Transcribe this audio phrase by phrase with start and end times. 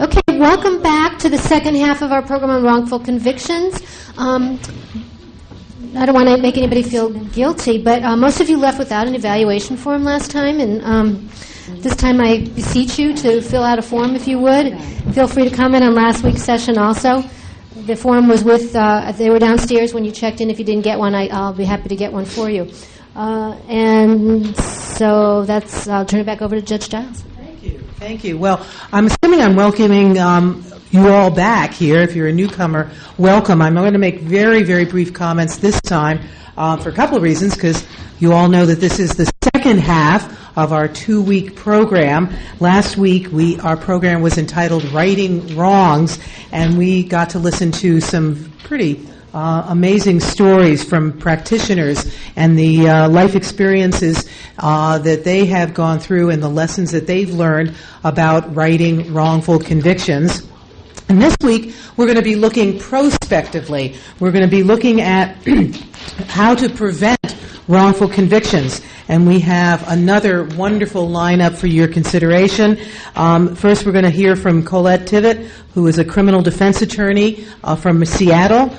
[0.00, 3.80] Okay, welcome back to the second half of our program on wrongful convictions.
[4.16, 4.58] Um,
[5.96, 9.06] I don't want to make anybody feel guilty, but uh, most of you left without
[9.06, 11.28] an evaluation form last time, and um,
[11.82, 14.78] this time I beseech you to fill out a form if you would.
[15.14, 17.22] Feel free to comment on last week's session also.
[17.86, 20.48] The form was with, uh, they were downstairs when you checked in.
[20.50, 22.70] If you didn't get one, I, I'll be happy to get one for you.
[23.14, 27.24] Uh, and so that's, I'll turn it back over to Judge Giles.
[28.02, 28.36] Thank you.
[28.36, 32.02] Well, I'm assuming I'm welcoming um, you all back here.
[32.02, 33.62] If you're a newcomer, welcome.
[33.62, 36.18] I'm going to make very, very brief comments this time
[36.56, 37.86] uh, for a couple of reasons, because
[38.18, 42.34] you all know that this is the second half of our two-week program.
[42.58, 46.18] Last week, we our program was entitled "Righting Wrongs,"
[46.50, 52.88] and we got to listen to some pretty uh, amazing stories from practitioners and the
[52.88, 57.74] uh, life experiences uh, that they have gone through and the lessons that they've learned
[58.04, 60.46] about righting wrongful convictions.
[61.08, 63.96] And this week, we're going to be looking prospectively.
[64.20, 65.36] We're going to be looking at
[66.28, 67.18] how to prevent
[67.68, 68.80] wrongful convictions.
[69.08, 72.78] And we have another wonderful lineup for your consideration.
[73.14, 77.44] Um, first, we're going to hear from Colette Tvedt, who is a criminal defense attorney
[77.64, 78.74] uh, from Seattle,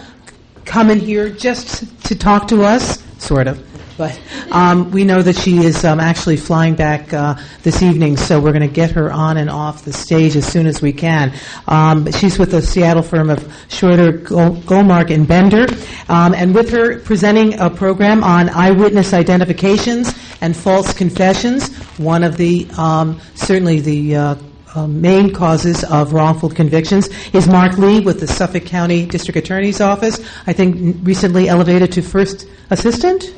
[0.66, 3.64] coming here just to talk to us, sort of.
[3.98, 4.20] But
[4.52, 8.52] um, we know that she is um, actually flying back uh, this evening, so we're
[8.52, 11.32] going to get her on and off the stage as soon as we can.
[11.68, 15.68] Um, she's with the Seattle firm of Schroeter, Goldmark, and Bender,
[16.10, 22.38] um, and with her presenting a program on eyewitness identifications and false confessions, one of
[22.38, 24.36] the um, certainly the uh,
[24.76, 29.82] uh, main causes of wrongful convictions is Mark Lee with the Suffolk County District Attorney's
[29.82, 30.20] Office.
[30.48, 33.36] I think recently elevated to first assistant.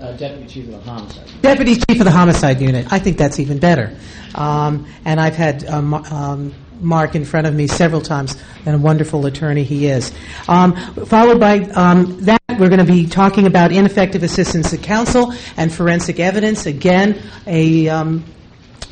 [0.00, 1.28] Uh, Deputy Chief of the Homicide.
[1.42, 2.92] Deputy Chief of the Homicide Unit.
[2.92, 3.96] I think that's even better.
[4.34, 8.78] Um, and I've had um, um, Mark in front of me several times, and a
[8.78, 10.12] wonderful attorney he is.
[10.46, 15.32] Um, followed by um, that, we're going to be talking about ineffective assistance of counsel
[15.56, 16.66] and forensic evidence.
[16.66, 18.24] Again, a um,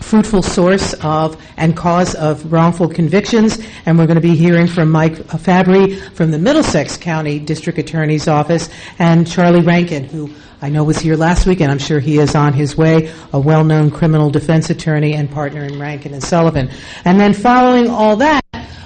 [0.06, 3.59] fruitful source of and cause of wrongful convictions.
[3.87, 8.28] And we're going to be hearing from Mike Fabry from the Middlesex County District Attorney's
[8.28, 10.31] Office and Charlie Rankin, who
[10.62, 13.41] I know was here last week, and I'm sure he is on his way, a
[13.41, 16.71] well-known criminal defense attorney and partner in Rankin and Sullivan.
[17.05, 18.43] And then following all that,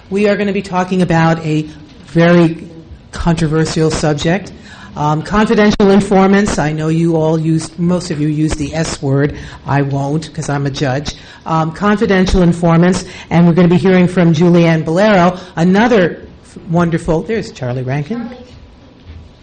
[0.09, 1.63] we are going to be talking about a
[2.07, 2.67] very
[3.13, 4.53] controversial subject.
[4.97, 6.59] Um, confidential informants.
[6.59, 9.39] I know you all use, most of you use the S word.
[9.65, 11.15] I won't because I'm a judge.
[11.47, 16.27] Um, confidential informants, and we're going to be hearing from Julianne Balliro, another
[16.69, 17.23] wonderful.
[17.23, 18.37] There's Charlie Rankin.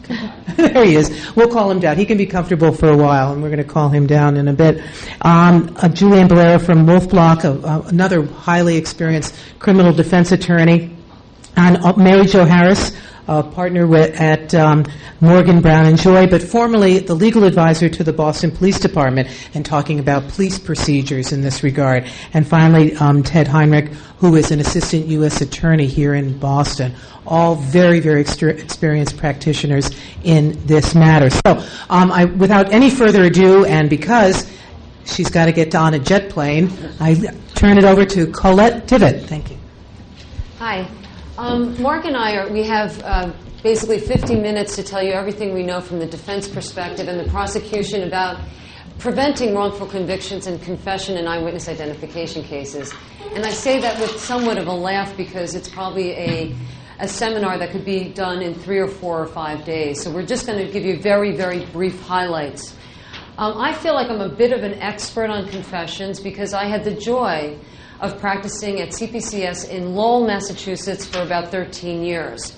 [0.55, 1.35] there he is.
[1.35, 1.97] We'll call him down.
[1.97, 4.47] He can be comfortable for a while, and we're going to call him down in
[4.47, 4.79] a bit.
[5.21, 10.95] Um, uh, Julianne Balliro from Wolf Block, uh, uh, another highly experienced criminal defense attorney,
[11.55, 12.91] and uh, Mary Jo Harris,
[13.27, 14.85] a partner at um,
[15.19, 19.65] Morgan Brown and Joy, but formerly the legal advisor to the Boston Police Department, and
[19.65, 22.09] talking about police procedures in this regard.
[22.33, 23.89] And finally, um, Ted Heinrich,
[24.19, 25.41] who is an assistant U.S.
[25.41, 26.93] attorney here in Boston.
[27.25, 29.91] All very, very experienced practitioners
[30.23, 31.29] in this matter.
[31.29, 34.49] So, um, I, without any further ado, and because
[35.05, 37.15] she's got to get on a jet plane, I
[37.55, 39.25] turn it over to Colette Tvedt.
[39.25, 39.57] Thank you.
[40.59, 40.87] Hi.
[41.37, 43.31] Um, Mark and I are, we have uh,
[43.61, 47.29] basically 50 minutes to tell you everything we know from the defense perspective and the
[47.29, 48.39] prosecution about
[48.97, 52.91] preventing wrongful convictions and confession and eyewitness identification cases.
[53.35, 56.55] And I say that with somewhat of a laugh because it's probably a,
[56.97, 60.01] a seminar that could be done in three or four or five days.
[60.01, 62.75] So we're just going to give you very, very brief highlights.
[63.37, 66.83] Um, I feel like I'm a bit of an expert on confessions because I had
[66.83, 67.59] the joy
[67.99, 72.55] of practicing at CPCS in Lowell, Massachusetts for about 13 years.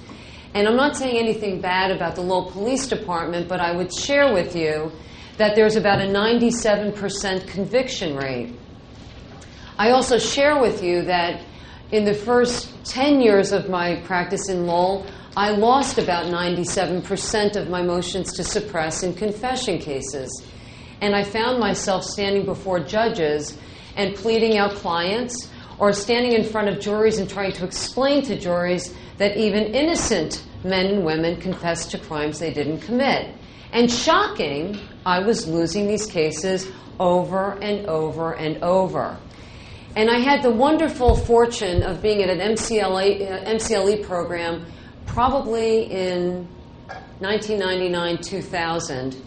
[0.54, 4.34] And I'm not saying anything bad about the Lowell Police Department, but I would share
[4.34, 4.92] with you
[5.38, 8.54] that there's about a 97% conviction rate.
[9.78, 11.42] I also share with you that
[11.92, 15.06] in the first 10 years of my practice in Lowell,
[15.38, 20.44] I lost about 97% of my motions to suppress in confession cases.
[21.00, 23.58] And I found myself standing before judges
[24.00, 28.40] and pleading out clients or standing in front of juries and trying to explain to
[28.40, 33.36] juries that even innocent men and women confess to crimes they didn't commit.
[33.74, 36.66] And shocking, I was losing these cases
[36.98, 39.18] over and over and over.
[39.98, 44.66] And I had the wonderful fortune of being at an MCLA, uh, MCLE program
[45.08, 46.48] probably in
[47.20, 49.22] 1999 2000.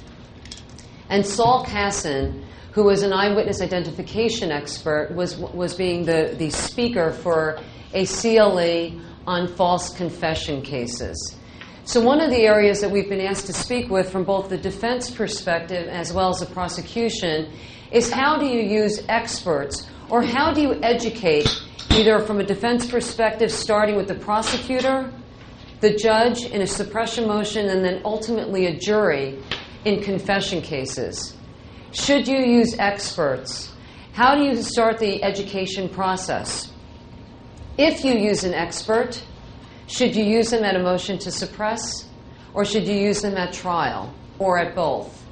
[1.10, 2.42] And Saul Kassin,
[2.72, 7.58] who was an eyewitness identification expert, was, was being the, the speaker for
[7.92, 11.36] a CLE on false confession cases.
[11.84, 14.56] So, one of the areas that we've been asked to speak with from both the
[14.56, 17.52] defense perspective as well as the prosecution
[17.90, 21.48] is how do you use experts or how do you educate,
[21.90, 25.12] either from a defense perspective, starting with the prosecutor,
[25.80, 29.38] the judge in a suppression motion, and then ultimately a jury
[29.84, 31.36] in confession cases?
[31.92, 33.70] Should you use experts?
[34.12, 36.72] How do you start the education process?
[37.76, 39.22] If you use an expert,
[39.88, 42.08] should you use them at a motion to suppress,
[42.54, 45.22] or should you use them at trial, or at both?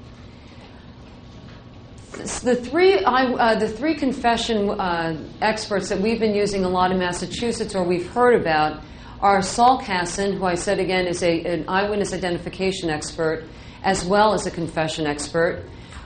[2.43, 6.99] The three, uh, the three confession uh, experts that we've been using a lot in
[6.99, 8.83] Massachusetts, or we've heard about,
[9.21, 13.45] are Saul Kassin, who I said again is a, an eyewitness identification expert,
[13.83, 15.65] as well as a confession expert.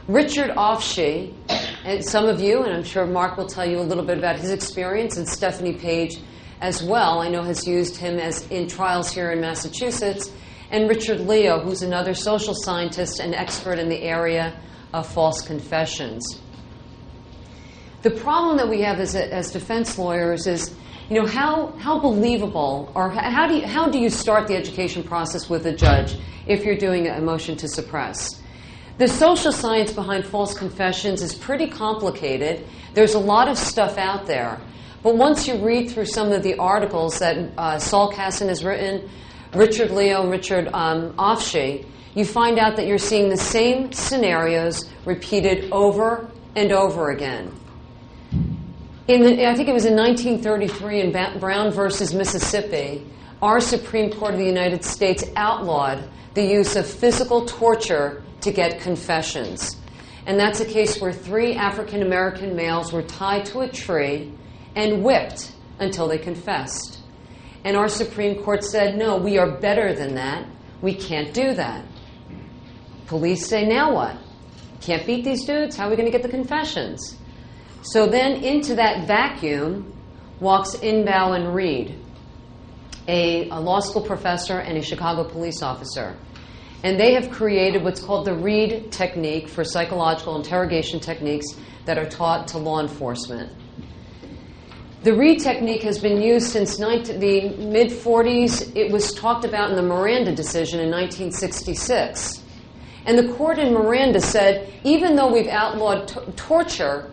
[0.09, 1.33] Richard Ofshe,
[1.83, 4.39] and some of you, and I'm sure Mark will tell you a little bit about
[4.39, 6.19] his experience, and Stephanie Page
[6.61, 10.31] as well, I know has used him as in trials here in Massachusetts,
[10.71, 14.55] and Richard Leo, who's another social scientist and expert in the area
[14.93, 16.39] of false confessions.
[18.03, 20.75] The problem that we have as, as defense lawyers is,
[21.09, 25.03] you know, how, how believable or how do, you, how do you start the education
[25.03, 26.15] process with a judge
[26.47, 28.43] if you're doing a motion to suppress?
[28.97, 32.65] The social science behind false confessions is pretty complicated.
[32.95, 34.61] There's a lot of stuff out there.
[35.03, 39.11] But once you read through some of the articles that uh, Saul Kassin has written,
[39.53, 41.13] Richard Leo, Richard um,
[42.15, 47.53] you find out that you're seeing the same scenarios repeated over and over again.
[49.09, 53.05] In the, I think it was in 1933 in ba- Brown versus Mississippi,
[53.43, 58.81] our Supreme Court of the United States outlawed the use of physical torture to get
[58.81, 59.77] confessions.
[60.27, 64.33] And that's a case where three African American males were tied to a tree
[64.75, 67.01] and whipped until they confessed.
[67.65, 70.47] And our Supreme Court said, no, we are better than that.
[70.81, 71.85] We can't do that.
[73.07, 74.17] Police say, now what?
[74.81, 75.77] Can't beat these dudes?
[75.77, 77.17] How are we going to get the confessions?
[77.83, 79.93] So then into that vacuum
[80.41, 81.95] walks Inbau and Reid,
[83.09, 86.17] a, a law school professor and a Chicago police officer.
[86.85, 91.47] And they have created what's called the Reid technique for psychological interrogation techniques
[91.87, 93.51] that are taught to law enforcement.
[95.03, 98.77] The Reid technique has been used since 19, the mid 40s.
[98.77, 102.43] It was talked about in the Miranda decision in 1966.
[103.07, 107.11] And the court in Miranda said even though we've outlawed t- torture,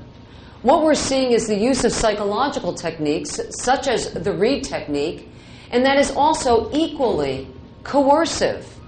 [0.64, 5.30] what we're seeing is the use of psychological techniques, such as the Reid technique,
[5.70, 7.48] and that is also equally
[7.84, 8.81] coercive.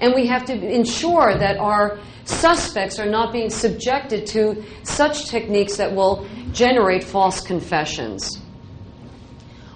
[0.00, 5.76] And we have to ensure that our suspects are not being subjected to such techniques
[5.76, 8.40] that will generate false confessions.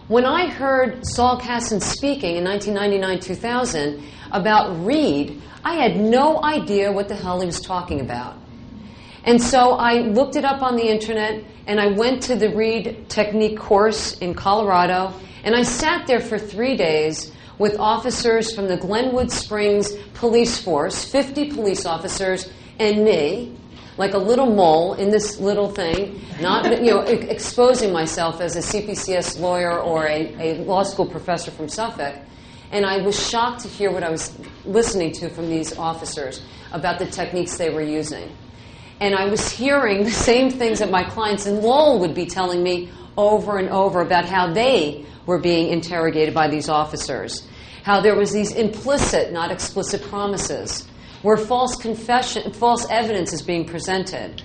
[0.09, 6.93] When I heard Saul Kassin speaking in 1999 2000 about Reid, I had no idea
[6.93, 8.37] what the hell he was talking about.
[9.25, 13.09] And so I looked it up on the internet and I went to the Reid
[13.09, 18.77] Technique course in Colorado and I sat there for three days with officers from the
[18.77, 23.57] Glenwood Springs police force, 50 police officers, and me,
[23.97, 28.61] like a little mole in this little thing, not you know exposing myself as a
[28.61, 32.17] CPCS lawyer or a, a law school professor from Suffolk.
[32.73, 36.43] And I was shocked to hear what I was listening to from these officers
[36.73, 38.37] about the techniques they were using.
[39.01, 42.63] And I was hearing the same things that my clients in Lowell would be telling
[42.63, 47.47] me over and over about how they were being interrogated by these officers.
[47.83, 50.87] How there was these implicit, not explicit promises,
[51.23, 54.43] where false confession, false evidence is being presented,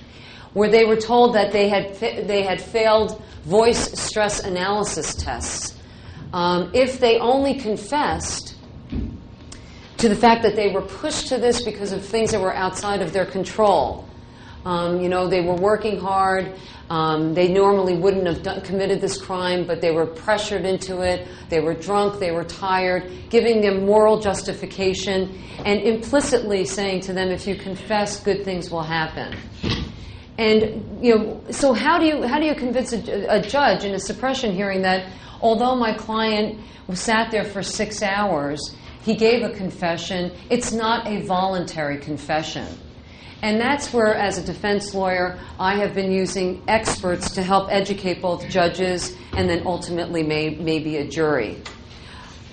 [0.54, 5.76] where they were told that they had they had failed voice stress analysis tests.
[6.34, 8.56] Um, if they only confessed
[10.00, 13.02] to the fact that they were pushed to this because of things that were outside
[13.02, 14.09] of their control.
[14.70, 16.54] Um, you know, they were working hard.
[16.92, 21.28] Um, they normally wouldn't have done, committed this crime, but they were pressured into it.
[21.50, 22.20] They were drunk.
[22.20, 28.24] They were tired, giving them moral justification and implicitly saying to them, if you confess,
[28.24, 29.36] good things will happen.
[30.38, 33.96] And you know, so how do you how do you convince a, a judge in
[33.96, 35.12] a suppression hearing that
[35.42, 36.60] although my client
[36.94, 40.32] sat there for six hours, he gave a confession.
[40.52, 42.68] It's not a voluntary confession.
[43.42, 48.22] And that's where, as a defense lawyer, I have been using experts to help educate
[48.22, 51.62] both judges and then ultimately may, maybe a jury.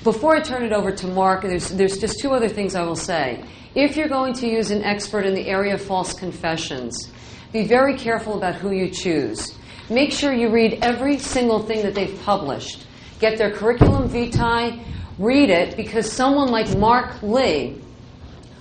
[0.04, 2.94] Before I turn it over to Mark, there's, there's just two other things I will
[2.94, 3.42] say.
[3.74, 7.10] If you're going to use an expert in the area of false confessions,
[7.52, 9.58] be very careful about who you choose.
[9.90, 12.86] Make sure you read every single thing that they've published.
[13.18, 14.78] Get their curriculum vitae,
[15.18, 17.80] read it, because someone like Mark Lee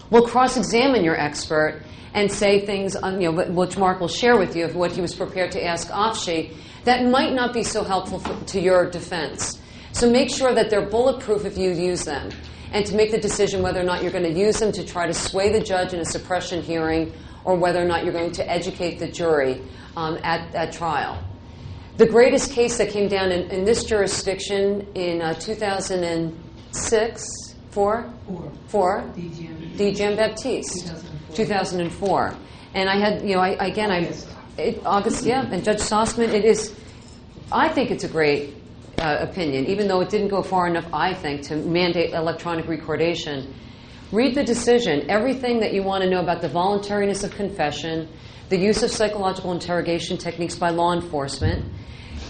[0.10, 1.84] will cross examine your expert
[2.16, 5.02] and say things, on, you know, which Mark will share with you of what he
[5.02, 6.56] was prepared to ask Ofshe,
[6.86, 9.60] that might not be so helpful for, to your defense.
[9.92, 12.32] So make sure that they're bulletproof if you use them,
[12.72, 15.08] and to make the decision whether or not you're going to use them to try
[15.08, 17.12] to sway the judge in a suppression hearing
[17.44, 19.62] or whether or not you're going to educate the jury
[19.98, 21.22] um, at, at trial.
[21.98, 27.26] The greatest case that came down in, in this jurisdiction in uh, 2006,
[27.72, 28.10] four?
[28.68, 29.04] Four.
[29.16, 31.15] DiGiambattista.
[31.36, 32.36] 2004.
[32.74, 34.14] And I had, you know, I, again, I,
[34.58, 36.74] it, August, yeah, and Judge Sosman, it is,
[37.52, 38.54] I think it's a great
[39.00, 43.54] uh, opinion, even though it didn't go far enough, I think, to mandate electronic recordation.
[44.12, 48.08] Read the decision, everything that you want to know about the voluntariness of confession,
[48.50, 51.66] the use of psychological interrogation techniques by law enforcement.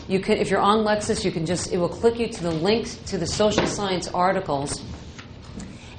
[0.07, 2.51] You can, if you're on Lexis, you can just, it will click you to the
[2.51, 4.81] links to the social science articles.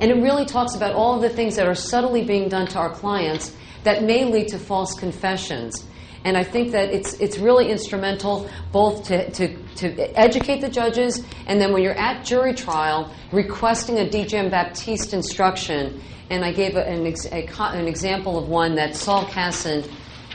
[0.00, 2.78] And it really talks about all of the things that are subtly being done to
[2.78, 5.84] our clients that may lead to false confessions.
[6.24, 11.24] And I think that it's, it's really instrumental both to, to, to educate the judges
[11.46, 16.02] and then when you're at jury trial, requesting a DiGiambattista instruction.
[16.28, 19.88] And I gave an, ex, a, an example of one that Saul Kassin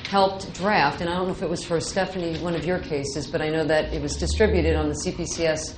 [0.07, 1.01] helped draft.
[1.01, 3.49] And I don't know if it was for Stephanie, one of your cases, but I
[3.49, 5.75] know that it was distributed on the CPCS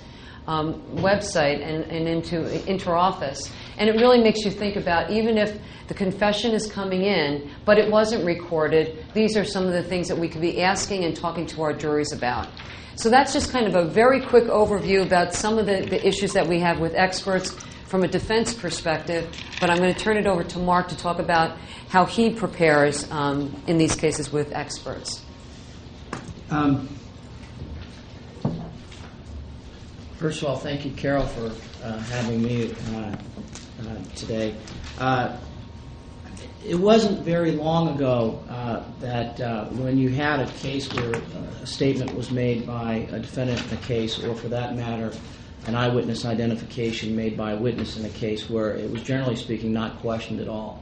[0.48, 3.52] um, website and, and into interoffice.
[3.78, 5.58] And it really makes you think about even if
[5.88, 10.08] the confession is coming in, but it wasn't recorded, these are some of the things
[10.08, 12.48] that we could be asking and talking to our juries about.
[12.96, 16.34] So that's just kind of a very quick overview about some of the, the issues
[16.34, 17.52] that we have with experts
[17.86, 19.28] from a defense perspective.
[19.60, 21.58] But I'm going to turn it over to Mark to talk about
[21.90, 25.24] how he prepares um, in these cases with experts.
[26.50, 26.88] Um,
[30.24, 31.52] first of all, thank you, Carol, for
[31.84, 33.16] uh, having me uh, uh,
[34.16, 34.56] today.
[34.98, 35.38] Uh,
[36.66, 41.22] it wasn't very long ago uh, that uh, when you had a case where
[41.62, 45.12] a statement was made by a defendant in a case, or for that matter,
[45.68, 49.74] an eyewitness identification made by a witness in a case where it was generally speaking
[49.74, 50.82] not questioned at all.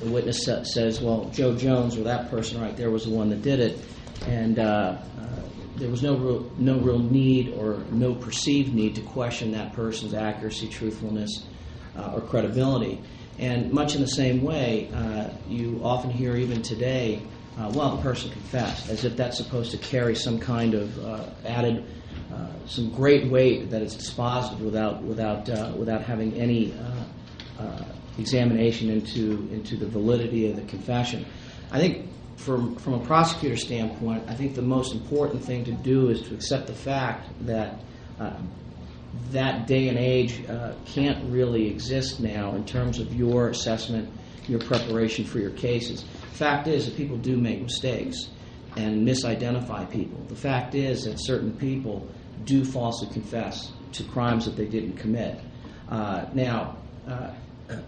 [0.00, 3.30] the witness sa- says, well, Joe Jones or that person right there was the one
[3.30, 3.78] that did it,
[4.26, 4.58] and
[5.80, 10.14] there was no real, no real need or no perceived need to question that person's
[10.14, 11.46] accuracy, truthfulness,
[11.96, 13.00] uh, or credibility.
[13.38, 17.22] And much in the same way, uh, you often hear even today,
[17.58, 21.24] uh, well, the person confessed, as if that's supposed to carry some kind of uh,
[21.46, 21.84] added,
[22.32, 26.74] uh, some great weight that it's dispositive without, without, uh, without having any
[28.18, 31.24] examination into, into the validity of the confession.
[31.70, 32.10] I think
[32.40, 36.34] from, from a prosecutor standpoint, I think the most important thing to do is to
[36.34, 37.80] accept the fact that
[38.18, 38.32] uh,
[39.30, 44.08] that day and age uh, can't really exist now in terms of your assessment,
[44.48, 46.04] your preparation for your cases.
[46.32, 48.30] Fact is that people do make mistakes
[48.76, 50.18] and misidentify people.
[50.28, 52.08] The fact is that certain people
[52.44, 55.38] do falsely confess to crimes that they didn't commit.
[55.88, 57.32] Uh, now, uh,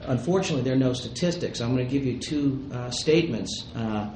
[0.03, 1.61] unfortunately, there are no statistics.
[1.61, 4.11] I'm going to give you two uh, statements uh,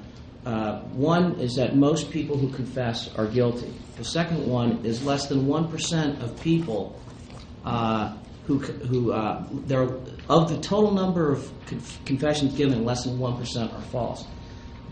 [0.47, 3.73] one is that most people who confess are guilty.
[3.97, 7.00] The second one is less than 1% of people
[7.65, 9.45] uh, who, uh,
[10.29, 14.25] of the total number of conf- confessions given, less than 1% are false.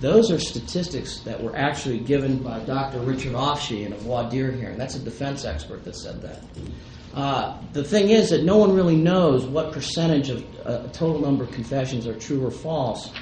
[0.00, 2.98] Those are statistics that were actually given by Dr.
[2.98, 4.76] Richard Ofshe in a voir dire hearing.
[4.76, 6.42] That's a defense expert that said that.
[7.14, 11.44] Uh, the thing is that no one really knows what percentage of uh, total number
[11.44, 13.12] of confessions are true or false.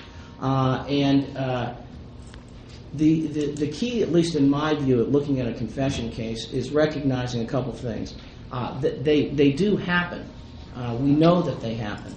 [0.41, 1.75] Uh, and uh,
[2.95, 7.43] the, key, at least in my view, at looking at a confession case is recognizing
[7.43, 8.15] a couple things.
[8.51, 10.29] Uh, they, they do happen.
[10.75, 12.15] Uh, we know that they happen.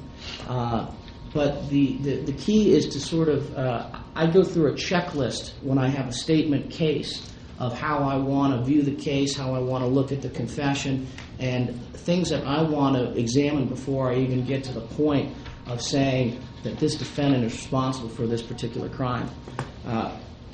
[0.48, 0.91] Uh,
[1.34, 6.08] but the, key is to sort of, I go through a checklist when I have
[6.08, 7.29] a statement case
[7.60, 10.29] of how I want to view the case, how I want to look at the
[10.29, 11.08] confession,
[11.39, 15.36] and things that I want to examine before I even get to the point
[15.67, 19.29] of saying that this defendant is responsible for this particular crime.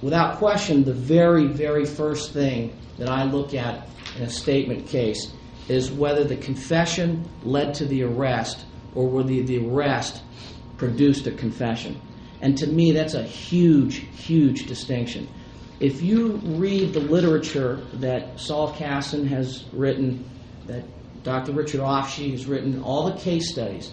[0.02, 5.32] Without question, the very, very first thing that I look at in a statement case
[5.68, 8.66] is whether the confession led to the arrest
[8.96, 10.24] or whether the arrest
[10.78, 12.02] produced a confession.
[12.42, 15.28] And to me, that's a huge, huge distinction.
[15.80, 20.28] If you read the literature that Saul Kassin has written,
[20.68, 20.84] that
[21.24, 21.52] Dr.
[21.52, 23.92] Richard Ofshe has written, all the case studies,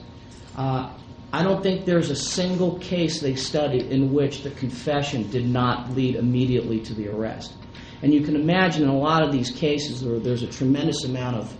[0.56, 0.92] uh,
[1.32, 5.90] I don't think there's a single case they studied in which the confession did not
[5.94, 7.52] lead immediately to the arrest.
[8.00, 11.36] And you can imagine in a lot of these cases there, there's a tremendous amount
[11.36, 11.56] of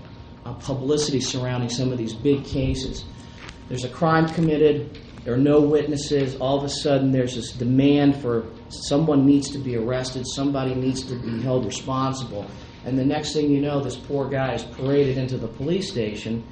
[0.47, 3.05] uh, publicity surrounding some of these big cases.
[3.69, 8.17] There's a crime committed, there are no witnesses, all of a sudden there's this demand
[8.17, 12.47] for someone needs to be arrested, somebody needs to be held responsible.
[12.87, 16.47] And the next thing you know, this poor guy is paraded into the police station,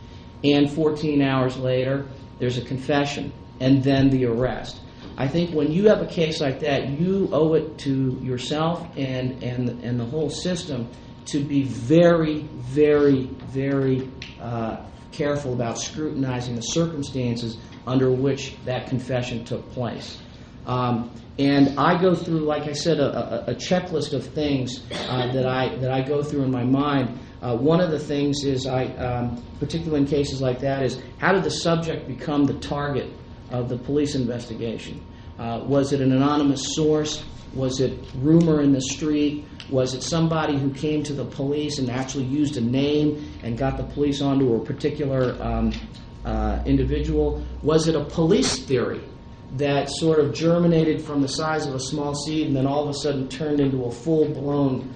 [0.44, 2.06] and 14 hours later,
[2.38, 4.80] there's a confession, and then the arrest.
[5.18, 9.42] I think when you have a case like that, you owe it to yourself and,
[9.42, 10.88] and, and the whole system
[11.26, 19.44] to be very, very, very uh, careful about scrutinizing the circumstances under which that confession
[19.44, 20.20] took place.
[20.66, 25.32] Um, and I go through, like I said, a, a, a checklist of things uh,
[25.32, 27.18] that I that I go through in my mind.
[27.42, 31.32] Uh, one of the things is I, um, particularly in cases like that, is how
[31.32, 33.10] did the subject become the target
[33.50, 35.04] of the police investigation?
[35.38, 37.24] Uh, was it an anonymous source?
[37.54, 39.44] Was it rumor in the street?
[39.70, 43.76] Was it somebody who came to the police and actually used a name and got
[43.76, 45.72] the police onto a particular um,
[46.24, 47.44] uh, individual?
[47.62, 49.02] Was it a police theory
[49.56, 52.88] that sort of germinated from the size of a small seed and then all of
[52.90, 54.92] a sudden turned into a full blown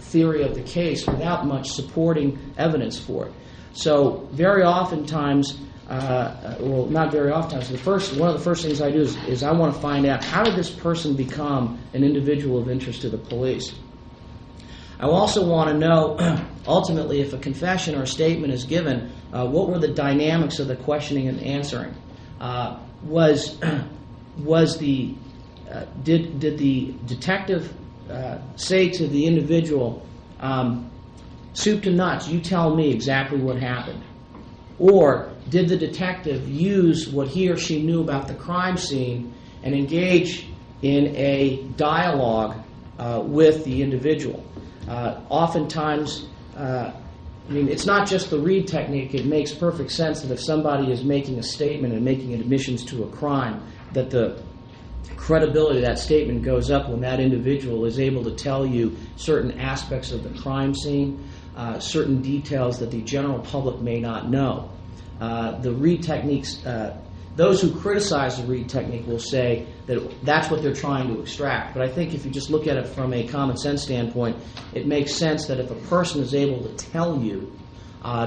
[0.00, 3.32] theory of the case without much supporting evidence for it?
[3.74, 5.58] So, very oftentimes,
[5.90, 7.58] uh, uh, well, not very often.
[7.58, 10.22] The first, one of the first things I do is, I want to find out
[10.22, 13.74] how did this person become an individual of interest to the police.
[15.00, 16.16] I also want to know,
[16.66, 20.68] ultimately, if a confession or a statement is given, uh, what were the dynamics of
[20.68, 21.94] the questioning and answering?
[22.40, 23.60] Uh, was
[24.38, 25.14] was the
[25.70, 27.83] uh, did did the detective uh,
[28.56, 30.06] say to the individual,
[30.40, 30.90] um,
[31.52, 34.02] "Soup to nuts, you tell me exactly what happened,"
[34.78, 39.32] or did the detective use what he or she knew about the crime scene
[39.62, 40.48] and engage
[40.82, 42.56] in a dialogue
[42.98, 44.44] uh, with the individual?
[44.88, 46.92] Uh, oftentimes, uh,
[47.48, 49.14] I mean, it's not just the Reid technique.
[49.14, 53.04] It makes perfect sense that if somebody is making a statement and making admissions to
[53.04, 53.62] a crime,
[53.92, 54.42] that the
[55.16, 59.58] credibility of that statement goes up when that individual is able to tell you certain
[59.58, 64.70] aspects of the crime scene, uh, certain details that the general public may not know.
[65.20, 66.96] Uh, the Reid techniques, uh,
[67.36, 71.74] those who criticize the Reid technique will say that that's what they're trying to extract.
[71.74, 74.36] But I think if you just look at it from a common sense standpoint,
[74.74, 77.50] it makes sense that if a person is able to tell you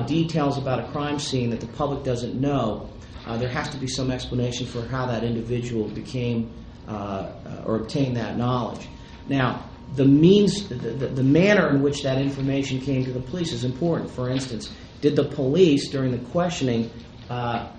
[0.08, 2.90] details about a crime scene that the public doesn't know,
[3.38, 6.52] there has to be some explanation for how that individual became
[6.88, 8.88] or obtain that knowledge.
[9.28, 9.63] Now,
[9.95, 14.12] the means, the, the, manner in which that information came to the police is important.
[14.12, 14.71] For instance,
[15.02, 16.91] did the police, during the questioning,
[17.30, 17.71] uh,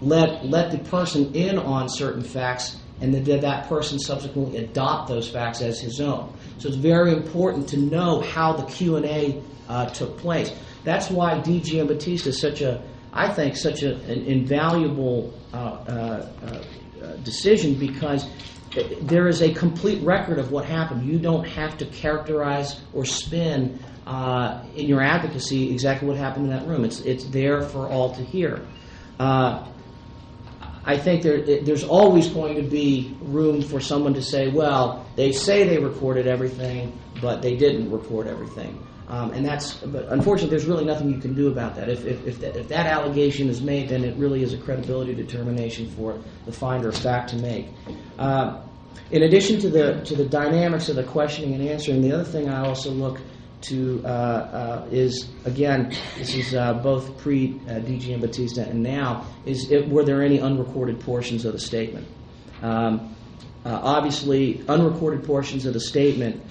[0.00, 5.08] let, let the person in on certain facts and then did that person subsequently adopt
[5.08, 6.32] those facts as his own?
[6.58, 10.52] So it's very important to know how the Q&A uh, took place.
[10.84, 11.60] That's why D.
[11.82, 16.62] batista is such a, I think, such a, an invaluable uh, uh, uh,
[17.18, 18.26] decision because
[19.02, 21.04] there is a complete record of what happened.
[21.04, 26.50] You don't have to characterize or spin uh, in your advocacy exactly what happened in
[26.50, 26.84] that room.
[26.84, 28.66] It's, it's there for all to hear.
[29.18, 29.66] Uh,
[30.84, 35.32] I think there, there's always going to be room for someone to say, well, they
[35.32, 38.84] say they recorded everything, but they didn't record everything.
[39.10, 41.88] Um, and that's, but unfortunately, there's really nothing you can do about that.
[41.88, 42.56] If, if, if, that.
[42.56, 46.88] if that allegation is made, then it really is a credibility determination for the finder
[46.88, 47.66] of fact to make.
[48.18, 48.60] Uh,
[49.10, 52.48] in addition to the to the dynamics of the questioning and answering, the other thing
[52.48, 53.18] I also look
[53.62, 59.26] to uh, uh, is again, this is uh, both pre uh, and Batista and now.
[59.44, 62.06] Is it, were there any unrecorded portions of the statement?
[62.62, 63.14] Um,
[63.64, 66.42] uh, obviously, unrecorded portions of the statement,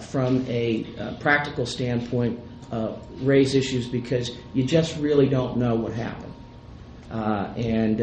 [0.00, 2.38] from a uh, practical standpoint,
[3.20, 6.32] raise issues because you just really don't know what happened.
[7.56, 8.00] and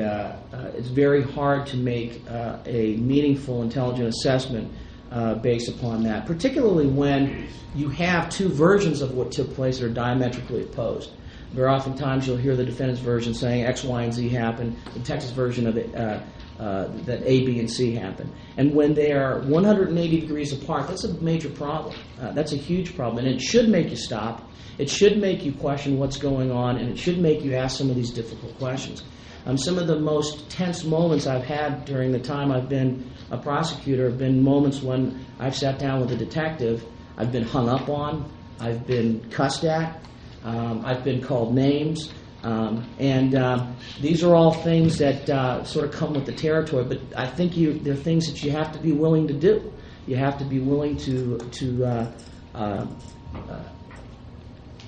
[0.78, 2.22] it's very hard to make
[2.66, 4.72] a meaningful, intelligent assessment
[5.12, 7.46] uh, based upon that, particularly when
[7.76, 11.12] you have two versions of what took place that are diametrically opposed.
[11.52, 15.32] Very oftentimes you'll hear the defendant's version saying X, Y, and Z happened, the Texas
[15.32, 16.22] version of it, uh,
[16.62, 18.32] uh, that A, B, and C happen.
[18.56, 21.96] And when they are 180 degrees apart, that's a major problem.
[22.22, 23.26] Uh, that's a huge problem.
[23.26, 24.48] And it should make you stop.
[24.78, 27.90] It should make you question what's going on, and it should make you ask some
[27.90, 29.04] of these difficult questions.
[29.48, 33.40] Um, some of the most tense moments I've had during the time I've been a
[33.40, 36.86] prosecutor have been moments when I've sat down with a detective,
[37.18, 40.00] I've been hung up on, I've been cussed at,
[40.44, 45.86] um, I've been called names, Um, and um, these are all things that uh, sort
[45.86, 48.80] of come with the territory, but I think you, they're things that you have to
[48.80, 49.72] be willing to do.
[50.08, 52.12] You have to be willing to, to uh,
[52.56, 52.88] uh,
[53.36, 53.64] uh,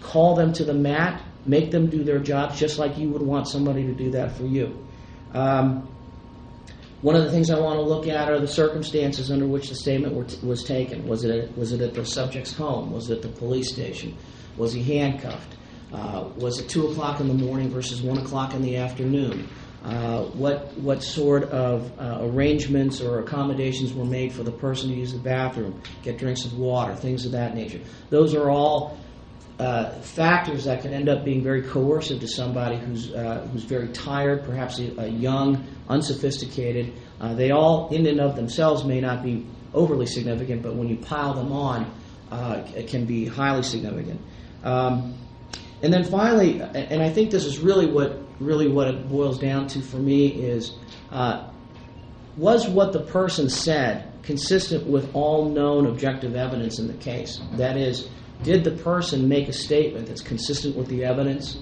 [0.02, 3.48] call them to the mat, make them do their jobs just like you would want
[3.48, 4.86] somebody to do that for you.
[5.34, 5.88] Um,
[7.02, 9.76] one of the things I want to look at are the circumstances under which the
[9.76, 11.06] statement t- was taken.
[11.06, 12.94] Was it, was it at the subject's home?
[12.94, 14.18] Was it at the police station?
[14.58, 15.58] Was he handcuffed?
[15.94, 19.48] Uh, was it 2 o'clock in the morning versus 1 o'clock in the afternoon?
[19.84, 24.96] Uh, what, what sort of uh, arrangements or accommodations were made for the person to
[24.96, 27.80] use the bathroom, get drinks of water, things of that nature?
[28.10, 28.98] Those are all
[29.60, 33.90] uh, factors that can end up being very coercive to somebody who's uh, who's very
[33.90, 36.94] tired, perhaps a, a young, unsophisticated.
[37.20, 40.96] Uh, they all, in and of themselves, may not be overly significant, but when you
[40.96, 41.94] pile them on,
[42.74, 44.20] it can be highly significant.
[44.64, 45.16] Um,
[45.84, 49.68] and then finally, and I think this is really what really what it boils down
[49.68, 50.76] to for me is,
[51.12, 51.50] uh,
[52.38, 57.42] was what the person said consistent with all known objective evidence in the case?
[57.58, 58.08] That is
[58.44, 61.60] did the person make a statement that's consistent with the evidence?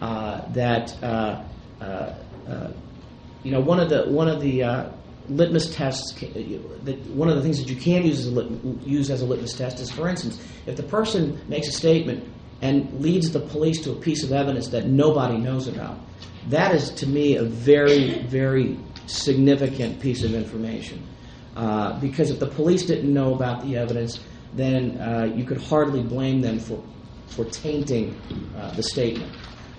[0.00, 1.44] Uh, that uh,
[1.80, 2.14] uh,
[2.48, 2.72] uh
[3.44, 4.90] you know one of the one of the
[5.28, 6.20] litmus tests
[7.14, 8.50] one of the things that you can use as lit,
[8.84, 12.28] use as a litmus test is, for instance, if the person makes a statement
[12.62, 15.98] and leads the police to a piece of evidence that nobody knows about,
[16.48, 21.06] that is to me a very very significant piece of information.
[21.56, 24.20] Uh, because if the police didn't know about the evidence,
[24.54, 26.82] then uh, you could hardly blame them for,
[27.26, 28.16] for tainting
[28.56, 29.30] uh, the statement.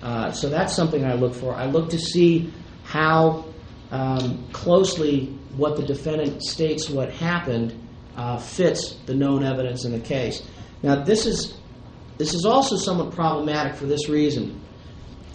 [0.02, 1.54] Uh, so that's something I look for.
[1.54, 2.52] I look to see
[2.84, 3.44] how
[3.90, 7.72] um, closely what the defendant states what happened
[8.16, 10.42] uh, fits the known evidence in the case.
[10.82, 11.56] Now, this is,
[12.18, 14.60] this is also somewhat problematic for this reason.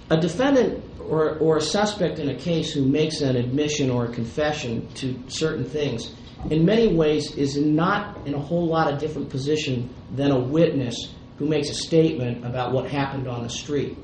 [0.09, 4.13] A defendant or, or a suspect in a case who makes an admission or a
[4.13, 6.13] confession to certain things
[6.49, 11.13] in many ways is not in a whole lot of different position than a witness
[11.37, 13.97] who makes a statement about what happened on the street.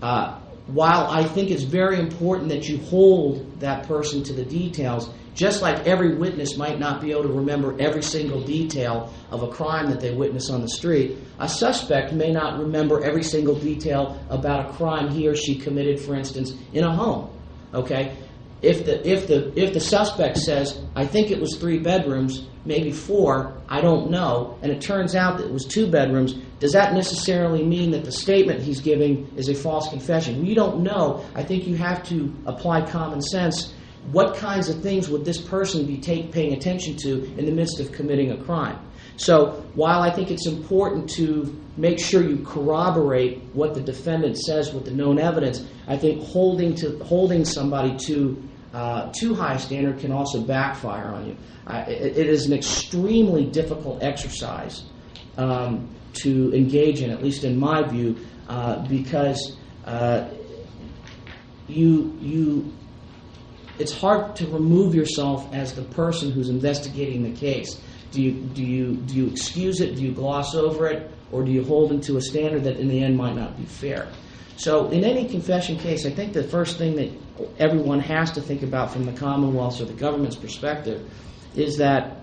[0.00, 5.10] Uh, while I think it's very important that you hold that person to the details,
[5.34, 9.48] just like every witness might not be able to remember every single detail of a
[9.48, 14.18] crime that they witness on the street, a suspect may not remember every single detail
[14.30, 17.30] about a crime he or she committed, for instance, in a home.
[17.72, 18.16] Okay?
[18.64, 22.92] if the if the if the suspect says, "I think it was three bedrooms, maybe
[22.92, 26.94] four, I don't know," and it turns out that it was two bedrooms, does that
[26.94, 30.42] necessarily mean that the statement he's giving is a false confession?
[30.42, 31.24] We don't know.
[31.34, 33.74] I think you have to apply common sense.
[34.12, 37.80] What kinds of things would this person be take, paying attention to in the midst
[37.80, 38.78] of committing a crime?
[39.16, 44.72] So while I think it's important to make sure you corroborate what the defendant says
[44.72, 49.58] with the known evidence, I think holding to holding somebody to uh, too high a
[49.58, 51.36] standard can also backfire on you.
[51.68, 54.82] It, it is an extremely difficult exercise
[55.38, 58.16] um, to engage in, at least in my view,
[58.48, 60.28] uh, because uh,
[61.68, 62.72] you you
[63.78, 67.80] it's hard to remove yourself as the person who's investigating the case.
[68.12, 69.96] Do you do you do you excuse it?
[69.96, 72.88] Do you gloss over it, or do you hold them to a standard that in
[72.88, 74.08] the end might not be fair?
[74.56, 77.10] So, in any confession case, I think the first thing that
[77.58, 81.10] everyone has to think about from the Commonwealth's or the government's perspective
[81.56, 82.18] is that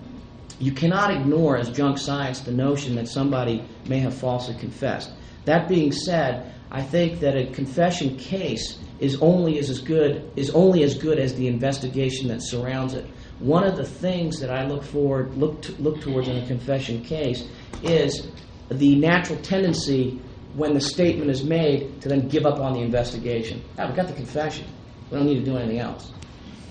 [0.58, 5.10] you cannot ignore as junk science the notion that somebody may have falsely confessed.
[5.44, 10.84] That being said, I think that a confession case is only as good is only
[10.84, 13.04] as good as the investigation that surrounds it.
[13.40, 17.02] One of the things that I look forward look to, look towards in a confession
[17.02, 17.48] case
[17.82, 18.28] is
[18.70, 20.20] the natural tendency
[20.54, 23.60] when the statement is made to then give up on the investigation.
[23.76, 24.66] Ah, we got the confession.
[25.10, 26.12] We don't need to do anything else.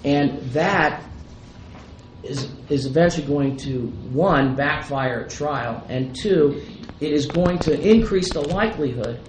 [0.06, 1.04] And that
[2.24, 6.63] is, is eventually going to, one, backfire at trial, and two,
[7.02, 9.20] it is going to increase the likelihood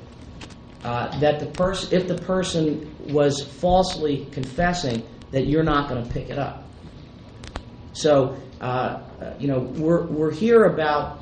[0.82, 6.28] that the person, if the person was falsely confessing, that you're not going to pick
[6.28, 6.64] it up.
[7.92, 9.00] So, uh,
[9.38, 11.20] you know, we're, we're here about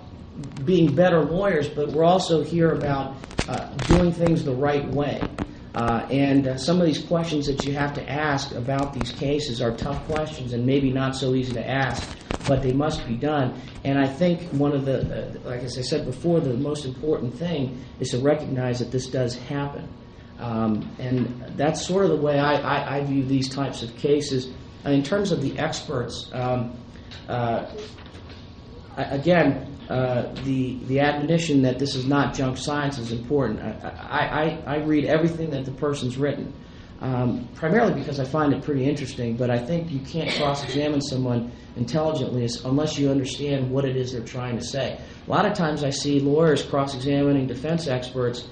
[0.64, 3.16] being better lawyers, but we're also here about
[3.48, 5.20] uh, doing things the right way.
[5.74, 9.62] Uh, and uh, some of these questions that you have to ask about these cases
[9.62, 12.16] are tough questions and maybe not so easy to ask,
[12.48, 13.60] but they must be done.
[13.84, 17.34] And I think one of the, uh, like as I said before, the most important
[17.34, 19.88] thing is to recognize that this does happen.
[20.40, 24.50] Um, and that's sort of the way I, view these types of cases.
[24.84, 26.74] In terms of the experts, um,
[28.96, 29.69] again,
[30.44, 33.60] the the admonition that this is not junk science is important.
[33.60, 36.52] I, I, I read everything that the person's written,
[37.00, 39.36] um, primarily because I find it pretty interesting.
[39.36, 44.22] But I think you can't cross-examine someone intelligently unless you understand what it is they're
[44.22, 45.00] trying to say.
[45.26, 48.46] A lot of times I see lawyers cross-examining defense experts,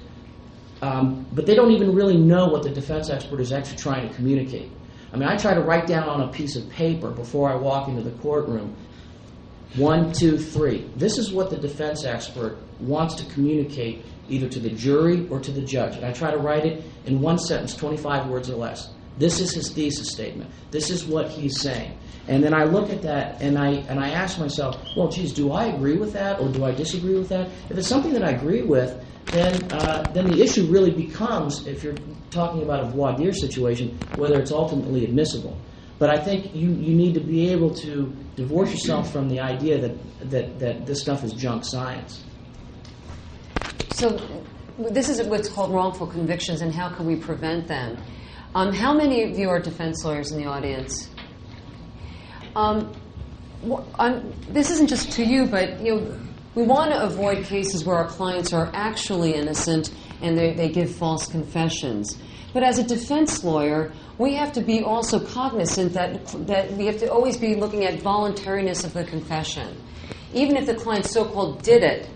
[0.82, 4.14] um, but they don't even really know what the defense expert is actually trying to
[4.14, 4.72] communicate.
[5.12, 7.88] I mean, I try to write down on a piece of paper before I walk
[7.88, 8.74] into the courtroom
[9.76, 10.88] one, two, three.
[10.96, 15.50] This is what the defense expert wants to communicate either to the jury or to
[15.50, 15.96] the judge.
[15.96, 18.90] And I try to write it in one sentence, 25 words or less.
[19.18, 20.50] This is his thesis statement.
[20.70, 21.98] This is what he's saying.
[22.28, 25.50] And then I look at that and I and I ask myself, well, geez, do
[25.50, 27.48] I agree with that or do I disagree with that?
[27.70, 31.82] If it's something that I agree with, then uh, then the issue really becomes, if
[31.82, 31.96] you're
[32.30, 35.56] talking about a voir dire situation, whether it's ultimately admissible.
[35.98, 39.80] But I think you, you need to be able to divorce yourself from the idea
[39.80, 42.24] that, that, that this stuff is junk science.
[43.90, 44.20] So,
[44.78, 47.98] this is what's called wrongful convictions, and how can we prevent them?
[48.54, 51.10] Um, how many of you are defense lawyers in the audience?
[52.54, 52.92] Um,
[54.48, 56.20] this isn't just to you, but you know,
[56.54, 60.90] we want to avoid cases where our clients are actually innocent and they, they give
[60.90, 62.18] false confessions.
[62.52, 66.98] But as a defense lawyer, we have to be also cognizant that, that we have
[67.00, 69.76] to always be looking at voluntariness of the confession.
[70.32, 72.08] Even if the client so called did it,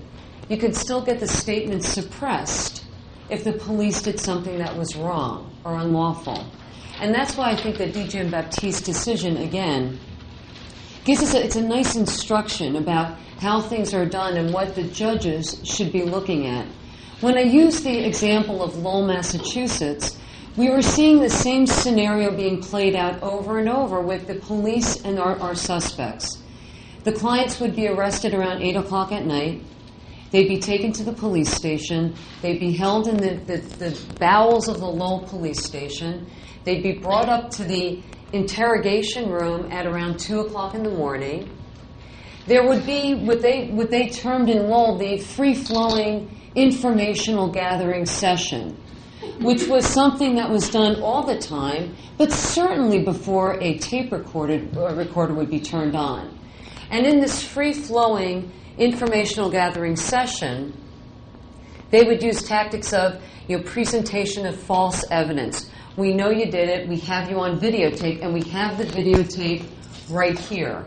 [0.49, 2.85] you can still get the statement suppressed
[3.31, 6.47] if the police did something that was wrong or unlawful.
[7.01, 9.99] And that's why I think that DiGiambattista's decision, again,
[11.05, 14.85] gives us a, it's a nice instruction about how things are done and what the
[14.85, 16.67] judges should be looking at.
[17.23, 20.19] When I use the example of Lowell, Massachusetts,
[20.57, 25.01] we were seeing the same scenario being played out over and over with the police
[25.05, 26.43] and our, our suspects.
[27.05, 29.63] The clients would be arrested around 8 o'clock at night.
[30.33, 32.17] They'd be taken to the police station.
[32.41, 36.29] They'd be held in the, the, the bowels of the Lowell police station.
[36.65, 41.57] They'd be brought up to the interrogation room at around 2 o'clock in the morning.
[42.49, 48.07] There would be what they, what they termed in Lowell the free flowing informational gathering
[48.07, 48.77] session
[49.41, 54.77] which was something that was done all the time, but certainly before a tape recorded,
[54.77, 56.39] uh, recorder would be turned on.
[56.91, 60.77] And in this free flowing informational gathering session,
[61.91, 65.71] they would use tactics of you know, presentation of false evidence.
[65.97, 69.65] We know you did it, we have you on videotape, and we have the videotape
[70.09, 70.87] right here.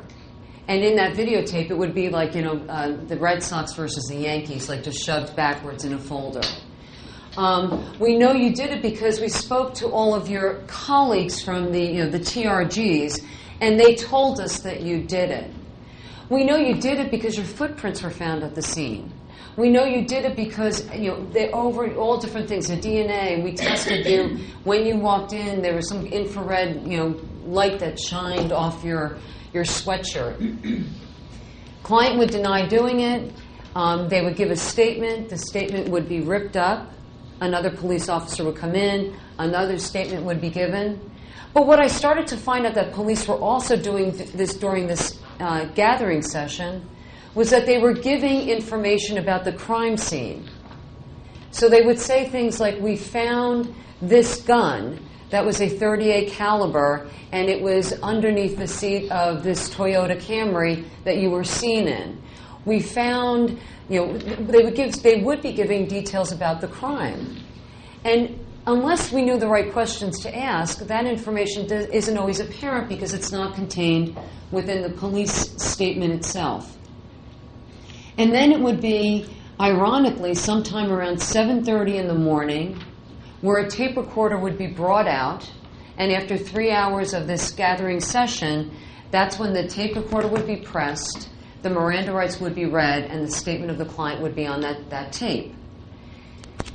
[0.68, 4.06] And in that videotape, it would be like, you know, uh, the Red Sox versus
[4.06, 6.42] the Yankees, like just shoved backwards in a folder.
[7.38, 11.72] Um, we know you did it because we spoke to all of your colleagues from
[11.72, 13.24] the, you know, the TRGs,
[13.62, 15.52] and they told us that you did it.
[16.30, 19.14] We know you did it because your footprints were found at the scene.
[19.58, 22.68] We know you did it because you know they over all different things.
[22.68, 23.42] The DNA.
[23.42, 25.62] We tested you when you walked in.
[25.62, 29.18] There was some infrared, you know, light that shined off your
[29.56, 30.86] your sweatshirt.
[31.82, 33.34] Client would deny doing it.
[33.76, 35.30] Um, they would give a statement.
[35.30, 36.92] The statement would be ripped up
[37.42, 41.00] another police officer would come in, another statement would be given.
[41.54, 45.20] But what I started to find out that police were also doing this during this
[45.40, 46.88] uh, gathering session
[47.34, 50.50] was that they were giving information about the crime scene.
[51.52, 55.00] So they would say things like, "We found this gun
[55.36, 60.86] that was a 38 caliber, and it was underneath the seat of this Toyota Camry
[61.04, 62.18] that you were seen in."
[62.64, 67.38] We found you know, they would give, they would be giving details about the crime.
[68.04, 73.14] And unless we knew the right questions to ask, that information isn't always apparent because
[73.14, 74.18] it's not contained
[74.52, 76.78] within the police statement itself.
[78.18, 79.28] And then it would be,
[79.60, 82.80] ironically, sometime around 7:30 in the morning,
[83.46, 85.50] where a tape recorder would be brought out,
[85.98, 88.72] and after three hours of this gathering session,
[89.12, 91.30] that's when the tape recorder would be pressed
[91.66, 94.62] the Miranda rights would be read and the statement of the client would be on
[94.62, 95.52] that, that tape.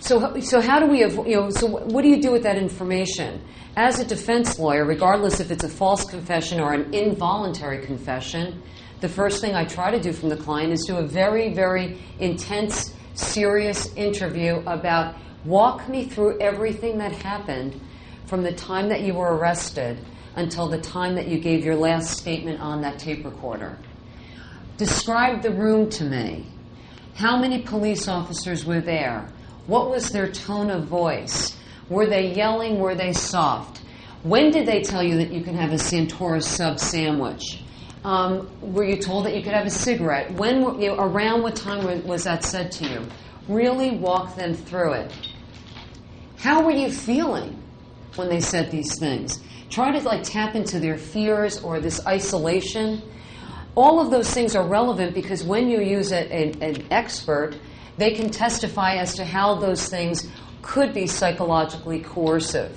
[0.01, 3.41] So, so how do we, you know, so what do you do with that information?
[3.77, 8.61] As a defense lawyer, regardless if it's a false confession or an involuntary confession,
[9.01, 11.97] the first thing I try to do from the client is do a very, very
[12.19, 17.81] intense, serious interview about walk me through everything that happened
[18.27, 19.99] from the time that you were arrested
[20.37, 23.77] until the time that you gave your last statement on that tape recorder.
[24.77, 26.47] Describe the room to me.
[27.15, 29.29] How many police officers were there?
[29.67, 31.57] What was their tone of voice?
[31.89, 32.79] Were they yelling?
[32.79, 33.79] Were they soft?
[34.23, 37.63] When did they tell you that you can have a Santoris sub sandwich?
[38.05, 40.33] Um, were you told that you could have a cigarette?
[40.33, 43.07] When, were- you around what time was that said to you?
[43.49, 45.13] Really walk them through it.
[46.41, 47.63] How were you feeling
[48.17, 49.41] when they said these things?
[49.69, 53.03] Try to like tap into their fears or this isolation.
[53.77, 57.57] All of those things are relevant because when you use a, a- an expert,
[57.99, 60.29] they can testify as to how those things
[60.63, 62.77] could be psychologically coercive.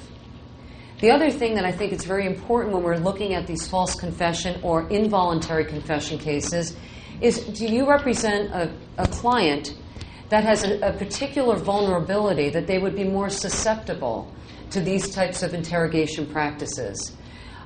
[1.00, 3.96] The other thing that I think is very important when we're looking at these false
[3.96, 6.76] confession or involuntary confession cases
[7.22, 9.76] is do you represent a, a client
[10.34, 14.34] that has a, a particular vulnerability that they would be more susceptible
[14.72, 17.16] to these types of interrogation practices?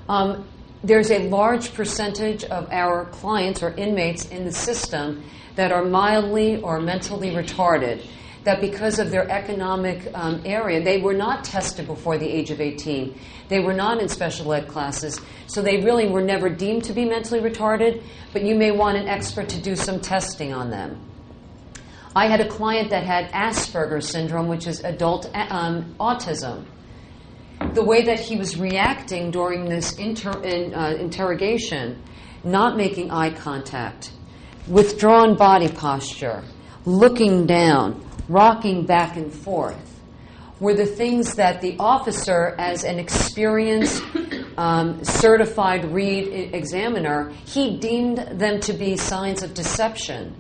[0.10, 0.46] Um,
[0.84, 5.24] there's a large percentage of our clients or inmates in the system
[5.56, 8.06] that are mildly or mentally retarded
[8.44, 12.60] that because of their economic um, area, they were not tested before the age of
[12.60, 13.18] 18.
[13.48, 17.06] They were not in special ed classes, so they really were never deemed to be
[17.06, 18.04] mentally retarded,
[18.34, 21.02] but you may want an expert to do some testing on them.
[22.18, 26.66] I had a client that had Asperger's syndrome, which is adult um, autism.
[27.74, 32.02] The way that he was reacting during this inter- in, uh, interrogation,
[32.44, 34.14] not making eye contact,
[34.68, 36.44] withdrawn body posture,
[36.86, 40.02] looking down, rocking back and forth,
[40.60, 44.02] were the things that the officer, as an experienced,
[44.58, 50.36] um, certified Reid examiner, he deemed them to be signs of deception.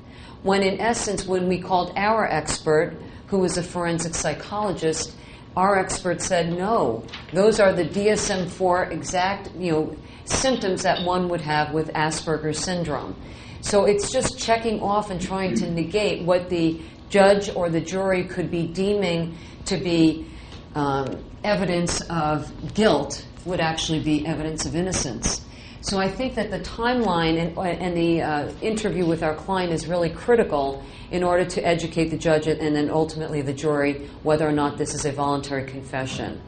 [0.47, 2.95] When in essence, when we called our expert,
[3.27, 5.13] who was a forensic psychologist,
[5.57, 7.03] our expert said no.
[7.33, 13.13] Those are the DSM-4 exact, you know, symptoms that one would have with Asperger's syndrome.
[13.59, 16.79] So it's just checking off and trying to negate what the
[17.09, 20.27] judge or the jury could be deeming to be
[20.75, 25.41] um, evidence of guilt would actually be evidence of innocence.
[25.87, 29.87] So I think that the timeline and, and the uh, interview with our client is
[29.87, 34.51] really critical in order to educate the judge and then ultimately the jury whether or
[34.51, 36.41] not this is a voluntary confession.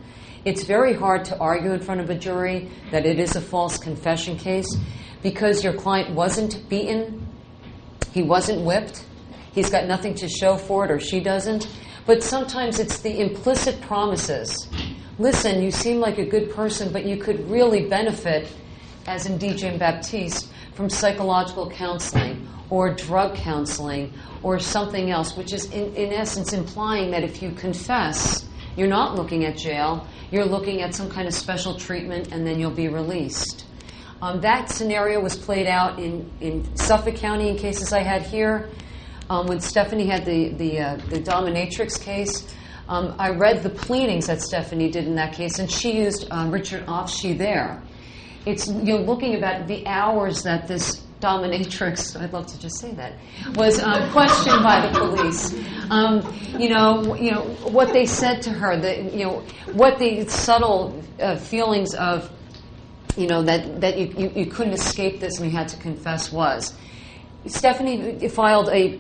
[0.44, 3.78] It's very hard to argue in front of a jury that it is a false
[3.78, 4.68] confession case
[5.24, 7.26] because your client wasn't beaten,
[8.12, 9.06] he wasn't whipped,
[9.54, 11.66] he's got nothing to show for it, or she doesn't.
[12.06, 14.68] But sometimes it's the implicit promises.
[15.18, 18.52] Listen, you seem like a good person, but you could really benefit,
[19.10, 25.96] as in DiGiambattista, from psychological counseling or drug counseling or something else, which is in,
[25.96, 28.46] in essence implying that if you confess,
[28.78, 32.60] you're not looking at jail, you're looking at some kind of special treatment, and then
[32.60, 33.66] you'll be released.
[34.22, 38.70] Um, that scenario was played out in, in Suffolk County in cases I had here.
[39.28, 42.54] Um, when Stephanie had the, the, uh, the dominatrix case,
[42.88, 46.52] um, I read the pleadings that Stephanie did in that case, and she used um,
[46.52, 47.82] Richard Ofshe there.
[48.46, 53.14] It's you're looking about the hours that this dominatrix, I'd love to just say that,
[53.56, 55.54] was um, questioned by the police.
[55.90, 59.40] Um, you know, you know what they said to her, the, you know
[59.74, 62.32] what the subtle uh, feelings of
[63.20, 66.32] you know, that, that you, you, you couldn't escape this and you had to confess
[66.32, 66.74] was.
[67.46, 69.00] Stephanie filed a,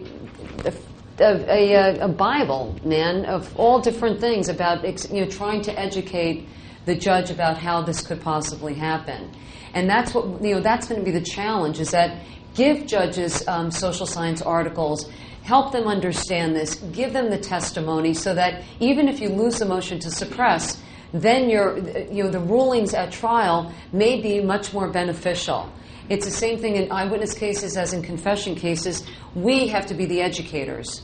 [0.65, 0.73] a,
[1.19, 6.47] a, a Bible, man, of all different things about, you know, trying to educate
[6.89, 9.32] the judge about how this could possibly happen.
[9.75, 12.25] And that's what, you know, that's going to be the challenge is that
[12.56, 15.08] give judges um, social science articles,
[15.43, 19.65] help them understand this, give them the testimony so that even if you lose the
[19.65, 20.82] motion to suppress,
[21.13, 21.78] then your,
[22.12, 25.71] you know, the rulings at trial may be much more beneficial.
[26.10, 29.04] It's the same thing in eyewitness cases as in confession cases.
[29.36, 31.04] We have to be the educators.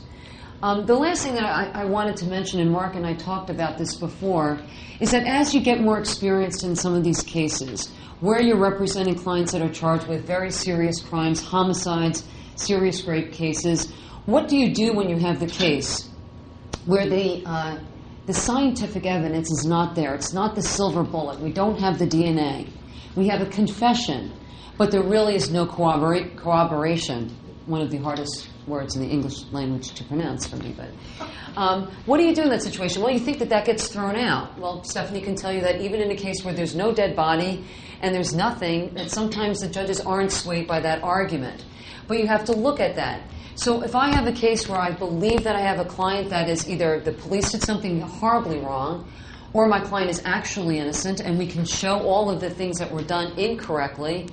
[0.62, 3.50] Um, the last thing that I, I, wanted to mention, and Mark and I talked
[3.50, 4.58] about this before,
[5.00, 9.14] is that as you get more experienced in some of these cases, where you're representing
[9.14, 13.92] clients that are charged with very serious crimes, homicides, serious rape cases,
[14.24, 16.08] what do you do when you have the case
[16.86, 17.78] where the uh,
[18.26, 20.14] the scientific evidence is not there.
[20.14, 21.38] It's not the silver bullet.
[21.38, 22.68] We don't have the DNA.
[23.14, 24.32] We have a confession,
[24.76, 27.30] but there really is no corrobora- corroboration.
[27.66, 30.74] One of the hardest words in the English language to pronounce for me.
[30.76, 30.88] But
[31.56, 33.02] um, what do you do in that situation?
[33.02, 34.58] Well, you think that that gets thrown out.
[34.58, 37.64] Well, Stephanie can tell you that even in a case where there's no dead body
[38.00, 41.64] and there's nothing, that sometimes the judges aren't swayed by that argument.
[42.08, 43.22] But you have to look at that.
[43.54, 46.48] So if I have a case where I believe that I have a client that
[46.48, 49.10] is either the police did something horribly wrong,
[49.54, 52.92] or my client is actually innocent, and we can show all of the things that
[52.92, 54.28] were done incorrectly,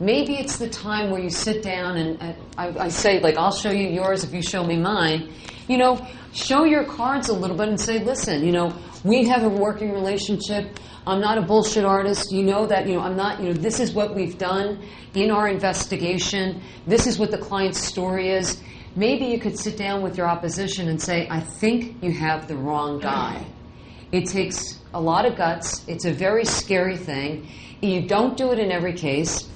[0.00, 3.52] maybe it's the time where you sit down and, and I, I say, like, I'll
[3.52, 5.32] show you yours if you show me mine.
[5.68, 9.44] You know, show your cards a little bit and say, listen, you know, we have
[9.44, 10.78] a working relationship.
[11.06, 12.32] I'm not a bullshit artist.
[12.32, 14.82] You know that, you know, I'm not, you know, this is what we've done
[15.14, 16.62] in our investigation.
[16.86, 18.60] This is what the client's story is.
[18.96, 22.56] Maybe you could sit down with your opposition and say, I think you have the
[22.56, 23.44] wrong guy.
[24.12, 25.84] It takes a lot of guts.
[25.88, 27.48] It's a very scary thing.
[27.82, 29.48] You don't do it in every case.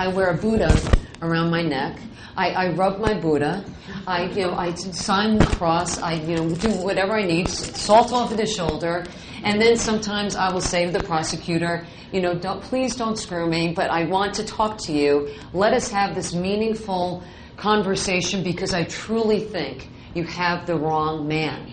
[0.00, 0.74] I wear a Buddha
[1.20, 1.98] around my neck.
[2.34, 3.62] I, I rub my Buddha.
[4.06, 5.98] I, you know, I sign the cross.
[6.00, 7.50] I, you know, do whatever I need.
[7.50, 9.04] Salt off of the shoulder,
[9.44, 13.46] and then sometimes I will say to the prosecutor, you know, don't, please don't screw
[13.46, 15.34] me, but I want to talk to you.
[15.52, 17.22] Let us have this meaningful
[17.58, 21.69] conversation because I truly think you have the wrong man.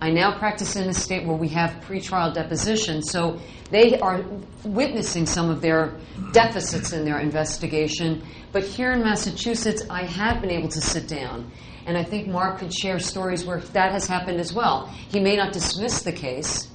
[0.00, 3.40] I now practice in a state where we have pretrial deposition, so
[3.70, 4.22] they are
[4.62, 5.96] witnessing some of their
[6.32, 8.22] deficits in their investigation.
[8.52, 11.50] But here in Massachusetts, I have been able to sit down,
[11.86, 14.86] and I think Mark could share stories where that has happened as well.
[14.86, 16.68] He may not dismiss the case,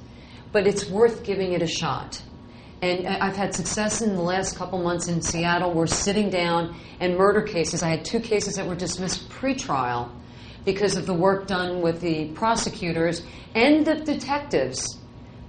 [0.52, 2.22] but it's worth giving it a shot.
[2.82, 5.72] And I've had success in the last couple months in Seattle.
[5.72, 7.84] We're sitting down and murder cases.
[7.84, 10.10] I had two cases that were dismissed pretrial
[10.66, 13.24] because of the work done with the prosecutors
[13.56, 15.00] and the detectives.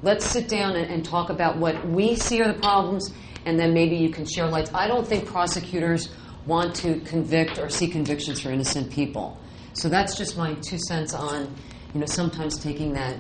[0.02, 3.12] Let's sit down and, and, talk about what we see are the problems,
[3.44, 4.72] and then maybe you can share lights.
[4.74, 6.08] I don't think prosecutors
[6.46, 9.38] want to convict or see convictions for innocent people.
[9.74, 11.54] So that's just my two cents on,
[11.94, 13.16] you know, sometimes taking that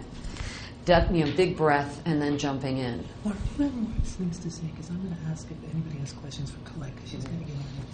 [0.84, 3.06] depth, you know, big breath and then jumping in.
[3.24, 4.64] Mark, you have more things to say?
[4.66, 7.44] Because I'm going to ask if anybody has questions for Colette, because she's going to
[7.44, 7.91] get on.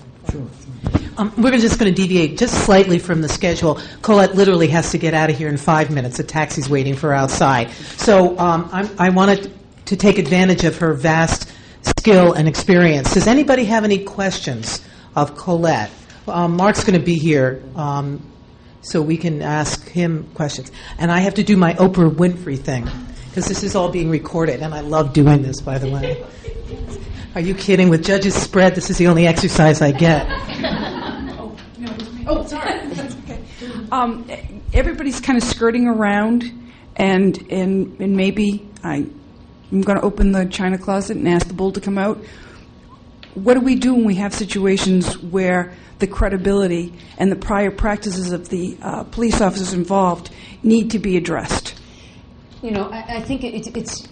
[1.16, 3.80] Um, we're just going to deviate just slightly from the schedule.
[4.02, 6.18] Colette literally has to get out of here in five minutes.
[6.18, 7.70] A taxi's waiting for her outside.
[7.96, 8.68] So um,
[8.98, 9.52] i wanted
[9.86, 11.50] to take advantage of her vast
[11.98, 13.14] skill and experience.
[13.14, 14.84] Does anybody have any questions
[15.16, 15.90] of Colette?
[16.26, 18.22] Um, Mark's going to be here, um,
[18.82, 20.70] so we can ask him questions.
[20.98, 22.86] And I have to do my Oprah Winfrey thing
[23.28, 26.24] because this is all being recorded, and I love doing this, by the way.
[27.34, 27.88] Are you kidding?
[27.88, 30.26] With judges spread, this is the only exercise I get.
[30.28, 32.86] oh, no, oh, sorry.
[32.88, 33.42] That's okay.
[33.92, 34.28] Um,
[34.72, 36.44] everybody's kind of skirting around,
[36.96, 39.06] and and and maybe I,
[39.70, 42.18] I'm going to open the china closet and ask the bull to come out.
[43.34, 48.32] What do we do when we have situations where the credibility and the prior practices
[48.32, 50.30] of the uh, police officers involved
[50.62, 51.78] need to be addressed?
[52.62, 54.08] You know, I, I think it, it's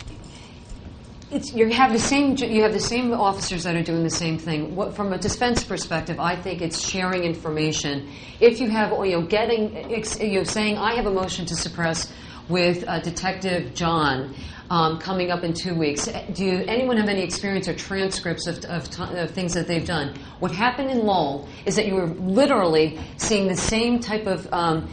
[1.30, 4.38] it's, you have the same you have the same officers that are doing the same
[4.38, 4.76] thing.
[4.76, 8.08] What, from a defense perspective, I think it's sharing information.
[8.38, 12.12] If you have you know getting you know saying I have a motion to suppress
[12.48, 14.34] with uh, Detective John.
[14.68, 16.08] Um, coming up in two weeks.
[16.32, 20.16] Do you, anyone have any experience or transcripts of, of, of, things that they've done?
[20.40, 24.90] What happened in Lowell is that you were literally seeing the same type of um,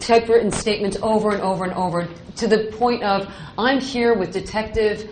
[0.00, 5.08] typewritten statements over and over and over to the point of I'm here with Detective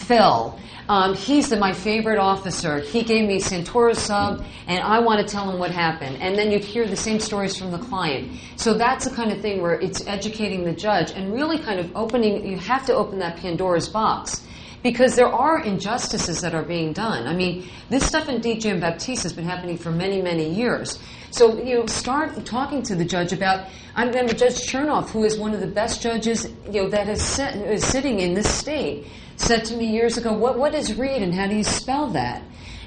[0.00, 0.58] Phil.
[0.88, 2.80] Um, he's the, my favorite officer.
[2.80, 6.16] He gave me Santoro sub, and I want to tell him what happened.
[6.20, 8.40] And then you'd hear the same stories from the client.
[8.56, 11.94] So that's the kind of thing where it's educating the judge and really kind of
[11.94, 14.44] opening, you have to open that Pandora's box.
[14.82, 17.26] Because there are injustices that are being done.
[17.26, 20.98] I mean, this stuff in DiGiambattista has been happening for many, many years.
[21.30, 25.38] So, you know, start talking to the judge about, I remember Judge Chernoff, who is
[25.38, 29.06] one of the best judges, you know, that is, is sitting in this state
[29.40, 32.42] said to me years ago, what, what is Reid and how do you spell that?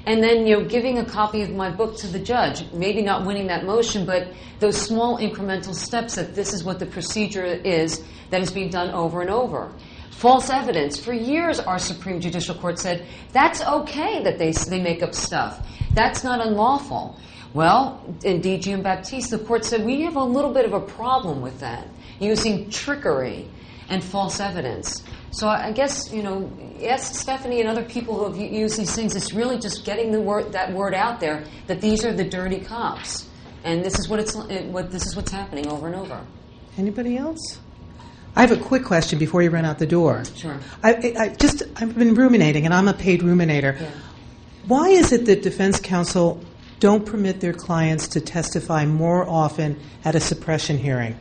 [0.06, 3.26] And then, you know, giving a copy of my book to the judge, maybe not
[3.26, 4.28] winning that motion, but
[4.60, 8.90] those small incremental steps that this is what the procedure is that is being done
[8.90, 9.72] over and over.
[10.10, 10.98] False evidence.
[10.98, 15.66] For years, our Supreme Judicial Court said that's okay that they, they make up stuff.
[15.92, 17.18] That's not unlawful.
[17.54, 21.60] Well, in DiGiambattista, the court said we have a little bit of a problem with
[21.60, 21.86] that,
[22.20, 23.48] using trickery
[23.88, 25.02] and false evidence.
[25.30, 26.50] So I guess you know,
[26.84, 29.16] ask Stephanie and other people who have used these things.
[29.16, 32.60] It's really just getting the word that word out there that these are the dirty
[32.60, 33.28] cops,
[33.64, 36.24] and this is what it's what this is what's happening over and over.
[36.78, 37.58] Anybody else?
[38.36, 40.24] I have a quick question before you run out the door.
[40.34, 40.58] Sure.
[40.82, 43.80] I, I just I've been ruminating, and I'm a paid ruminator.
[43.80, 43.90] Yeah.
[44.66, 46.40] Why is it that defense counsel
[46.80, 51.18] don't permit their clients to testify more often at a suppression hearing?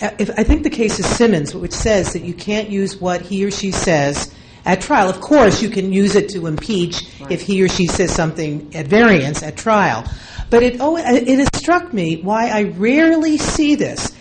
[0.00, 3.44] If, I think the case is Simmons, which says that you can't use what he
[3.44, 4.34] or she says
[4.64, 5.08] at trial.
[5.08, 7.30] Of course, you can use it to impeach right.
[7.30, 10.04] if he or she says something at variance at trial.
[10.50, 14.14] But it, oh, it has struck me why I rarely see this.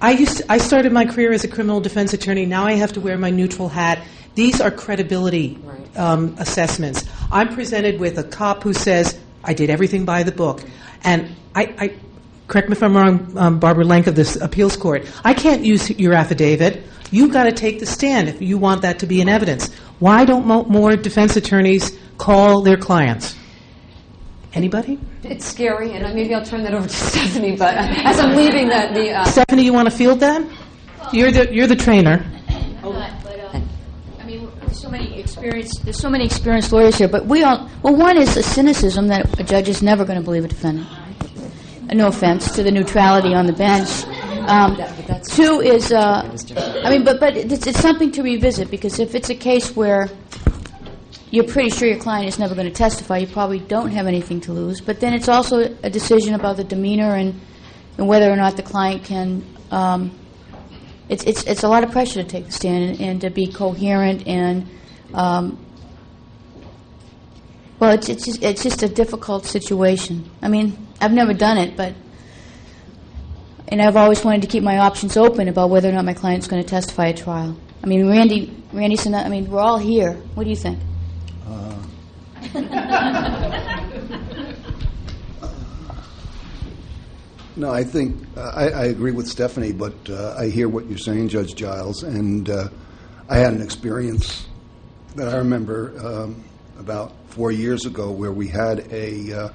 [0.00, 2.44] I, used to, I started my career as a criminal defense attorney.
[2.44, 5.98] Now I have to wear my neutral hat These are credibility Right.
[5.98, 7.04] um, assessments.
[7.30, 10.62] I'm presented with a cop who says, I did everything by the book.
[11.04, 11.94] And I, I
[12.48, 15.90] correct me if I'm wrong, um, Barbara Lenk of this appeals court, I can't use
[15.90, 16.82] your affidavit.
[17.10, 19.72] You've got to take the stand if you want that to be in evidence.
[19.98, 23.36] Why don't mo- more defense attorneys call their clients?
[24.54, 24.98] Anybody?
[25.22, 27.56] It's scary, and maybe I'll turn that over to Stephanie.
[27.56, 30.46] But uh, as I'm leaving the, the uh, Stephanie, you want to field that?
[31.12, 32.24] You're the, you're the trainer.
[32.82, 33.68] not, but um,
[34.18, 35.84] I mean, there's so many experienced.
[35.84, 37.70] There's so many experienced lawyers here, but we all.
[37.82, 40.88] Well, one is a cynicism that a judge is never going to believe a defendant.
[41.94, 44.04] No offense to the neutrality on the bench.
[44.48, 44.76] Um,
[45.28, 46.36] two is, uh,
[46.84, 50.08] I mean, but but it's, it's something to revisit because if it's a case where
[51.30, 54.40] you're pretty sure your client is never going to testify, you probably don't have anything
[54.42, 54.80] to lose.
[54.80, 57.40] But then it's also a decision about the demeanor and,
[57.98, 59.44] and whether or not the client can.
[59.70, 60.18] Um,
[61.08, 63.46] it's, it's, it's a lot of pressure to take the stand and, and to be
[63.46, 64.68] coherent and
[65.12, 65.58] um,
[67.78, 71.76] well it's, it's, just, it's just a difficult situation i mean i've never done it
[71.76, 71.94] but
[73.68, 76.46] and i've always wanted to keep my options open about whether or not my client's
[76.46, 77.56] going to testify at trial.
[77.82, 80.14] I mean randy randy said i mean we're all here.
[80.34, 80.78] What do you think?
[87.54, 90.96] No, I think uh, I, I agree with Stephanie, but uh, I hear what you're
[90.96, 92.68] saying, Judge Giles, and uh,
[93.28, 94.48] I had an experience
[95.16, 96.42] that I remember um,
[96.78, 99.48] about four years ago where we had a uh,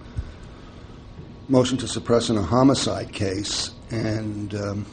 [1.49, 4.85] motion to suppress in a homicide case, and um,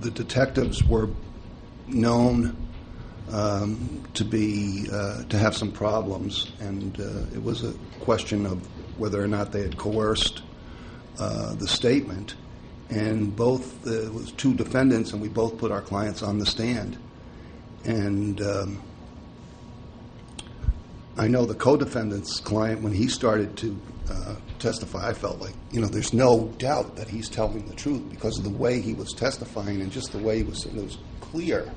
[0.00, 1.08] the detectives were
[1.86, 2.56] known
[3.30, 8.66] um, to be uh, to have some problems, and uh, it was a question of
[8.98, 10.42] whether or not they had coerced
[11.18, 12.34] uh, the statement,
[12.88, 16.46] and both uh, it was two defendants, and we both put our clients on the
[16.46, 16.98] stand,
[17.84, 18.82] and um,
[21.18, 23.78] I know the co-defendant's client when he started to
[24.10, 28.08] uh, testify, I felt like you know there's no doubt that he's telling the truth
[28.08, 30.98] because of the way he was testifying and just the way he was it was
[31.20, 31.70] clear,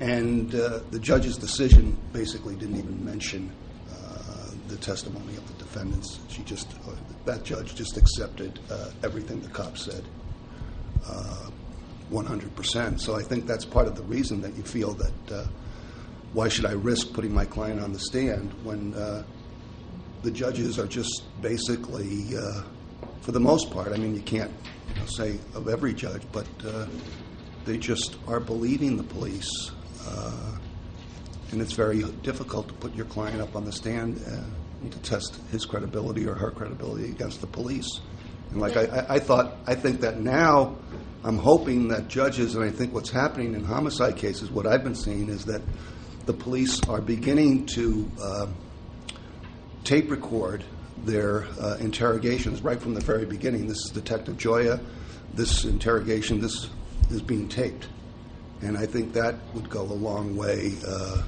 [0.00, 3.52] and uh, the judge's decision basically didn't even mention
[3.90, 6.20] uh, the testimony of the defendants.
[6.28, 6.92] She just, uh,
[7.24, 10.04] that judge just accepted uh, everything the cop said,
[11.06, 11.50] uh,
[12.10, 13.00] 100%.
[13.00, 15.46] So I think that's part of the reason that you feel that uh,
[16.32, 19.24] why should I risk putting my client on the stand when uh,
[20.22, 22.62] the judges are just basically, uh,
[23.20, 24.52] for the most part, I mean, you can't
[24.88, 26.86] you know, say of every judge, but uh,
[27.64, 29.70] they just are believing the police.
[30.06, 30.58] Uh,
[31.50, 35.38] and it's very difficult to put your client up on the stand uh, to test
[35.50, 38.00] his credibility or her credibility against the police.
[38.50, 40.76] And like I, I, thought, I think that now
[41.24, 44.94] I'm hoping that judges, and I think what's happening in homicide cases, what I've been
[44.94, 45.62] seeing is that
[46.26, 48.46] the police are beginning to uh,
[49.84, 50.64] tape record
[51.04, 53.66] their uh, interrogations right from the very beginning.
[53.66, 54.80] This is Detective Joya.
[55.34, 56.68] This interrogation, this
[57.10, 57.88] is being taped.
[58.60, 61.22] And I think that would go a long way uh,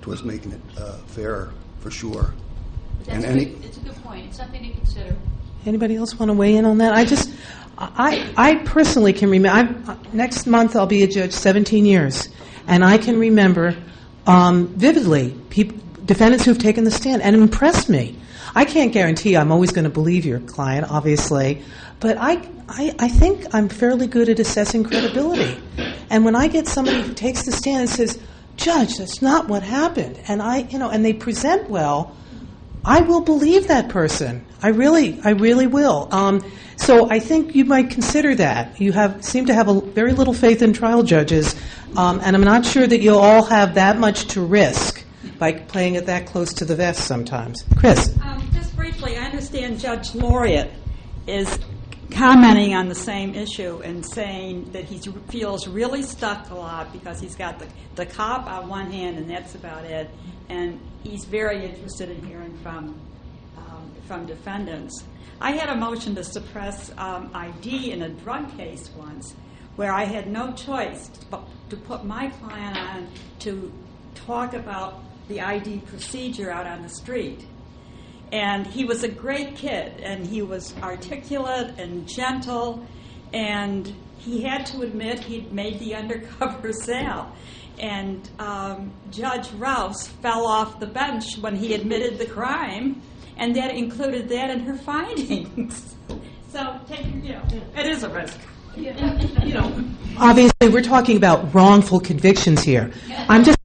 [0.00, 1.50] towards making it uh, fair,
[1.80, 2.32] for sure.
[3.08, 5.16] And any, it's a good point it's something to consider
[5.66, 6.94] Anybody else want to weigh in on that?
[6.94, 7.32] I just,
[7.76, 9.58] I, I personally can remember.
[9.58, 12.28] I'm, next month I'll be a judge 17 years,
[12.68, 13.76] and I can remember
[14.28, 15.74] um, vividly peop
[16.06, 18.16] defendants who've taken the stand and impressed me.
[18.54, 21.62] I can't guarantee I'm always going to believe your client, obviously,
[22.00, 25.60] but I, I, I think I'm fairly good at assessing credibility.
[26.08, 28.18] And when I get somebody who takes the stand and says,
[28.56, 32.16] "Judge, that's not what happened," and I, you know, and they present well.
[32.84, 34.46] I will believe that person.
[34.62, 36.08] I really, I really will.
[36.12, 36.40] Um,
[36.76, 38.80] so I think you might consider that.
[38.80, 41.56] You have seem to have a very little faith in trial judges,
[41.96, 45.02] um, and I'm not sure that you'll all have that much to risk
[45.38, 47.64] by playing it that close to the vest sometimes.
[47.76, 50.70] Chris, Um, just briefly, I understand Judge Lauriat
[51.26, 51.58] is
[52.10, 54.98] commenting on the same issue and saying that he
[55.28, 57.66] feels really stuck a lot because he's got the,
[57.96, 60.08] the cop on one hand and that's about it,
[60.48, 62.98] and he's very interested in hearing from
[63.58, 65.04] um, from defendants.
[65.40, 69.34] I had a motion to suppress um, ID in a drug case once,
[69.74, 73.08] where I had no choice but to put my client on
[73.40, 73.72] to
[74.14, 77.46] talk about the ID procedure out on the street.
[78.32, 82.84] And he was a great kid, and he was articulate and gentle,
[83.32, 87.32] and he had to admit he'd made the undercover sale.
[87.78, 93.02] And um, Judge Rouse fell off the bench when he admitted the crime,
[93.36, 95.94] and that included that in her findings.
[96.50, 97.42] so, take your, you know,
[97.76, 98.38] it is a risk.
[98.76, 99.84] You know.
[100.18, 102.92] obviously we're talking about wrongful convictions here.
[103.26, 103.56] I'm just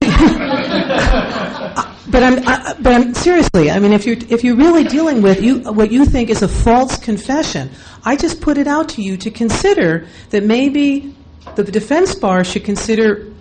[2.12, 3.70] But I'm, I, but I'm seriously.
[3.70, 6.48] I mean, if you're if you're really dealing with you what you think is a
[6.48, 7.70] false confession,
[8.04, 11.16] I just put it out to you to consider that maybe
[11.54, 13.32] the defense bar should consider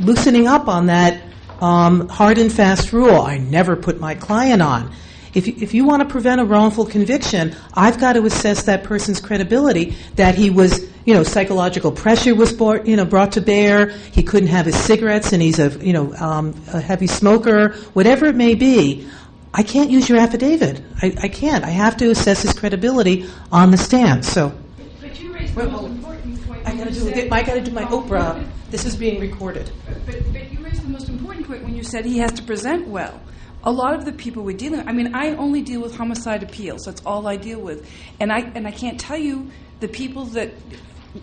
[0.00, 1.22] loosening up on that
[1.60, 3.20] um, hard and fast rule.
[3.20, 4.92] I never put my client on.
[5.34, 8.84] If you, if you want to prevent a wrongful conviction, I've got to assess that
[8.84, 13.40] person's credibility that he was, you know, psychological pressure was brought, you know, brought to
[13.40, 13.90] bear.
[13.90, 17.72] He couldn't have his cigarettes, and he's a, you know, um, a heavy smoker.
[17.92, 19.06] Whatever it may be,
[19.54, 20.80] I can't use your affidavit.
[21.02, 21.64] I, I can't.
[21.64, 24.24] I have to assess his credibility on the stand.
[24.24, 24.52] So.
[25.00, 26.66] But you raised the most important point.
[26.66, 28.46] I gotta do, said- I gotta do my Oprah.
[28.70, 29.70] This is being recorded.
[30.04, 32.86] But, but you raised the most important point when you said he has to present
[32.88, 33.18] well.
[33.64, 36.42] A lot of the people we're dealing with, I mean, I only deal with homicide
[36.42, 36.84] appeals.
[36.84, 37.90] That's all I deal with.
[38.20, 39.50] And I, and I can't tell you
[39.80, 40.52] the people that,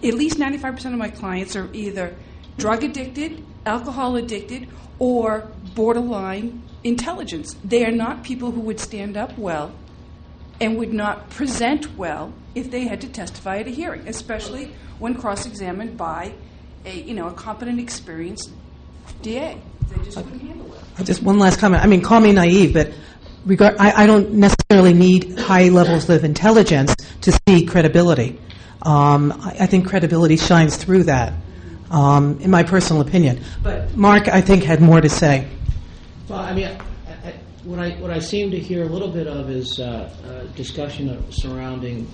[0.04, 2.16] at least 95% of my clients are either
[2.58, 4.68] drug addicted, alcohol addicted,
[5.00, 7.56] or borderline intelligence.
[7.64, 9.74] They are not people who would stand up well
[10.62, 15.16] and would not present well if they had to testify at a hearing, especially when
[15.16, 16.34] cross-examined by
[16.86, 18.52] a you know a competent, experienced
[19.22, 19.60] DA.
[19.90, 20.85] They just wouldn't handle it.
[21.04, 21.84] Just one last comment.
[21.84, 22.94] I mean, call me naive, but
[23.46, 28.40] regard, I, I don't necessarily need high levels of intelligence to see credibility.
[28.82, 31.34] Um, I, I think credibility shines through that,
[31.92, 33.42] um, in my personal opinion.
[33.62, 35.48] But Mark, I think, had more to say.
[36.30, 37.34] Well, I mean, I, I,
[37.64, 41.10] what I what I seem to hear a little bit of is uh, uh, discussion
[41.10, 42.08] of surrounding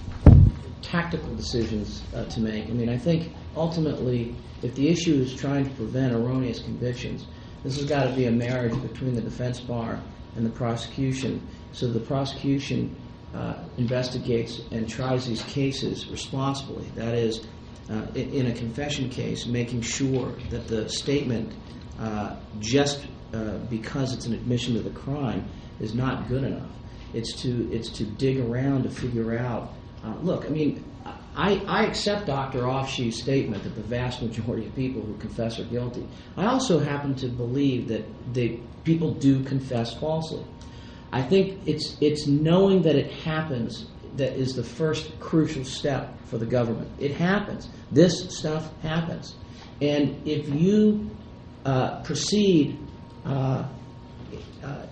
[0.82, 2.65] tactical decisions uh, to make.
[2.65, 7.25] I mean, I think ultimately, if the issue is trying to prevent erroneous convictions,
[7.64, 10.01] this has got to be a marriage between the defense bar
[10.36, 11.47] and the prosecution.
[11.72, 12.95] So the prosecution
[13.34, 16.86] uh, investigates and tries these cases responsibly.
[16.95, 17.45] That is,
[17.89, 21.53] uh, in, a confession case, making sure that the statement,
[21.99, 25.47] uh, just uh, because it's an admission to the crime,
[25.80, 26.70] is not good enough.
[27.14, 29.74] It's to it's to dig around to figure out.
[30.03, 30.84] Uh, look, I mean,
[31.36, 32.62] I, accept Dr.
[32.64, 36.05] Ofshe's statement that the vast majority of people who confess are guilty.
[36.36, 38.03] I also happen to believe that
[38.84, 40.43] people do confess falsely.
[41.12, 43.88] I think it's it's knowing that it happens
[44.18, 46.89] that is the first crucial step for the government.
[46.99, 47.70] It happens.
[47.91, 49.36] This stuff happens,
[49.82, 51.09] and if you
[51.66, 52.78] uh, proceed
[53.26, 53.66] uh,
[54.64, 54.86] uh,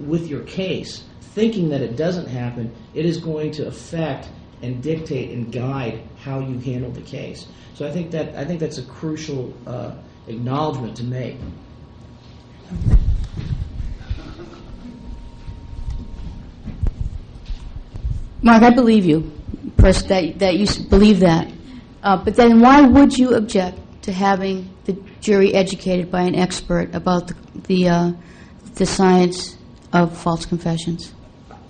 [0.00, 4.28] with your case thinking that it doesn't happen, it is going to affect
[4.62, 7.46] and dictate and guide how you handle the case.
[7.74, 9.92] So I think that I think that's a crucial uh,
[10.28, 11.36] acknowledgement to make.
[18.42, 19.32] Mark, I believe you,
[19.76, 21.50] that, that you believe that.
[22.02, 26.94] Uh, but then why would you object to having the jury educated by an expert
[26.94, 27.34] about the,
[27.66, 28.12] the, uh,
[28.74, 29.56] the science
[29.92, 31.12] of false confessions?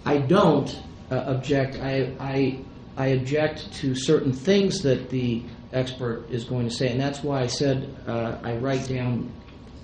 [0.04, 0.78] I don't
[1.10, 1.76] uh, object.
[1.76, 2.58] I, I,
[2.96, 5.42] I object to certain things that the
[5.72, 9.30] expert is going to say, and that's why I said uh, I write down,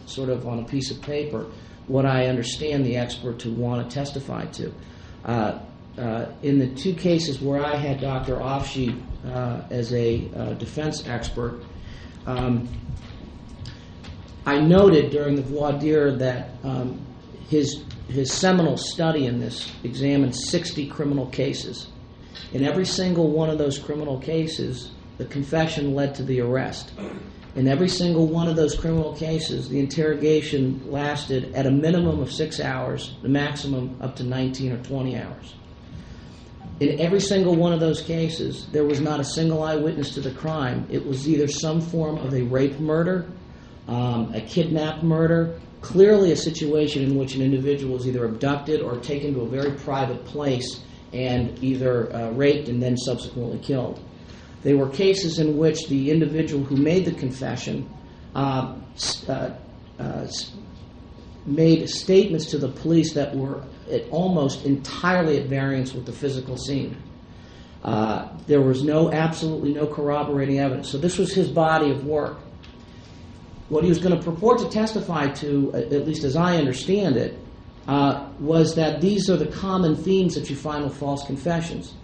[0.06, 1.46] sort of on a piece of paper,
[1.86, 4.72] what I understand the expert to want to testify to.
[5.24, 5.58] Uh,
[5.98, 8.36] uh, in the two cases where I had Dr.
[8.36, 11.62] Ofshe uh, as a uh, defense expert,
[12.26, 12.68] um,
[14.46, 17.04] I noted during the voir dire that um,
[17.48, 21.91] his his seminal study in this examined 60 criminal cases.
[22.52, 26.92] In every single one of those criminal cases, the confession led to the arrest.
[27.54, 32.32] In every single one of those criminal cases, the interrogation lasted at a minimum of
[32.32, 35.54] six hours, the maximum up to 19 or 20 hours.
[36.80, 40.30] In every single one of those cases, there was not a single eyewitness to the
[40.30, 40.86] crime.
[40.90, 43.30] It was either some form of a rape murder,
[43.86, 48.96] um, a kidnap murder, clearly a situation in which an individual was either abducted or
[48.96, 50.80] taken to a very private place
[51.12, 54.02] and either uh, raped and then subsequently killed.
[54.62, 57.88] They were cases in which the individual who made the confession
[58.34, 58.76] uh,
[59.28, 59.50] uh,
[59.98, 60.26] uh,
[61.44, 63.64] made statements to the police that were
[64.10, 66.96] almost entirely at variance with the physical scene.
[67.82, 70.88] Uh, there was no, absolutely no corroborating evidence.
[70.88, 72.38] So this was his body of work.
[73.68, 77.38] What he was going to purport to testify to, at least as I understand it,
[77.88, 81.94] uh, was that these are the common themes that you find with false confessions.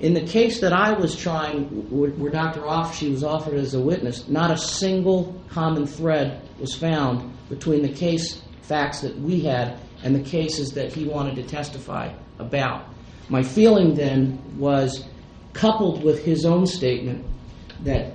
[0.00, 2.60] In the case that I was trying, where, Dr.
[2.60, 2.66] Dr.
[2.66, 7.88] Ofshe was offered as a witness, not a single common thread was found between the
[7.88, 12.86] case facts that we had and the cases that he wanted to testify about.
[13.28, 15.04] My feeling then was,
[15.52, 17.26] coupled with his own statement,
[17.82, 18.12] that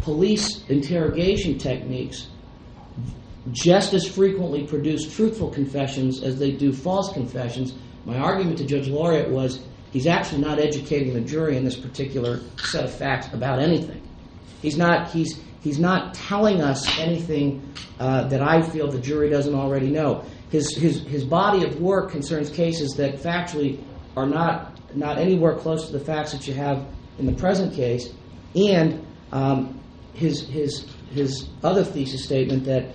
[0.00, 2.28] police interrogation techniques
[3.52, 7.74] just as frequently produce truthful confessions as they do false confessions.
[8.04, 9.60] My argument to Judge Lauriat was
[9.92, 14.00] he's actually not educating the jury in this particular set of facts about anything.
[14.62, 15.10] He's not.
[15.10, 20.24] He's he's not telling us anything uh, that I feel the jury doesn't already know.
[20.50, 23.82] His his his body of work concerns cases that factually
[24.16, 26.86] are not not anywhere close to the facts that you have
[27.18, 28.10] in the present case,
[28.54, 29.80] and um,
[30.14, 32.94] his his his other thesis statement that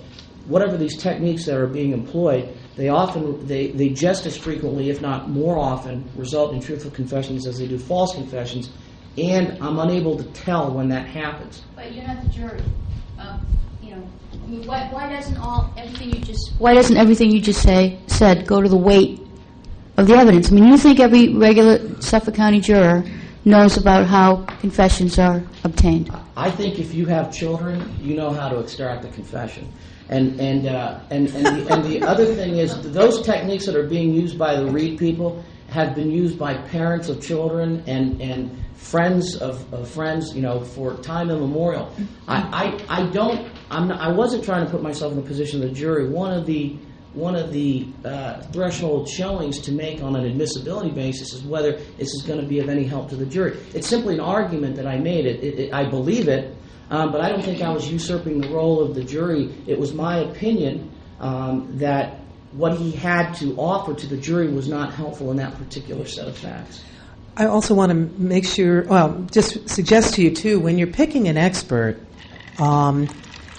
[0.49, 5.01] whatever these techniques that are being employed, they often they, they just as frequently, if
[5.01, 8.71] not more often, result in truthful confessions as they do false confessions
[9.17, 11.63] and I'm unable to tell when that happens.
[11.75, 12.61] But you're not the jury.
[13.17, 13.45] Um,
[13.81, 17.41] you know, I mean, why, why doesn't all everything you just why doesn't everything you
[17.41, 19.19] just say said go to the weight
[19.97, 20.51] of the evidence?
[20.51, 23.03] I mean, you think every regular Suffolk County juror
[23.45, 26.11] knows about how confessions are obtained?
[26.37, 29.71] I think if you have children, you know how to extract a confession.
[30.09, 33.87] And and uh, and and the, and the other thing is those techniques that are
[33.87, 38.57] being used by the Reid people have been used by parents of children and and
[38.79, 41.93] friends of, of friends, you know, for time immemorial.
[42.27, 45.61] I, I, I don't, I'm not, I wasn't trying to put myself in the position
[45.61, 46.09] of the jury.
[46.09, 46.77] One of the,
[47.13, 52.13] one of the uh, threshold showings to make on an admissibility basis is whether this
[52.13, 53.59] is going to be of any help to the jury.
[53.73, 55.25] It's simply an argument that I made.
[55.25, 56.55] It, it, it I believe it,
[56.89, 59.53] but I don't think I was usurping the role of the jury.
[59.67, 62.19] It was my opinion um, that
[62.51, 66.27] what he had to offer to the jury was not helpful in that particular set
[66.27, 66.83] of facts.
[67.37, 71.27] I also want to make sure, well, just suggest to you too, when you're picking
[71.27, 71.99] an expert,
[72.57, 73.07] um,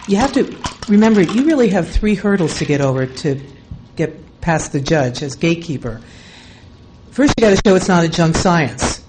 [0.07, 0.57] you have to
[0.89, 3.41] remember you really have three hurdles to get over to
[3.97, 6.01] get past the judge as gatekeeper.
[7.11, 8.99] First, you got to show it's not a junk science.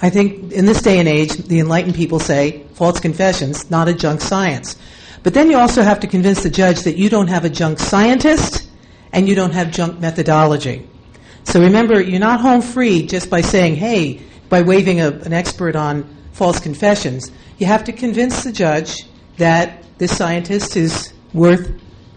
[0.00, 3.94] I think in this day and age, the enlightened people say false confessions, not a
[3.94, 4.76] junk science.
[5.22, 7.80] But then you also have to convince the judge that you don't have a junk
[7.80, 8.68] scientist
[9.12, 10.88] and you don't have junk methodology.
[11.44, 15.74] So remember, you're not home free just by saying, hey, by waving a, an expert
[15.74, 17.32] on false confessions.
[17.58, 19.06] You have to convince the judge
[19.38, 21.72] that this scientist is worth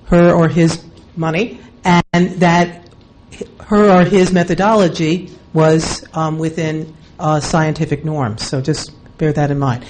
[0.06, 0.84] her or his
[1.16, 2.88] money and that
[3.62, 8.46] her or his methodology was um, within uh, scientific norms.
[8.46, 9.86] So just bear that in mind.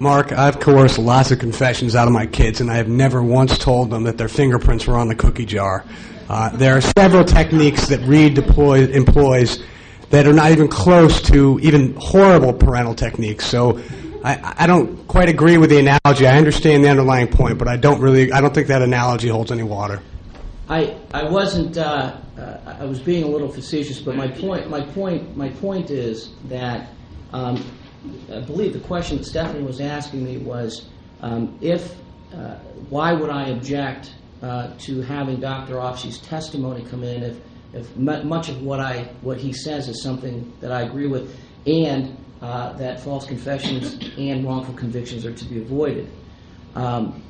[0.00, 3.58] Mark, I've coerced lots of confessions out of my kids, and I have never once
[3.58, 5.84] told them that their fingerprints were on the cookie jar.
[6.28, 9.60] Uh, there are several techniques that Reid deploy, employs
[10.10, 13.44] that are not even close to even horrible parental techniques.
[13.46, 13.80] So
[14.22, 16.28] I, I don't quite agree with the analogy.
[16.28, 18.30] I understand the underlying point, but I don't really.
[18.30, 20.00] I don't think that analogy holds any water.
[20.68, 21.78] I I wasn't.
[21.78, 24.68] Uh, uh, I was being a little facetious, but my point.
[24.68, 25.36] My point.
[25.36, 26.90] My point is that.
[27.32, 27.64] Um,
[28.32, 30.88] I believe the question that Stephanie was asking me was
[31.20, 31.96] um, if,
[32.32, 32.54] uh,
[32.88, 35.74] why would I object uh, to having Dr.
[35.74, 37.36] Ofshe's testimony come in if,
[37.74, 42.16] if much of what I what he says is something that I agree with, and
[42.40, 46.08] uh, that false confessions and wrongful convictions are to be avoided.
[46.74, 47.22] Um,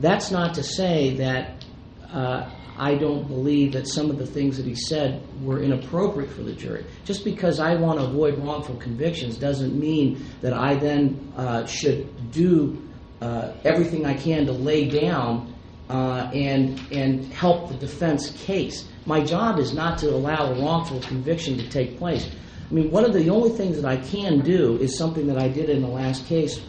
[0.00, 1.55] that's not to say that
[2.78, 6.52] I don't believe that some of the things that he said were inappropriate for the
[6.52, 6.84] jury.
[7.04, 12.30] Just because I want to avoid wrongful convictions doesn't mean that I then uh, should
[12.32, 12.82] do
[13.22, 15.54] uh, everything I can to lay down
[15.88, 18.86] uh, and and help the defense case.
[19.06, 22.28] My job is not to allow a wrongful conviction to take place.
[22.68, 25.48] I mean, one of the only things that I can do is something that I
[25.48, 26.62] did in the last case uh,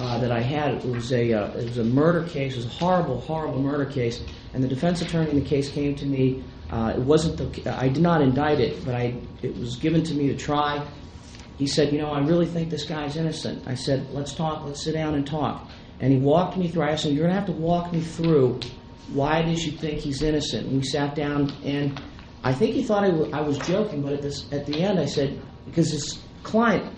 [0.00, 0.74] that I had.
[0.74, 2.54] It was a uh, it was a murder case.
[2.54, 4.22] It was a horrible, horrible murder case.
[4.54, 6.42] And the defense attorney in the case came to me.
[6.70, 10.14] Uh, it wasn't the I did not indict it, but I it was given to
[10.14, 10.86] me to try.
[11.58, 14.64] He said, "You know, I really think this guy's innocent." I said, "Let's talk.
[14.64, 15.68] Let's sit down and talk."
[16.00, 16.84] And he walked me through.
[16.84, 18.60] I said, "You're going to have to walk me through
[19.12, 22.00] why is you think he's innocent." And we sat down, and
[22.42, 24.98] I think he thought I, w- I was joking, but at this at the end,
[24.98, 26.90] I said because his client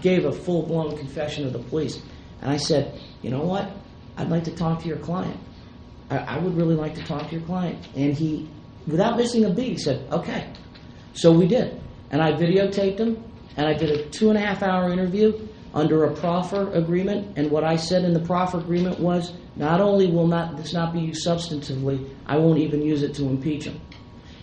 [0.00, 2.00] gave a full blown confession to the police.
[2.40, 3.70] And I said, you know what?
[4.16, 5.38] I'd like to talk to your client.
[6.10, 7.86] I, I would really like to talk to your client.
[7.94, 8.48] And he,
[8.86, 10.52] without missing a beat, said, okay.
[11.12, 11.80] So we did.
[12.10, 13.22] And I videotaped him,
[13.56, 17.36] and I did a two and a half hour interview under a proffer agreement.
[17.36, 20.92] And what I said in the proffer agreement was, not only will not this not
[20.92, 23.80] be used substantively, I won't even use it to impeach him.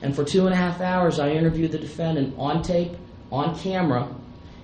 [0.01, 2.91] And for two and a half hours, I interviewed the defendant on tape,
[3.31, 4.15] on camera,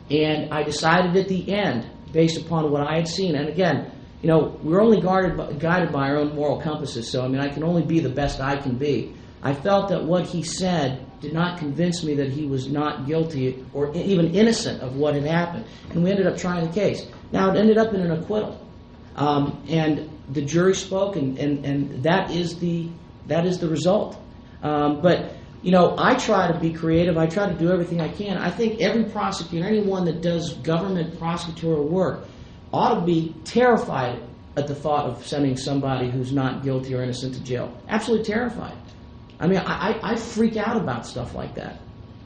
[0.10, 3.36] and I decided at the end based upon what I had seen.
[3.36, 3.91] And again,
[4.22, 7.09] you know, we're only guarded by, guided by our own moral compasses.
[7.09, 9.14] So I mean, I can only be the best I can be.
[9.41, 13.66] I felt that what he said did not convince me that he was not guilty
[13.74, 15.66] or even innocent of what had happened.
[15.89, 17.05] And we ended up trying the case.
[17.34, 18.59] Now, it ended up in an acquittal.
[19.18, 22.89] Um, and the jury spoke, and, and, and that, is the,
[23.28, 24.18] that is the result.
[24.61, 25.34] Um, but,
[25.64, 27.18] you know, I try to be creative.
[27.18, 28.38] I try to do everything I can.
[28.38, 32.28] I think every prosecutor, anyone that does government prosecutorial work,
[32.72, 34.22] ought to be terrified
[34.55, 37.76] at the thought of sending somebody who's not guilty or innocent to jail.
[37.88, 38.76] Absolutely terrified.
[39.39, 41.80] I mean, I, I, freak out about stuff like that.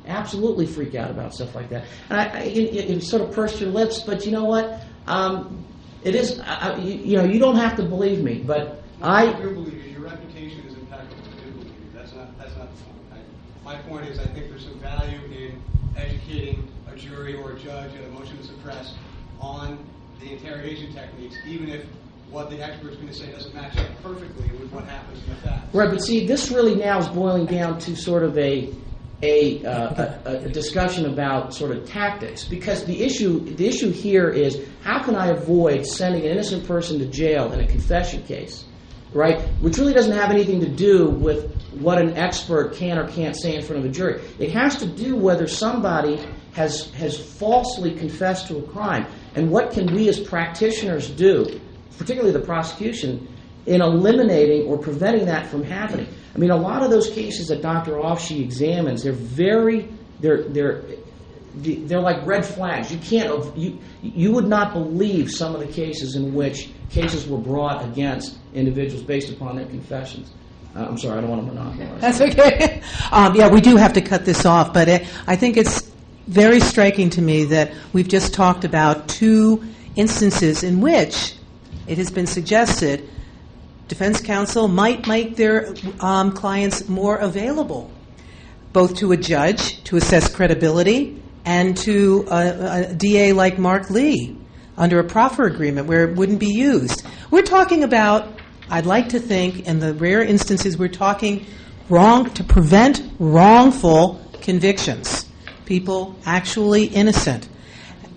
[0.05, 1.85] Absolutely freak out about stuff like that.
[2.09, 4.81] And I, I you, you sort of purse your lips, but you know what?
[5.07, 5.65] Um,
[6.03, 9.53] it is, I- you, you know, you don't have to believe me, but I, do
[9.53, 9.91] believe you.
[9.93, 11.15] Your reputation is impeccable.
[11.23, 11.91] I do believe you.
[11.93, 12.97] That's not, that's not the point.
[13.13, 13.17] I,
[13.67, 15.61] my point is, I think there's some value in
[15.97, 18.93] educating a jury or a judge in a motion to suppress
[19.41, 19.77] on
[20.21, 21.83] the interrogation techniques, even if
[22.31, 25.61] what the expert's going to say doesn't match up perfectly with what happens in the.
[25.77, 28.73] Right, but see, this really now is boiling down to sort of a
[29.21, 34.65] uh, a, a discussion about sort of tactics because the issue the issue here is
[34.83, 38.63] how can I avoid sending an innocent person to jail in a confession case,
[39.17, 39.41] right?
[39.59, 43.55] Which really doesn't have anything to do with what an expert can or can't say
[43.55, 44.21] in front of a jury.
[44.39, 49.05] It has to do whether somebody has has falsely confessed to a crime
[49.35, 51.59] and what can we as practitioners do,
[51.97, 53.27] particularly the prosecution,
[53.65, 56.07] in eliminating or preventing that from happening.
[56.33, 57.93] I mean, a lot of those cases that Dr.
[57.93, 59.89] Ofshe examines, they're very,
[60.19, 60.83] they're, they're,
[61.55, 62.91] they're like red flags.
[62.91, 67.37] You can't, you, you would not believe some of the cases in which cases were
[67.37, 70.31] brought against individuals based upon their confessions.
[70.75, 72.01] Uh, I'm sorry, I don't want to monopolize.
[72.01, 72.81] That's okay.
[73.11, 75.91] Um, yeah, we do have to cut this off, but it, I think it's
[76.27, 79.63] very striking to me that we've just talked about two
[79.95, 81.33] instances in which
[81.87, 83.09] it has been suggested
[83.87, 87.89] defense counsel might make their um, clients more available,
[88.73, 94.37] both to a judge to assess credibility and to a, a DA like Mark Lee
[94.77, 97.05] under a proffer agreement where it wouldn't be used.
[97.31, 101.45] We're talking about, I'd like to think, in the rare instances, we're talking
[101.89, 105.25] wrong to prevent wrongful convictions,
[105.65, 107.49] people actually innocent.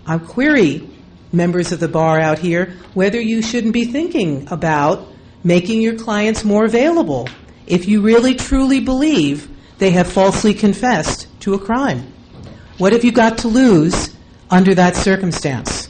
[0.07, 0.89] I query
[1.33, 5.07] members of the bar out here whether you shouldn't be thinking about
[5.45, 7.29] making your clients more available
[7.67, 9.49] if you really truly believe
[9.79, 12.13] they have falsely confessed to a crime.
[12.79, 14.15] What have you got to lose
[14.51, 15.90] under that circumstance?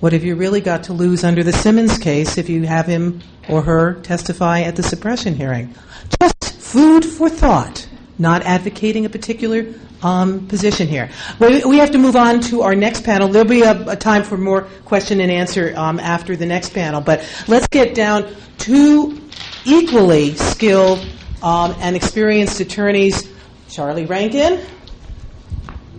[0.00, 3.20] What have you really got to lose under the Simmons case if you have him
[3.50, 5.74] or her testify at the suppression hearing?
[6.18, 7.86] Just food for thought,
[8.18, 11.10] not advocating a particular um, position here.
[11.38, 13.28] We, we have to move on to our next panel.
[13.28, 17.02] There'll be a, a time for more question and answer um, after the next panel,
[17.02, 19.20] but let's get down to
[19.66, 21.06] equally skilled
[21.42, 23.30] um, and experienced attorneys.
[23.68, 24.64] Charlie Rankin.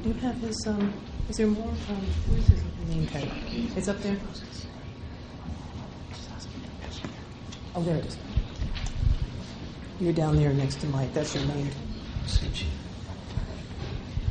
[0.01, 0.65] Do you have his?
[0.65, 0.91] Um,
[1.29, 1.69] is there more?
[1.69, 2.70] Um,
[3.07, 3.29] tag?
[3.75, 4.17] It's up there.
[7.73, 8.17] Oh, there it is.
[9.99, 11.13] You're down there next to Mike.
[11.13, 11.69] That's your name.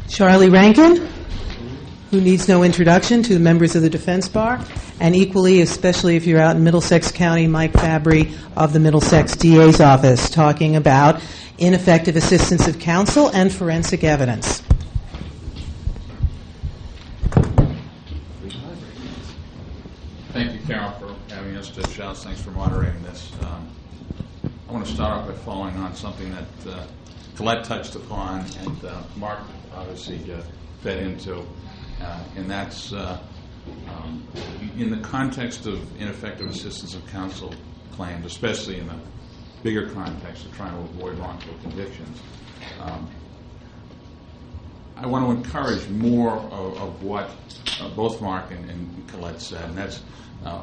[0.08, 1.08] Charlie Rankin,
[2.11, 4.61] who needs no introduction to the members of the defense bar,
[4.98, 9.80] and equally, especially if you're out in Middlesex County, Mike Fabry of the Middlesex DA's
[9.80, 11.22] office, talking about
[11.58, 14.62] ineffective assistance of counsel and forensic evidence.
[20.32, 21.68] Thank you, Carol, for having us.
[21.68, 23.32] Judge Shouse, thanks for moderating this.
[23.42, 23.68] Um,
[24.68, 26.86] I want to start off by following on something that uh,
[27.34, 29.40] Colette touched upon and uh, Mark
[29.74, 30.40] obviously uh,
[30.80, 31.44] fed into,
[32.00, 33.18] uh, and that's uh,
[33.88, 34.24] um,
[34.78, 37.52] in the context of ineffective assistance of counsel
[37.96, 38.94] claims, especially in the
[39.64, 42.20] bigger context of trying to avoid wrongful convictions.
[42.80, 43.10] Um,
[45.01, 47.30] I want to encourage more of, of what
[47.80, 50.03] uh, both Mark and, and Colette said, and that's
[50.44, 50.62] uh,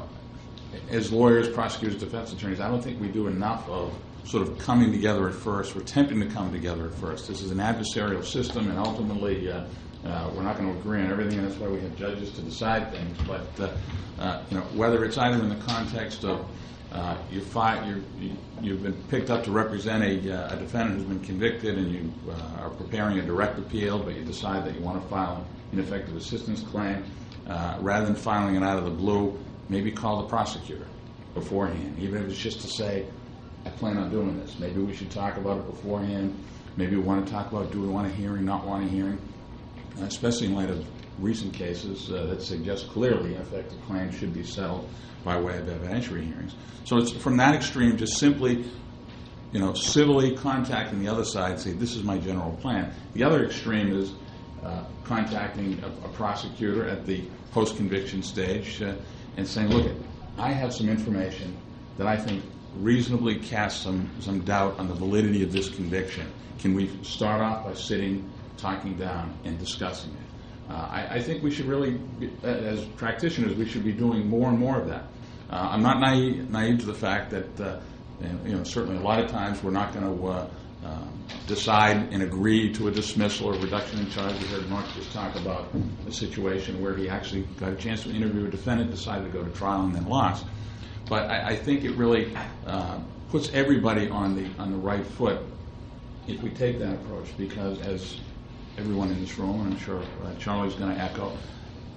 [0.90, 3.92] as lawyers, prosecutors, defense attorneys, I don't think we do enough of
[4.24, 5.74] sort of coming together at first.
[5.74, 7.26] We're attempting to come together at first.
[7.26, 9.64] This is an adversarial system, and ultimately, uh,
[10.04, 12.42] uh, we're not going to agree on everything, and that's why we have judges to
[12.42, 13.18] decide things.
[13.26, 16.46] But uh, uh, you know, whether it's either in the context of
[16.92, 20.98] uh, you're fi- you're, you, you've been picked up to represent a, uh, a defendant
[20.98, 24.74] who's been convicted, and you uh, are preparing a direct appeal, but you decide that
[24.74, 27.04] you want to file an ineffective assistance claim,
[27.46, 30.86] uh, rather than filing it out of the blue, maybe call the prosecutor
[31.34, 33.06] beforehand, even if it's just to say,
[33.66, 34.58] I plan on doing this.
[34.58, 36.34] Maybe we should talk about it beforehand.
[36.76, 39.18] Maybe we want to talk about do we want a hearing, not want a hearing,
[40.00, 40.86] especially in light of
[41.18, 44.88] recent cases uh, that suggest clearly in effect, the claim should be settled
[45.24, 46.54] by way of evidentiary hearings.
[46.84, 48.64] So it's from that extreme, just simply,
[49.52, 52.92] you know, civilly contacting the other side and say, this is my general plan.
[53.14, 54.12] The other extreme is
[54.62, 58.94] uh, contacting a, a prosecutor at the post-conviction stage uh,
[59.36, 59.90] and saying, look,
[60.36, 61.56] I have some information
[61.96, 62.44] that I think
[62.76, 66.30] reasonably casts some, some doubt on the validity of this conviction.
[66.58, 70.27] Can we start off by sitting, talking down, and discussing it?
[70.68, 71.98] Uh, I, I think we should really,
[72.44, 75.04] uh, as practitioners, we should be doing more and more of that.
[75.50, 77.80] Uh, I'm not naive, naive to the fact that, uh,
[78.44, 80.50] you know, certainly a lot of times we're not going to uh,
[80.84, 84.38] um, decide and agree to a dismissal or reduction in charge.
[84.40, 85.68] We heard Mark just talk about
[86.06, 89.42] a situation where he actually got a chance to interview a defendant, decided to go
[89.42, 90.44] to trial, and then lost.
[91.08, 92.36] But I, I think it really
[93.30, 95.40] puts everybody on the on the right foot
[96.26, 98.20] if we take that approach, because as
[98.78, 101.36] everyone in this room, and I'm sure uh, Charlie's going to echo,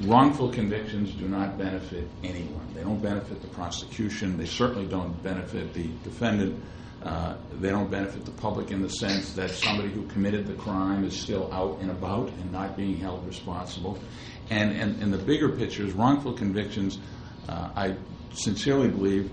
[0.02, 2.74] wrongful convictions do not benefit anyone.
[2.74, 4.38] They don't benefit the prosecution.
[4.38, 6.62] They certainly don't benefit the defendant.
[7.04, 11.04] Uh, they don't benefit the public in the sense that somebody who committed the crime
[11.04, 14.00] is still out and about and not being held responsible.
[14.50, 16.98] And, and, and the bigger picture is wrongful convictions,
[17.48, 17.96] uh, I
[18.34, 19.32] sincerely believe,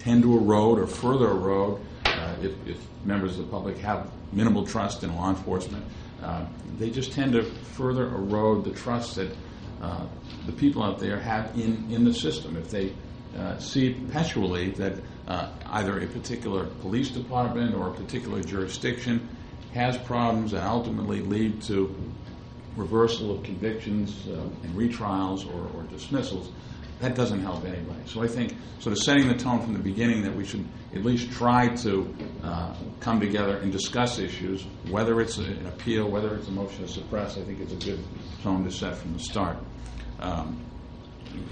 [0.00, 4.66] tend to erode or further erode uh, if, if members of the public have minimal
[4.66, 5.84] trust in law enforcement.
[6.22, 6.46] Uh,
[6.78, 9.36] they just tend to further erode the trust that
[9.80, 10.06] uh,
[10.46, 12.56] the people out there have in, in the system.
[12.56, 12.92] If they
[13.36, 14.94] uh, see perpetually that
[15.26, 19.28] uh, either a particular police department or a particular jurisdiction
[19.72, 21.94] has problems that ultimately lead to
[22.76, 26.50] reversal of convictions uh, and retrials or, or dismissals,
[27.02, 27.98] that doesn't help anybody.
[28.06, 31.04] So I think sort of setting the tone from the beginning that we should at
[31.04, 36.46] least try to uh, come together and discuss issues, whether it's an appeal, whether it's
[36.46, 38.04] a motion to suppress, I think it's a good
[38.44, 39.56] tone to set from the start.
[40.20, 40.64] Um,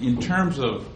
[0.01, 0.87] in terms of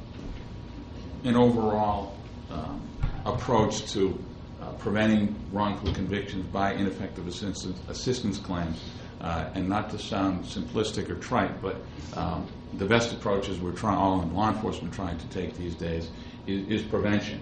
[1.25, 2.17] an overall
[2.51, 2.81] um,
[3.25, 4.17] approach to
[4.63, 8.81] uh, preventing wrongful convictions by ineffective assistance, assistance claims,
[9.21, 11.77] uh, and not to sound simplistic or trite, but
[12.15, 12.47] um,
[12.79, 16.11] the best approaches we're trying, all in law enforcement trying to take these days
[16.47, 17.41] is, is prevention.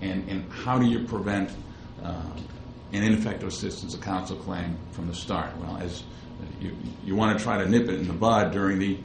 [0.00, 1.50] And, and how do you prevent
[2.02, 2.22] uh,
[2.92, 5.56] an ineffective assistance of counsel claim from the start?
[5.58, 6.02] Well, as
[6.60, 8.98] you, you want to try to nip it in the bud during the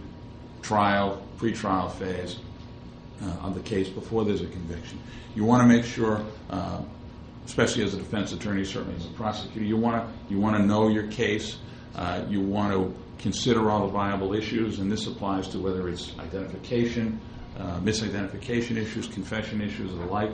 [0.61, 2.37] trial, pre-trial phase
[3.23, 4.99] uh, of the case before there's a conviction.
[5.35, 6.81] You want to make sure, uh,
[7.45, 10.63] especially as a defense attorney, certainly as a prosecutor, you want to you want to
[10.63, 11.57] know your case.
[11.95, 16.17] Uh, you want to consider all the viable issues, and this applies to whether it's
[16.17, 17.19] identification,
[17.57, 20.31] uh, misidentification issues, confession issues, and the like.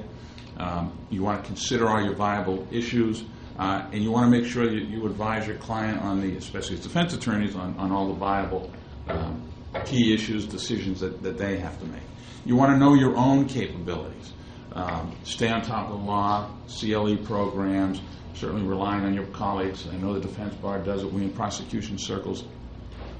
[0.57, 3.25] Um, you want to consider all your viable issues,
[3.57, 6.75] uh, and you want to make sure that you advise your client on the, especially
[6.75, 8.71] as defense attorneys, on, on all the viable
[9.09, 9.51] um,
[9.85, 12.01] key issues, decisions that, that they have to make.
[12.45, 14.33] You want to know your own capabilities.
[14.73, 18.01] Um, stay on top of the law, CLE programs,
[18.33, 19.87] certainly relying on your colleagues.
[19.91, 21.11] I know the defense bar does it.
[21.11, 22.43] We in prosecution circles,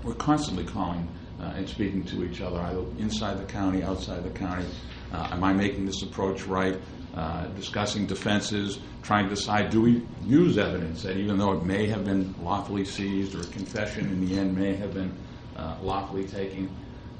[0.06, 1.08] we're constantly calling
[1.42, 4.66] uh, and speaking to each other, either inside the county, outside the county.
[5.12, 6.78] Uh, am I making this approach right?
[7.16, 11.88] Uh, discussing defenses, trying to decide do we use evidence that even though it may
[11.88, 15.12] have been lawfully seized or a confession in the end may have been
[15.56, 16.70] uh, lawfully taken,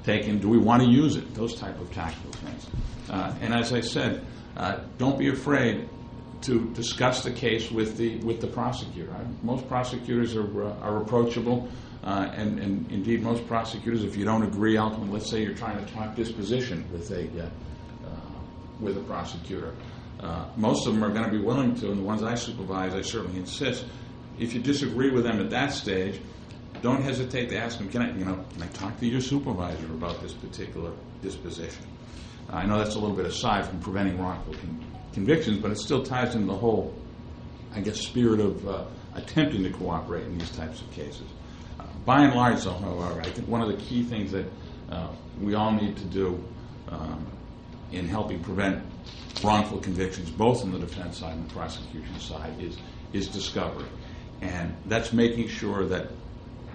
[0.04, 1.34] taken, do we want to use it?
[1.34, 2.66] Those type of tactical things.
[3.08, 4.24] Uh, and as I said,
[4.56, 5.88] uh, don't be afraid
[6.42, 9.14] to discuss the case with the with the prosecutor.
[9.42, 11.68] Most prosecutors are are approachable,
[12.06, 15.84] uh, and, and indeed most prosecutors, if you don't agree, ultimately, let's say you're trying
[15.84, 17.48] to talk disposition with a uh,
[18.80, 19.74] with a prosecutor.
[20.20, 22.94] Uh, most of them are going to be willing to, and the ones I supervise,
[22.94, 23.84] I certainly insist.
[24.38, 26.20] If you disagree with them at that stage,
[26.80, 29.86] don't hesitate to ask them, can I, you know, can I talk to your supervisor
[29.86, 30.92] about this particular
[31.22, 31.84] disposition?
[32.48, 36.04] I know that's a little bit aside from preventing wrongful con- convictions, but it still
[36.04, 36.94] ties into the whole,
[37.74, 38.84] I guess, spirit of uh,
[39.14, 41.26] attempting to cooperate in these types of cases.
[42.06, 44.46] By and large, though, however, I think one of the key things that
[44.90, 45.08] uh,
[45.40, 46.42] we all need to do
[46.88, 47.26] um,
[47.90, 48.84] in helping prevent
[49.42, 52.78] wrongful convictions, both on the defense side and the prosecution side, is
[53.12, 53.88] is discovery,
[54.40, 56.08] and that's making sure that,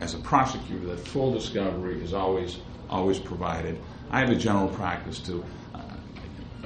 [0.02, 2.60] as a prosecutor, that full discovery is always
[2.90, 3.80] always provided.
[4.10, 5.80] I have a general practice to, uh,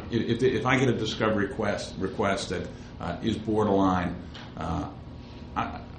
[0.09, 2.67] if, if I get a discovery request request that
[2.99, 4.15] uh, is borderline.
[4.57, 4.89] Uh,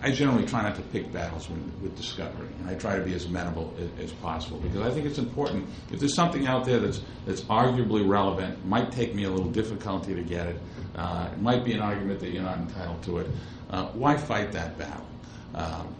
[0.07, 3.13] I generally try not to pick battles with, with discovery, and I try to be
[3.15, 5.69] as amenable as, as, possible because I think it's important.
[5.91, 10.15] If there's something out there that's that's arguably relevant, might take me a little difficulty
[10.15, 10.61] to get it.
[10.95, 13.27] Uh, it might be an argument that you're not entitled to it.
[13.69, 15.05] Uh, why fight that battle?
[15.57, 15.93] Um,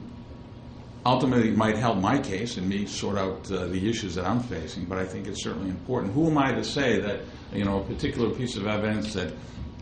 [1.05, 4.41] ultimately, it might help my case and me sort out uh, the issues that I'm
[4.41, 4.85] facing.
[4.85, 6.15] But I think it's certainly important.
[6.15, 9.33] Who am I to say that you know a particular piece of evidence that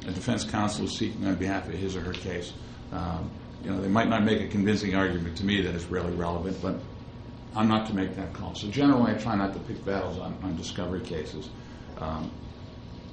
[0.09, 2.55] a defense counsel is seeking on behalf of his or her case?
[2.91, 3.31] Um,
[3.65, 6.61] you know, they might not make a convincing argument to me that it's really relevant,
[6.61, 6.77] but
[7.57, 8.55] I'm not to make that call.
[8.55, 11.49] So generally, I try not to pick battles on, on discovery cases,
[11.99, 12.31] um,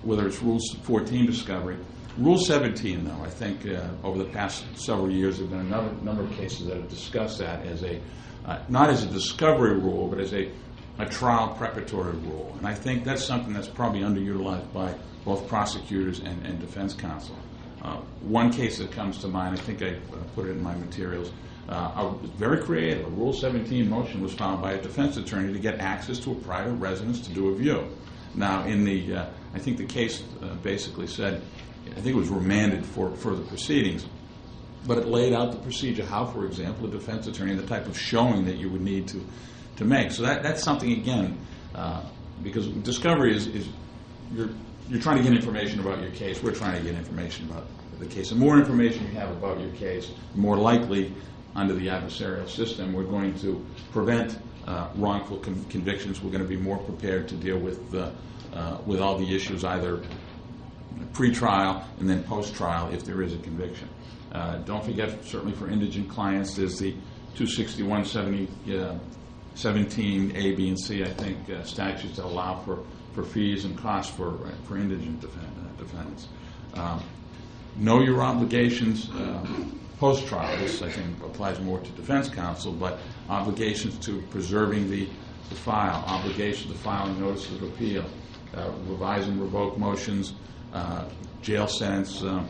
[0.04, 1.78] whether it's Rule 14 discovery.
[2.18, 6.04] Rule 17, though, I think uh, over the past several years, there have been a
[6.04, 8.02] number, of cases that have discussed that as a,
[8.46, 10.52] uh, not as a discovery rule, but as a,
[11.00, 12.54] a trial preparatory rule.
[12.58, 14.94] And I think that's something that's probably underutilized by
[15.24, 17.38] both prosecutors and, and defense counsel.
[17.82, 19.96] Uh, one case that comes to mind, I think I
[20.36, 21.32] put it in my materials,
[21.68, 23.06] uh, a very creative.
[23.06, 26.36] A Rule 17 motion was filed by a defense attorney to get access to a
[26.36, 27.88] private residence to do a view.
[28.36, 31.42] Now, in the, uh, I think the case uh, basically said,
[31.90, 34.06] I think it was remanded for further proceedings,
[34.86, 37.98] but it laid out the procedure how, for example, a defense attorney, the type of
[37.98, 39.26] showing that you would need to,
[39.78, 40.12] to make.
[40.12, 41.38] So that, that's something, again,
[41.76, 42.04] uh,
[42.44, 43.68] because discovery is, is
[44.34, 44.50] you're,
[44.92, 46.44] you're trying to get information about your case.
[46.44, 47.66] We're trying to get information about
[47.98, 48.30] the case.
[48.30, 51.14] The more information you have about your case, the more likely,
[51.56, 54.38] under the adversarial system, we're going to prevent
[54.68, 56.22] uh, wrongful con- convictions.
[56.22, 58.12] We're going to be more prepared to deal with uh,
[58.54, 60.02] uh, with all the issues, either
[61.14, 63.88] pre-trial and then post-trial, if there is a conviction.
[64.34, 66.92] Uh, don't forget, certainly for indigent clients, there's the
[67.36, 68.98] 261, 70, uh,
[69.56, 72.84] 17 A, B, and C, I think, uh, statutes that allow for,
[73.14, 74.38] for fees and costs for,
[74.68, 76.28] for indigent defend, uh, defendants.
[76.76, 77.04] Um,
[77.78, 79.46] know your obligations uh,
[79.98, 80.58] post-trial.
[80.60, 83.00] This, I think, applies more to defense counsel, but
[83.30, 85.08] obligations to preserving the,
[85.50, 88.06] the file, obligations to filing notices of appeal,
[88.56, 90.34] uh, revise and revoke motions,
[90.74, 91.06] uh,
[91.42, 92.44] jail sentence, uh,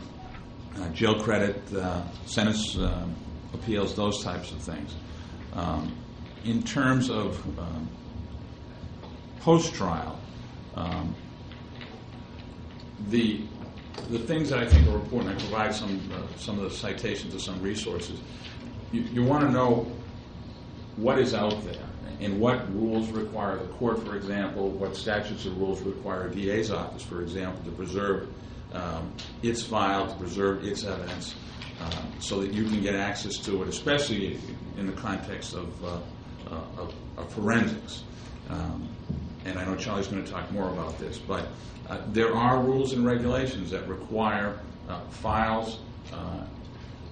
[0.76, 3.06] uh, jail credit, uh, sentence uh,
[3.52, 4.94] appeals, those types of things.
[5.52, 5.94] Um,
[6.44, 7.88] in terms of um,
[9.40, 10.21] post-trial, um,
[13.08, 13.40] the
[14.10, 17.34] the things that I think are important, I provide some uh, some of the citations
[17.34, 18.20] of some resources.
[18.92, 19.90] You, want to know
[20.96, 21.88] what is out there
[22.20, 26.70] and what rules require the court, for example, what statutes or rules require a DA's
[26.70, 28.28] office, for example, to preserve
[28.74, 29.10] um,
[29.42, 31.34] its file, to preserve its evidence,
[31.80, 34.38] um, so that you can get access to it, especially
[34.76, 38.04] in the context of, uh, forensics.
[39.44, 41.48] And I know Charlie's going to talk more about this, but
[41.88, 45.80] uh, there are rules and regulations that require uh, files
[46.12, 46.44] uh,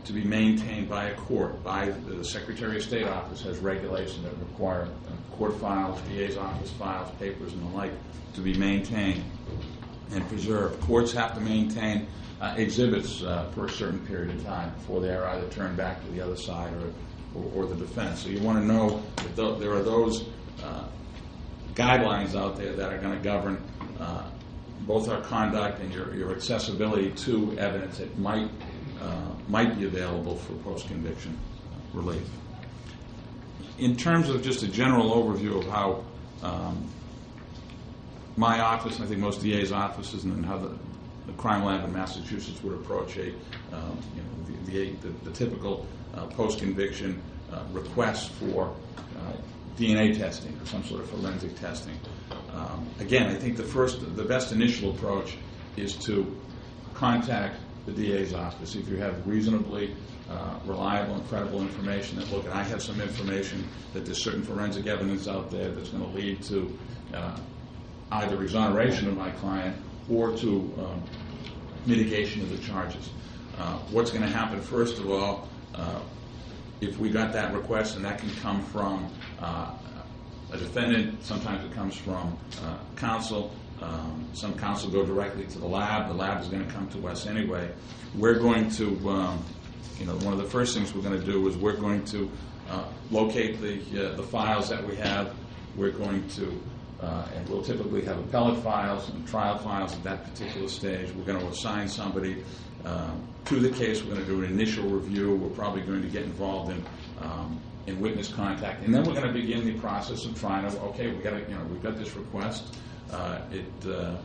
[0.05, 4.37] to be maintained by a court, by the Secretary of State office has regulations that
[4.39, 7.93] require uh, court files, DA's office files, papers, and the like
[8.35, 9.25] to be maintained
[10.13, 10.81] and preserved.
[10.81, 12.07] Courts have to maintain
[12.41, 16.03] uh, exhibits uh, for a certain period of time before they are either turned back
[16.05, 16.93] to the other side or,
[17.35, 18.21] or, or the defense.
[18.21, 20.25] So you want to know that th- there are those
[20.63, 20.85] uh,
[21.75, 23.63] guidelines out there that are going to govern
[23.99, 24.25] uh,
[24.83, 28.51] both our conduct and your, your accessibility to evidence that might
[29.01, 31.37] uh, might be available for post-conviction
[31.95, 32.29] relief.
[33.79, 36.05] In terms of just a general overview of how
[36.43, 36.87] um,
[38.37, 40.77] my office, I think most DA's offices, and how the,
[41.27, 43.29] the crime lab in Massachusetts would approach a,
[43.73, 47.21] um, you know, the, the, the, typical uh, post-conviction
[47.53, 48.75] uh, request for
[49.17, 49.33] uh,
[49.81, 51.99] DNA testing or some sort of forensic testing.
[52.53, 55.37] Um, again, I think the first, the best initial approach
[55.77, 56.37] is to
[56.95, 57.57] contact
[57.87, 58.75] the DA's office.
[58.75, 59.97] If you have reasonably
[60.29, 64.87] uh, reliable and credible information that, look, I have some information that there's certain forensic
[64.87, 66.79] evidence out there that's going to lead to
[67.15, 67.37] uh,
[68.13, 69.77] either exoneration of my client
[70.11, 71.03] or to um,
[71.87, 73.09] mitigation of the charges.
[73.59, 76.01] Uh, what's going to happen, first of all, uh,
[76.81, 79.11] if we got that request, and that can come from
[79.41, 85.67] a defendant, sometimes it comes from uh, counsel, um, some counsel go directly to the
[85.67, 86.09] lab.
[86.09, 87.71] The lab is going to come to us anyway.
[88.15, 89.45] We're going to, um,
[89.99, 92.31] you know, one of the first things we're going to do is we're going to
[92.69, 95.35] uh, locate the uh, the files that we have.
[95.77, 96.61] We're going to,
[97.01, 101.11] uh, and we'll typically have appellate files and trial files at that particular stage.
[101.13, 102.45] We're going to assign somebody
[102.85, 104.03] um, to the case.
[104.03, 105.37] We're going to do an initial review.
[105.37, 106.85] We're probably going to get involved in.
[107.21, 110.79] Um, in witness contact, and then we're going to begin the process of trying to.
[110.81, 112.77] Okay, we got you know we've got this request.
[113.11, 114.17] Uh, it, uh,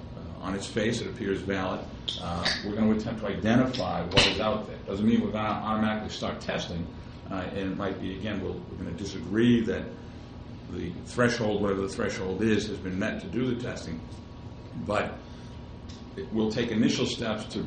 [0.42, 1.80] on its face, it appears valid.
[2.22, 4.78] Uh, we're going to attempt to identify what is out there.
[4.86, 6.86] Doesn't mean we're going to automatically start testing.
[7.32, 9.84] Uh, and it might be, again, we we are going to disagree that
[10.72, 14.00] the threshold, whatever the threshold is, has been met to do the testing.
[14.86, 15.18] But
[16.16, 17.66] it, we'll take initial steps to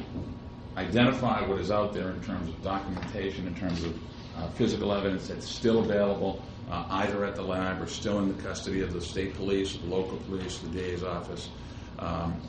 [0.76, 3.98] identify what is out there in terms of documentation, in terms of
[4.38, 8.42] uh, physical evidence that's still available, uh, either at the lab or still in the
[8.42, 11.48] custody of the state police, the local police, the DA's office.
[11.98, 12.40] Um,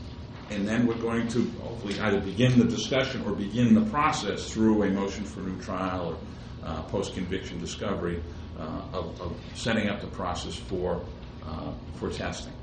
[0.51, 4.83] and then we're going to hopefully either begin the discussion or begin the process through
[4.83, 6.17] a motion for new trial or
[6.67, 8.21] uh, post-conviction discovery
[8.59, 11.01] uh, of, of setting up the process for,
[11.45, 12.53] uh, for testing.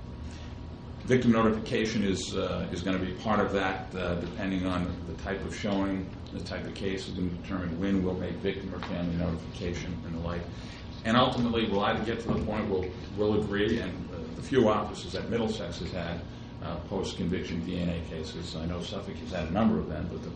[1.05, 5.43] Victim notification is, uh, is going to be part of that, depending on the type
[5.45, 6.09] of showing,
[6.39, 9.97] the type of case is going to determine when we'll make victim or family notification
[10.05, 10.43] and the like.
[11.05, 14.69] And ultimately, we'll either get to the point where we'll agree, and uh, the few
[14.69, 16.21] offices that Middlesex has had
[16.63, 20.31] uh, post-conviction DNA cases, I know Suffolk has had a number of them, but the,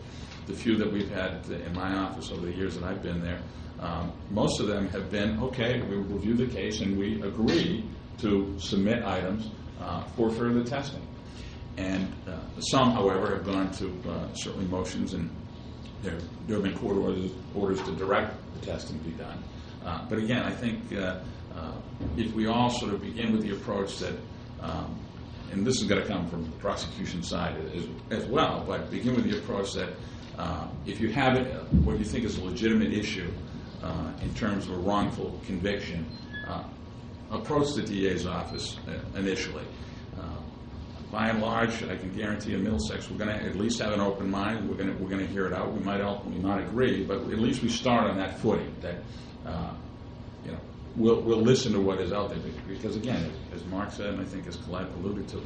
[0.47, 3.39] the few that we've had in my office over the years that I've been there,
[3.81, 7.83] um, most of them have been, okay, we review the case and we agree
[8.19, 9.49] to submit items
[9.81, 11.05] uh, for further testing.
[11.77, 15.29] And uh, some, however, have gone to uh, certainly motions, and
[16.01, 16.17] there,
[16.47, 19.43] there have been court orders, orders to direct the testing to be done.
[19.85, 21.19] Uh, but again, I think uh,
[21.55, 21.71] uh,
[22.17, 24.13] if we all sort of begin with the approach that,
[24.61, 24.97] um,
[25.51, 29.15] and this is going to come from the prosecution side as, as well, but begin
[29.15, 29.89] with the approach that
[30.37, 31.53] uh, if you have it,
[31.83, 33.29] what you think is a legitimate issue
[34.21, 36.05] in terms of a wrongful conviction,
[37.31, 38.77] approach the DA's office
[39.15, 39.63] initially.
[41.11, 43.99] By and large, I can guarantee in Middlesex we're going to at least have an
[43.99, 44.69] open mind.
[44.69, 45.73] We're going to we're going to hear it out.
[45.73, 48.73] We might ultimately not agree, but at least we start on that footing.
[48.79, 48.95] That
[49.45, 49.73] uh,
[50.45, 50.59] you know,
[50.95, 54.23] we'll we'll listen to what is out there because again, as Mark said, and I
[54.23, 55.41] think as Colette alluded to,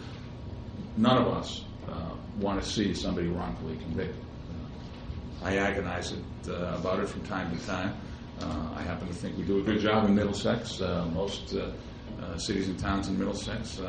[0.98, 4.24] none of us uh, want to see somebody wrongfully convicted.
[5.42, 7.98] Uh, I agonize it, uh, about it from time to time.
[8.40, 10.80] Uh, I happen to think we do a good job in Middlesex.
[10.80, 11.56] Uh, most
[12.38, 13.80] cities and towns in Middlesex.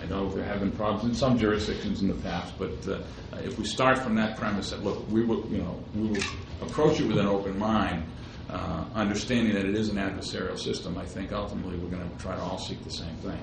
[0.00, 3.02] I know there have been problems in some jurisdictions in the past, but uh,
[3.38, 6.22] if we start from that premise that look, we will, you know, we will
[6.60, 8.04] approach it with an open mind,
[8.50, 10.96] uh, understanding that it is an adversarial system.
[10.98, 13.38] I think ultimately we're going to try to all seek the same thing.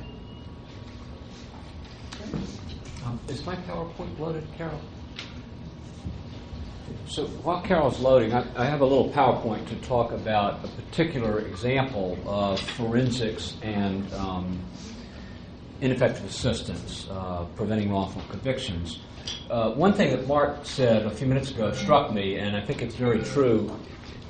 [3.05, 4.79] Um, is my PowerPoint loaded, Carol?
[7.07, 11.39] So while Carol's loading, I, I have a little PowerPoint to talk about a particular
[11.39, 14.59] example of forensics and um,
[15.81, 18.99] ineffective assistance, uh, preventing wrongful convictions.
[19.49, 22.81] Uh, one thing that Mark said a few minutes ago struck me, and I think
[22.81, 23.71] it's very true,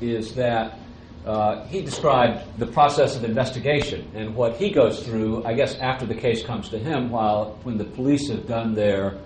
[0.01, 0.79] is that
[1.25, 6.05] uh, he described the process of investigation and what he goes through, I guess, after
[6.05, 9.17] the case comes to him, while when the police have done their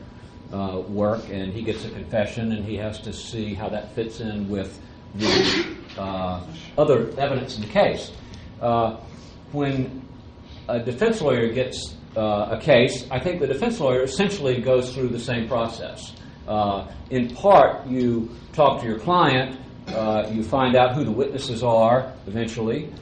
[0.51, 4.19] uh, work and he gets a confession and he has to see how that fits
[4.19, 4.79] in with
[5.15, 6.43] the uh,
[6.77, 8.11] other evidence in the case.
[8.61, 8.97] Uh,
[9.51, 10.01] when
[10.69, 15.19] a defense lawyer gets a case, I think the defense lawyer essentially goes through the
[15.19, 16.13] same process.
[16.47, 21.63] Uh, in part, you talk to your client, uh, you find out who the witnesses
[21.63, 22.93] are eventually,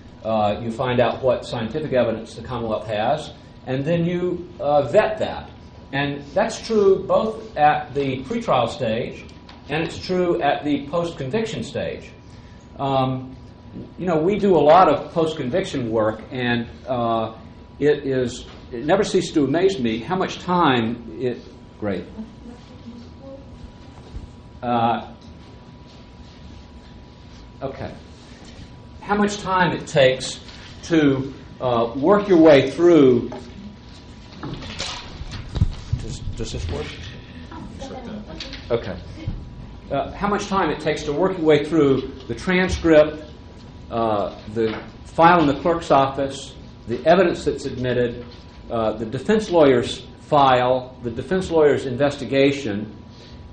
[0.62, 3.34] you find out what scientific evidence the Commonwealth has,
[3.68, 5.50] and then you vet that.
[5.94, 9.26] And that's true both at the pretrial stage
[9.72, 12.12] and it's true at the post conviction stage.
[12.78, 13.36] Um,
[13.98, 17.38] you know, we do a lot of post conviction work, and uh,
[17.80, 21.40] it is it never ceases to amaze me how much time it.
[21.80, 22.06] Great.
[24.62, 25.12] Uh,
[27.62, 27.94] okay.
[29.02, 30.40] How much time it takes
[30.84, 33.32] to uh, work your way through
[36.42, 36.88] does this work?
[38.72, 38.98] Okay.
[39.92, 43.24] Uh, how much time it takes to work your way through the transcript,
[43.92, 46.56] uh, the file in the clerk's office,
[46.88, 48.26] the evidence that's admitted,
[48.72, 52.96] uh, the defense lawyer's file, the defense lawyer's investigation,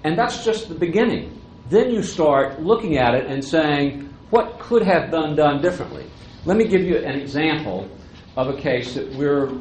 [0.04, 1.40] and that's just the beginning.
[1.68, 6.06] Then you start looking at it and saying, what could have been done differently?
[6.44, 7.90] Let me give you an example
[8.36, 9.52] of a case that we're,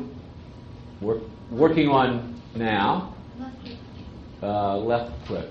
[1.01, 3.15] we're working on now.
[4.43, 5.49] Uh, left click.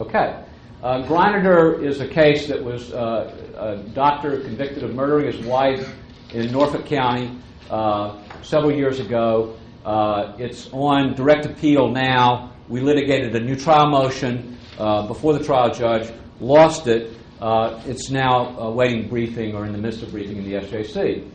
[0.00, 0.44] Okay.
[0.82, 5.92] Uh, is a case that was uh, a doctor convicted of murdering his wife
[6.32, 7.36] in Norfolk County
[7.68, 9.56] uh, several years ago.
[9.84, 12.52] Uh, it's on direct appeal now.
[12.68, 17.16] We litigated a new trial motion uh, before the trial judge, lost it.
[17.40, 21.28] it's now awaiting briefing or in the midst of briefing in the SJC.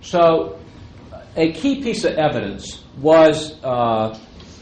[0.00, 0.58] So,
[1.36, 3.60] a key piece of evidence was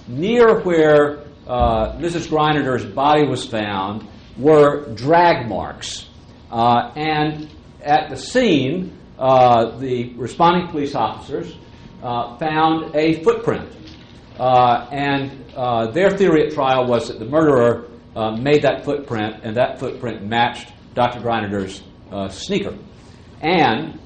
[0.09, 2.29] near where uh, Mrs.
[2.29, 4.07] Greineder's body was found
[4.39, 6.09] were drag marks.
[6.51, 7.51] Uh, and
[7.83, 11.55] at the scene, uh, the responding police officers
[12.05, 13.67] uh, found a footprint.
[14.39, 17.89] Uh, and uh, their theory at trial was that the murderer
[18.39, 21.21] made that footprint, and that footprint matched Dr.
[21.21, 21.83] Greineder's
[22.29, 22.77] sneaker.
[23.41, 23.99] And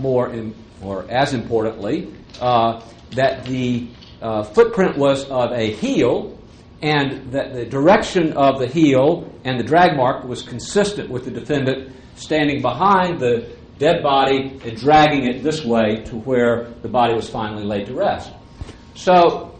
[0.00, 3.88] more, in, or as importantly, that the
[4.20, 6.38] uh, footprint was of a heel,
[6.82, 11.30] and that the direction of the heel and the drag mark was consistent with the
[11.30, 17.14] defendant standing behind the dead body and dragging it this way to where the body
[17.14, 18.32] was finally laid to rest.
[18.94, 19.54] So,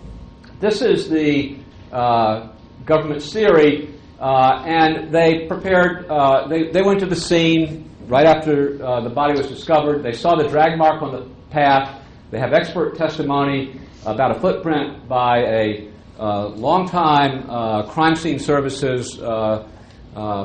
[0.61, 1.57] this is the
[1.93, 2.49] uh,
[2.85, 8.85] government's theory, uh, and they prepared, uh, they, they went to the scene right after
[8.85, 10.03] uh, the body was discovered.
[10.03, 12.03] They saw the drag mark on the path.
[12.31, 19.17] They have expert testimony about a footprint by a uh, longtime uh, crime scene services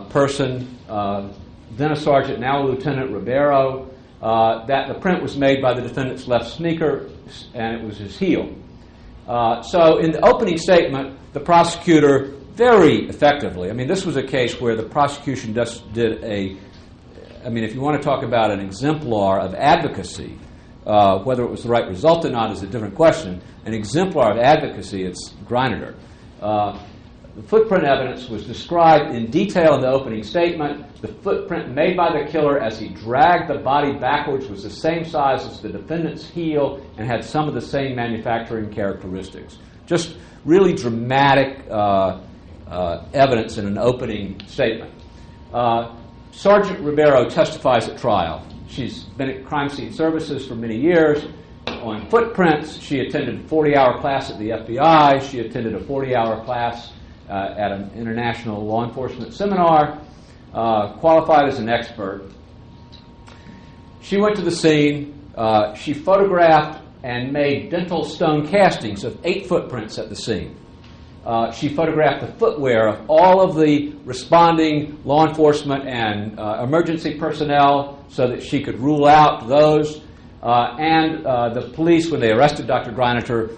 [0.09, 0.77] person,
[1.77, 3.89] then a sergeant, now a lieutenant Ribeiro,
[4.21, 7.09] uh, that the print was made by the defendant's left sneaker
[7.53, 8.53] and it was his heel.
[9.27, 14.23] Uh, so, in the opening statement, the prosecutor very effectively, I mean, this was a
[14.23, 16.57] case where the prosecution just did a,
[17.45, 20.37] I mean, if you want to talk about an exemplar of advocacy,
[20.85, 23.41] uh, whether it was the right result or not is a different question.
[23.65, 25.95] An exemplar of advocacy, it's Greineder.
[26.41, 26.77] Uh,
[27.35, 30.85] the footprint evidence was described in detail in the opening statement.
[31.01, 35.03] The footprint made by the killer as he dragged the body backwards was the same
[35.03, 39.57] size as the defendant's heel and had some of the same manufacturing characteristics.
[39.88, 40.15] Just
[40.45, 42.22] really dramatic uh,
[42.68, 44.93] uh, evidence in an opening statement.
[45.51, 45.95] Uh,
[46.31, 48.45] Sergeant Ribeiro testifies at trial.
[48.68, 51.26] She's been at crime scene services for many years.
[51.68, 55.22] On footprints, she attended a 40 hour class at the FBI.
[55.30, 56.91] She attended a 40 hour class
[57.29, 60.01] uh, at an international law enforcement seminar,
[60.53, 62.29] uh, qualified as an expert.
[64.01, 65.19] She went to the scene.
[65.35, 70.55] Uh, she photographed and made dental stone castings of eight footprints at the scene.
[71.25, 77.17] Uh, she photographed the footwear of all of the responding law enforcement and uh, emergency
[77.17, 80.01] personnel so that she could rule out those.
[80.41, 81.23] Uh, and
[81.55, 82.91] the police, when they arrested Dr.
[82.91, 83.57] Greineder,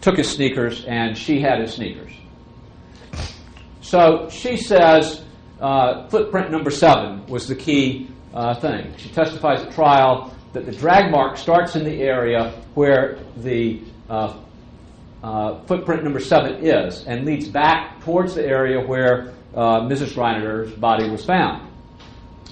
[0.00, 2.12] took his sneakers and she had his sneakers.
[3.82, 5.22] So she says
[5.60, 8.94] uh, footprint number seven was the key uh, thing.
[8.96, 14.38] She testifies at trial that the drag mark starts in the area where the uh,
[15.22, 20.14] uh, footprint number seven is and leads back towards the area where uh, Mrs.
[20.14, 21.68] Greineder's body was found.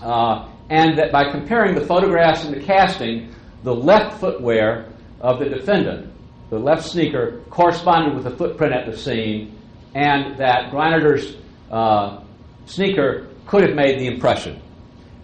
[0.03, 3.35] And that by comparing the photographs and the casting,
[3.65, 4.89] the left footwear
[5.21, 6.13] of the defendant,
[6.49, 9.60] the left sneaker, corresponded with the footprint at the scene,
[9.95, 11.37] and that Greineder's
[11.71, 12.23] uh,
[12.67, 14.61] sneaker could have made the impression.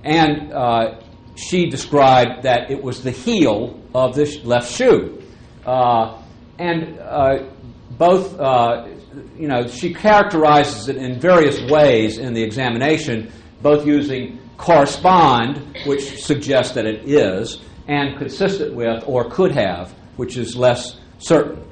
[0.05, 1.01] And uh,
[1.37, 5.23] she described that it was the heel of this left shoe.
[5.65, 6.21] Uh,
[6.59, 7.45] and uh,
[7.91, 8.89] both, uh,
[9.37, 13.31] you know, she characterizes it in various ways in the examination,
[13.63, 20.37] both using correspond, which suggests that it is, and consistent with or could have, which
[20.37, 21.63] is less certain.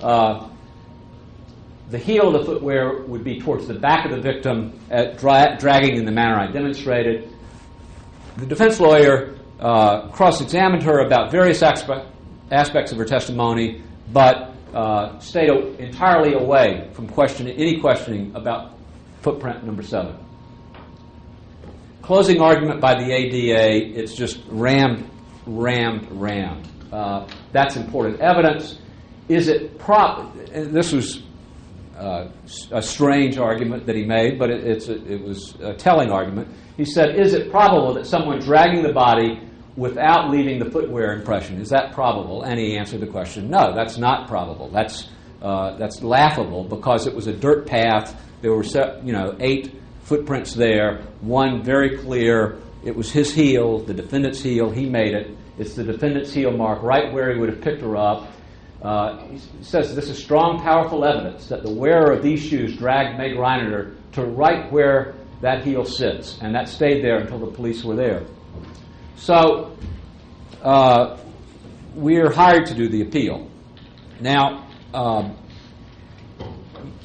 [0.00, 0.48] Uh,
[1.90, 5.96] the heel of the footwear would be towards the back of the victim, dra- dragging
[5.96, 7.32] in the manner I demonstrated.
[8.36, 12.06] The defense lawyer uh, cross examined her about various aspe-
[12.50, 13.82] aspects of her testimony,
[14.12, 15.48] but uh, stayed
[15.78, 18.74] entirely away from questioning, any questioning about
[19.22, 20.16] footprint number seven.
[22.02, 25.08] Closing argument by the ADA, it's just rammed,
[25.46, 26.68] rammed, rammed.
[26.92, 28.78] Uh, that's important evidence.
[29.28, 30.34] Is it prop?
[30.52, 31.22] This was
[31.98, 32.28] uh,
[32.70, 36.48] a strange argument that he made, but it, a, it was a telling argument.
[36.76, 39.40] He said, Is it probable that someone dragging the body
[39.76, 42.42] without leaving the footwear impression, is that probable?
[42.42, 44.68] And he answered the question, No, that's not probable.
[44.70, 45.08] That's,
[45.42, 48.20] uh, that's laughable because it was a dirt path.
[48.42, 52.60] There were you know, eight footprints there, one very clear.
[52.84, 54.70] It was his heel, the defendant's heel.
[54.70, 55.36] He made it.
[55.58, 58.28] It's the defendant's heel mark right where he would have picked her up.
[58.82, 63.18] Uh, he says this is strong, powerful evidence that the wearer of these shoes dragged
[63.18, 67.84] May Greineder to right where that heel sits, and that stayed there until the police
[67.84, 68.24] were there.
[69.16, 69.76] So
[70.62, 71.18] uh,
[71.94, 73.50] we're hired to do the appeal.
[74.20, 75.36] Now, um,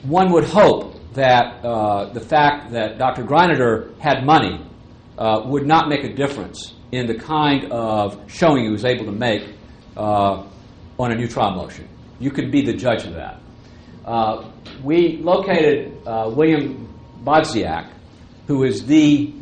[0.03, 3.23] one would hope that uh, the fact that Dr.
[3.23, 4.65] Greineder had money
[5.17, 9.11] uh, would not make a difference in the kind of showing he was able to
[9.11, 9.43] make
[9.95, 10.47] uh,
[11.03, 11.87] on a new trial motion.
[12.19, 13.39] You could be the judge of that.
[14.05, 14.49] Uh,
[14.83, 16.87] we located uh, William
[17.23, 17.89] Bodziak,
[18.47, 19.33] who is the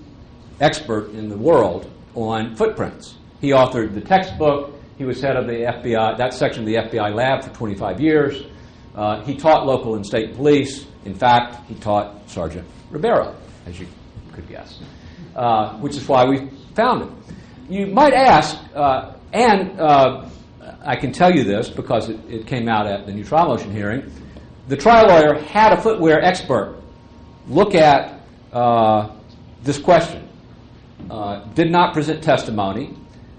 [0.60, 3.16] expert in the world on footprints.
[3.40, 4.80] He authored the textbook.
[4.98, 8.44] He was head of the FBI, that section of the FBI lab for 25 years.
[8.96, 10.86] Uh, he taught local and state police.
[11.06, 13.36] In fact, he taught Sergeant Ribeiro,
[13.66, 13.88] as you
[14.34, 14.80] could guess,
[15.36, 17.24] uh, which is why we found him.
[17.70, 20.30] You might ask, uh, and uh,
[20.84, 23.72] I can tell you this because it, it, came out at the new trial motion
[23.72, 24.12] hearing.
[24.68, 26.82] The trial lawyer had a footwear expert
[27.48, 28.22] look at
[28.52, 29.16] uh,
[29.64, 30.28] this question.
[31.10, 32.96] Uh, did not present testimony.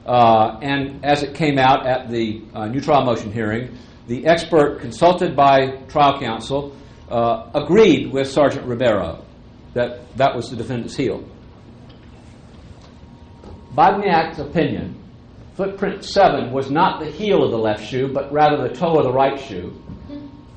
[0.06, 3.76] Uh, and as it came out at the uh, new trial motion hearing,
[4.08, 6.76] the expert consulted by trial counsel
[7.08, 9.24] uh, agreed with Sergeant Ribeiro
[9.74, 11.24] that that was the defendant's heel.
[13.74, 15.01] Bodziak's opinion,
[15.54, 19.04] footprint 7 was not the heel of the left shoe, but rather the toe of
[19.04, 19.80] the right shoe.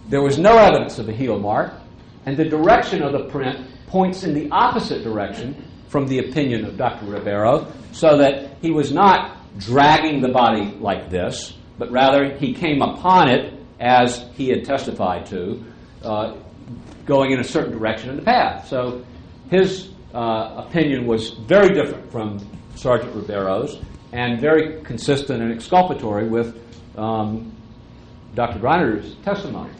[0.08, 1.74] There was no evidence of a heel mark,
[2.26, 5.56] and the direction of the print points in the opposite direction
[5.90, 7.06] from the opinion of Dr.
[7.06, 12.82] Ribeiro, so that he was not dragging the body like this, but rather he came
[12.82, 15.64] upon it as he had testified to,
[16.04, 16.36] uh,
[17.06, 18.68] going in a certain direction in the path.
[18.68, 19.06] So
[19.50, 22.40] his uh, opinion was very different from
[22.76, 23.80] Sergeant Ribeiro's
[24.12, 26.60] and very consistent and exculpatory with
[26.98, 27.52] um,
[28.34, 28.60] Dr.
[28.60, 29.72] Greineder's testimony.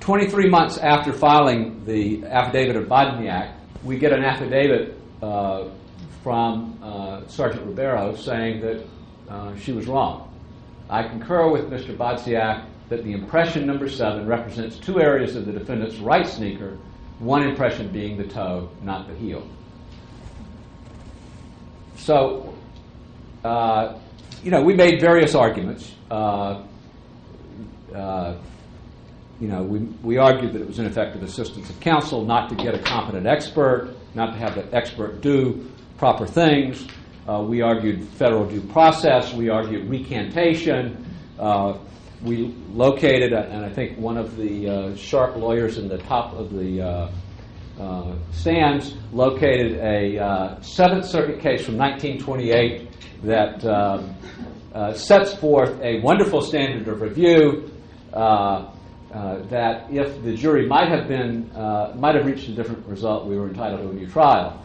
[0.00, 3.54] 23 months after filing the affidavit of Bodziak,
[3.84, 5.68] we get an affidavit uh,
[6.22, 8.84] from uh, Sergeant Ribeiro saying that
[9.28, 10.28] uh, she was wrong.
[10.90, 11.96] I concur with Mr.
[11.96, 16.76] Bodziak that the impression number seven represents two areas of the defendant's right sneaker,
[17.18, 19.46] one impression being the toe, not the heel.
[22.02, 22.52] So,
[23.44, 23.96] uh,
[24.42, 25.92] you know, we made various arguments.
[26.10, 26.64] Uh,
[27.94, 28.36] uh,
[29.38, 32.74] you know, we, we argued that it was ineffective assistance of counsel not to get
[32.74, 36.88] a competent expert, not to have the expert do proper things.
[37.28, 39.32] Uh, we argued federal due process.
[39.32, 41.08] We argued recantation.
[41.38, 41.78] Uh,
[42.24, 46.52] we located, and I think one of the uh, sharp lawyers in the top of
[46.52, 47.10] the
[47.82, 52.88] uh, uh, stands located a Seventh Circuit case from 1928
[53.24, 54.14] that um,
[54.94, 57.70] sets forth a wonderful standard of review.
[58.12, 61.50] that if the jury might have been
[61.98, 64.62] might have reached a different result, we were entitled to a new trial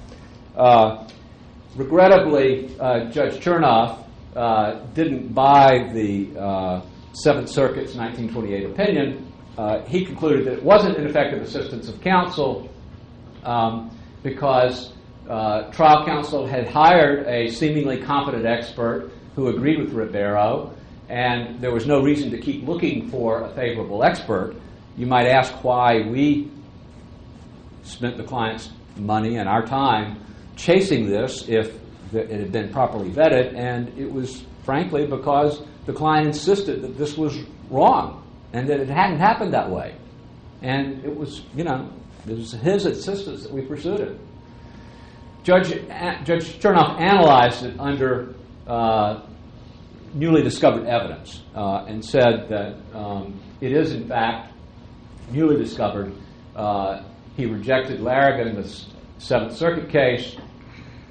[1.77, 4.03] regrettably, uh, Judge Chernoff
[4.35, 6.81] uh, didn't buy the uh,
[7.14, 9.31] Seventh Circuit's 1928 opinion.
[9.57, 12.69] Uh, he concluded that it wasn't ineffective assistance of counsel
[13.47, 13.89] um,
[14.23, 14.91] because
[15.29, 20.73] uh, trial counsel had hired a seemingly competent expert who agreed with Ribeiro,
[21.09, 24.55] and there was no reason to keep looking for a favorable expert.
[24.97, 26.51] You might ask why we
[27.83, 30.19] spent the client's money and our time
[30.57, 31.73] chasing this if
[32.13, 37.17] it had been properly vetted, and it was frankly because the client insisted that this
[37.17, 37.37] was
[37.69, 39.95] wrong and that it hadn't happened that way.
[40.61, 41.89] And it was, you know,
[42.29, 44.19] it was his insistence that we pursued it.
[45.43, 45.69] Judge,
[46.25, 48.35] Judge Chernoff analyzed it under
[48.67, 49.21] uh,
[50.13, 54.53] newly discovered evidence uh, and said that um, it is, in fact,
[55.31, 56.13] newly discovered.
[56.55, 57.03] Uh,
[57.37, 60.35] he rejected Larrison, the Seventh Circuit case,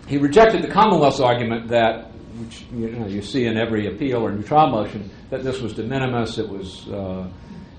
[0.06, 4.30] he rejected the Commonwealth's argument that, which you, know, you see in every appeal or
[4.30, 7.28] new trial motion, that this was de minimis, it was uh,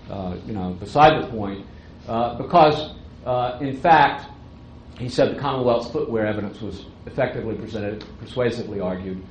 [0.09, 1.65] uh, you know beside the point,
[2.07, 2.95] uh, because
[3.27, 4.25] uh, in fact
[4.99, 9.23] he said the Commonwealth's footwear evidence was effectively presented, persuasively argued.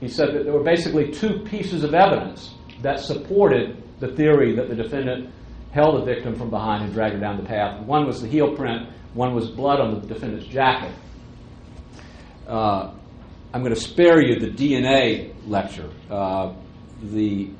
[0.00, 4.68] He said that there were basically two pieces of evidence that supported the theory that
[4.68, 5.30] the defendant
[5.72, 7.84] held the victim from behind and dragged her down the path.
[7.84, 10.94] One was the heel print, one was blood on the defendant's jacket.
[12.48, 12.94] Uh,
[13.52, 15.90] I'm going to spare you the DNA lecture.
[16.10, 16.54] Uh,
[17.02, 17.50] the,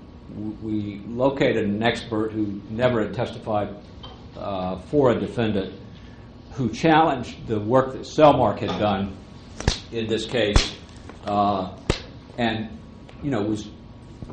[0.62, 3.76] we located an expert who never had testified
[4.36, 5.79] uh, for a defendant
[6.52, 9.16] who challenged the work that Cellmark had done
[9.92, 10.76] in this case,
[11.24, 11.74] uh,
[12.38, 12.68] and
[13.22, 13.68] you know was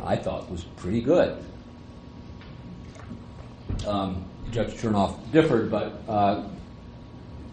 [0.03, 1.43] I thought was pretty good.
[3.85, 6.47] Um, Judge Chernoff differed, but uh,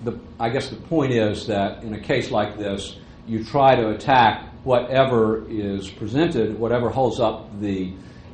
[0.05, 2.97] the, I guess the point is that in a case like this,
[3.27, 7.93] you try to attack whatever is presented, whatever holds up the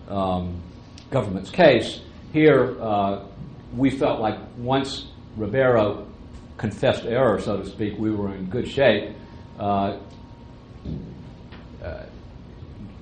[0.08, 0.60] um,
[1.10, 2.00] government's case.
[2.32, 3.24] Here, uh,
[3.76, 6.06] we felt like once Ribeiro
[6.60, 9.16] confessed error, so to speak, we were in good shape.
[9.58, 9.96] Uh,
[11.82, 12.04] uh,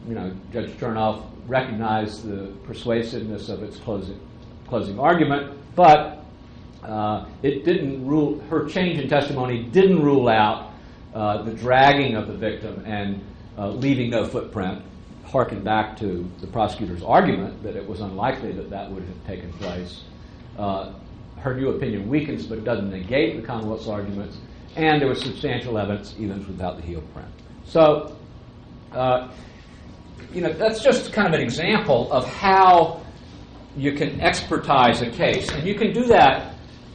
[0.07, 4.21] you know, Judge Chernoff recognized the persuasiveness of its closing,
[4.69, 6.25] closing argument, but
[6.85, 10.71] uh, it didn't rule, her change in testimony didn't rule out
[11.13, 13.21] uh, the dragging of the victim and
[13.59, 14.81] uh, leaving no footprint,
[15.25, 19.53] harken back to the prosecutor's argument that it was unlikely that that would have taken
[19.55, 20.03] place.
[21.41, 24.39] Her new opinion weakens, but doesn't negate the Commonwealth's arguments,
[24.77, 27.29] and there was substantial evidence even without the heel print.
[27.65, 28.17] So,
[28.93, 29.29] uh,
[30.33, 33.01] you know, that's just kind of an example of how
[33.77, 36.55] you can expertise a case, and you can do that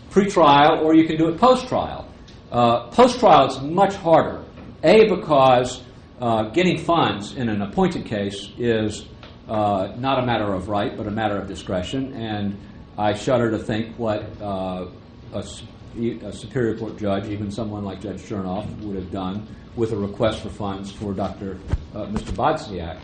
[0.09, 2.07] pre-trial or you can do it post-trial.
[2.51, 4.43] Uh, post-trial is much harder.
[4.83, 5.81] A, because
[6.21, 9.05] uh, getting funds in an appointed case is
[9.47, 12.13] uh, not a matter of right, but a matter of discretion.
[12.13, 12.57] And
[12.97, 14.87] I shudder to think what uh,
[15.33, 19.97] a, a Superior Court judge, even someone like Judge Chernoff, would have done with a
[19.97, 21.57] request for funds for Dr.
[21.95, 22.31] Uh, Mr.
[22.33, 22.99] Bodziak.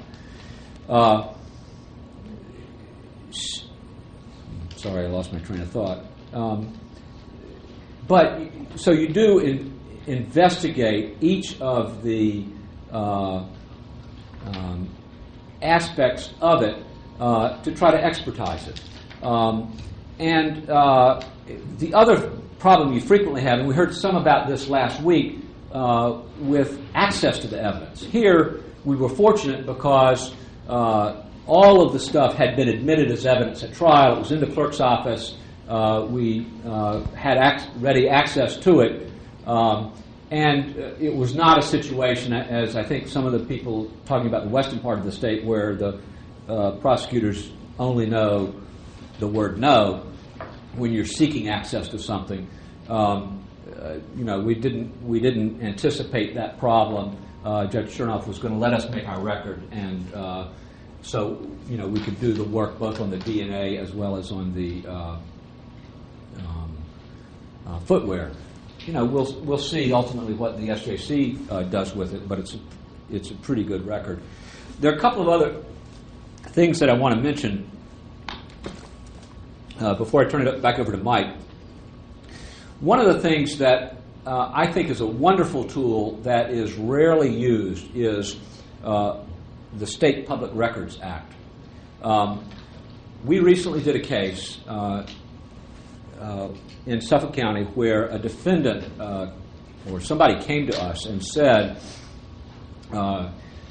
[0.88, 1.34] Uh,
[4.76, 6.06] sorry, I lost my train of thought.
[6.34, 6.78] Um,
[8.08, 8.42] but
[8.76, 12.46] so you do in, investigate each of the
[12.92, 13.46] uh,
[14.46, 14.90] um,
[15.62, 16.84] aspects of it
[17.20, 18.82] uh, to try to expertise it.
[19.22, 19.78] Um,
[20.20, 21.22] and uh,
[21.78, 25.40] the other problem you frequently have, and we heard some about this last week,
[25.72, 28.04] uh, with access to the evidence.
[28.04, 30.34] Here, we were fortunate because
[30.68, 34.16] uh, all of the stuff had been admitted as evidence at trial.
[34.16, 35.38] It was in the clerk's office.
[35.68, 39.12] Uh, we uh, had ac- ready access to it.
[39.46, 39.94] Um,
[40.32, 44.28] and uh, it was not a situation, as I think some of the people talking
[44.28, 46.02] about the western part of the state, where the
[46.82, 48.54] prosecutors only know
[49.20, 50.06] the word no
[50.76, 52.48] when you're seeking access to something.
[52.88, 53.46] Um,
[53.78, 57.18] uh, you know, we didn't we didn't anticipate that problem.
[57.46, 60.50] Uh, Judge Chernoff was going to let us make our record, and uh,
[61.02, 64.32] so you know we could do the work both on the DNA as well as
[64.32, 65.18] on the uh,
[66.40, 66.78] um,
[67.68, 68.32] uh, footwear.
[68.86, 72.56] You know, we'll we'll see ultimately what the SJC uh, does with it, but it's
[72.56, 72.60] a,
[73.12, 74.22] it's a pretty good record.
[74.80, 75.62] There are a couple of other
[76.52, 77.70] things that I want to mention
[79.80, 81.36] uh, before I turn it back over to Mike.
[82.80, 87.34] One of the things that uh, I think is a wonderful tool that is rarely
[87.34, 88.38] used is
[88.84, 89.24] uh,
[89.78, 91.34] the State Public Records Act.
[92.02, 92.48] Um,
[93.26, 95.06] we recently did a case uh,
[96.20, 96.50] uh,
[96.86, 99.32] in Suffolk County where a defendant uh,
[99.90, 101.82] or somebody came to us and said,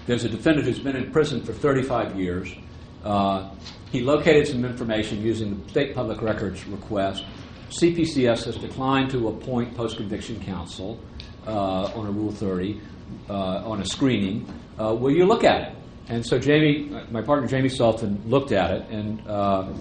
[0.07, 2.55] There's a defendant who's been in prison for 35 years.
[3.91, 7.25] He located some information using the state public records request.
[7.71, 11.01] CPCS has declined to appoint post conviction counsel
[11.47, 12.81] uh, on a Rule 30
[13.29, 14.47] uh, on a screening.
[14.79, 15.77] Uh, will you look at it?
[16.09, 19.73] And so Jamie, my partner Jamie Sultan, looked at it and uh,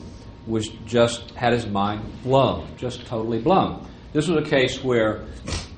[0.45, 3.85] was just had his mind blown, just totally blown.
[4.13, 5.25] This was a case where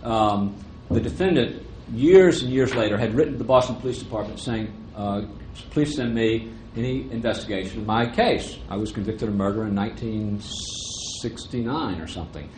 [0.04, 0.56] um,
[0.90, 5.24] the defendant, years and years later, had written to the Boston Police Department saying, uh,
[5.72, 8.58] "Please send me any investigation of my case.
[8.70, 12.50] I was convicted of murder in 1969 or something."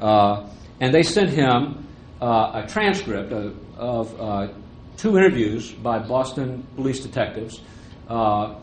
[0.00, 0.48] Uh,
[0.80, 1.86] and they sent him
[2.20, 4.48] uh, a transcript of, of uh,
[4.96, 7.60] two interviews by Boston police detectives
[8.08, 8.54] uh,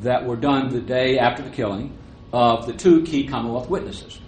[0.00, 1.96] that were done the day after the killing
[2.32, 4.20] of the two key Commonwealth witnesses.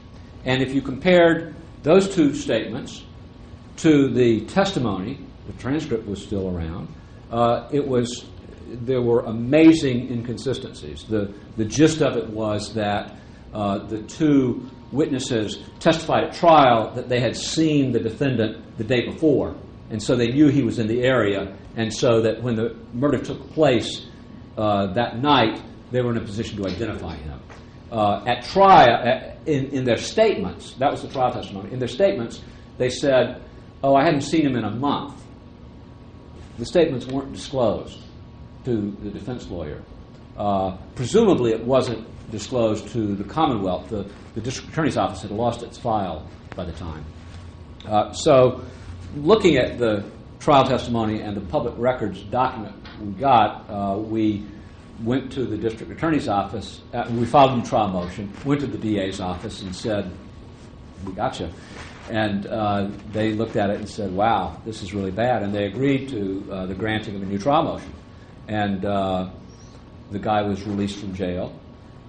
[0.44, 3.02] And if you compared those two statements
[3.78, 6.88] to the testimony, the transcript was still around,
[7.30, 8.26] uh, it was
[8.72, 11.04] there were amazing inconsistencies.
[11.04, 13.16] The, the gist of it was that
[13.52, 19.06] uh, the two witnesses testified at trial that they had seen the defendant the day
[19.06, 19.56] before,
[19.90, 23.18] and so they knew he was in the area, and so that when the murder
[23.18, 24.06] took place
[24.56, 27.40] uh, that night, they were in a position to identify him.
[27.90, 32.40] Uh, at trial, in, in their statements, that was the trial testimony, in their statements,
[32.78, 33.42] they said,
[33.84, 35.20] Oh, I hadn't seen him in a month.
[36.58, 37.98] The statements weren't disclosed
[38.64, 39.82] to the defense lawyer.
[40.36, 43.88] Uh, presumably, it wasn't disclosed to the Commonwealth.
[43.88, 46.26] The, the district attorney's office had lost its file
[46.56, 47.04] by the time.
[47.86, 48.62] Uh, so,
[49.16, 50.04] looking at the
[50.40, 54.44] trial testimony and the public records document we got, uh, we
[55.02, 56.80] went to the district attorney's office.
[56.92, 60.10] Uh, we filed a new trial motion, went to the DA's office, and said,
[61.04, 61.48] We got you.
[62.10, 65.42] And uh, they looked at it and said, Wow, this is really bad.
[65.42, 67.92] And they agreed to uh, the granting of a new trial motion.
[68.48, 69.30] And uh,
[70.10, 71.58] the guy was released from jail.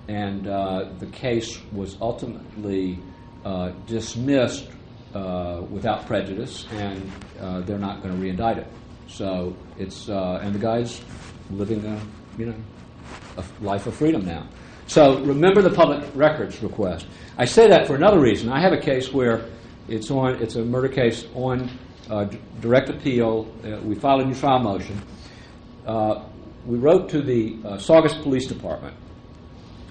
[0.07, 2.99] And uh, the case was ultimately
[3.45, 4.67] uh, dismissed
[5.13, 8.67] uh, without prejudice, and uh, they're not going to reindict it.
[9.07, 11.01] So it's and the guy's
[11.51, 12.01] living a
[12.37, 12.55] you know
[13.37, 14.47] a life of freedom now.
[14.87, 17.07] So remember the public records request.
[17.37, 18.49] I say that for another reason.
[18.49, 19.45] I have a case where
[19.87, 21.69] it's on it's a murder case on
[22.09, 22.25] uh,
[22.61, 23.47] direct appeal.
[23.63, 25.01] Uh, we filed a new trial motion.
[25.85, 26.23] Uh,
[26.65, 28.95] we wrote to the uh, Saugus Police Department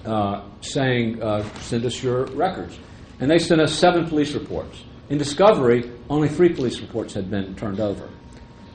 [0.07, 2.79] uh, saying, uh, send us your records.
[3.21, 4.83] And they sent us seven police reports.
[5.11, 8.09] In discovery, only three police reports had been turned over.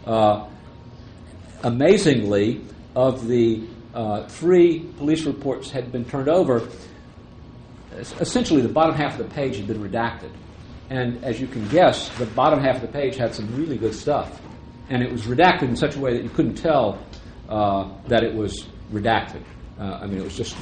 [0.05, 0.47] Uh,
[1.63, 2.61] amazingly,
[2.95, 3.63] of the
[4.27, 6.67] three police reports had been turned over,
[8.19, 10.31] essentially the bottom half of the page had been redacted.
[10.89, 13.95] And as you can guess, the bottom half of the page had some really good
[13.95, 14.39] stuff.
[14.89, 16.99] and it was redacted in such a way that you couldn't tell
[17.49, 19.43] uh, that it was redacted.
[19.79, 20.55] Uh, I mean, it was just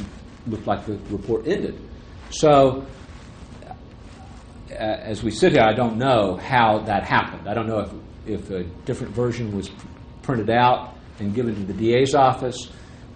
[0.47, 1.79] looked like the report ended.
[2.29, 2.85] So,
[3.65, 7.47] uh, as we sit here, I don't know how that happened.
[7.47, 7.91] I don't know if,
[8.41, 9.87] if a different version was pr-
[10.23, 12.69] printed out and given to the DA's office,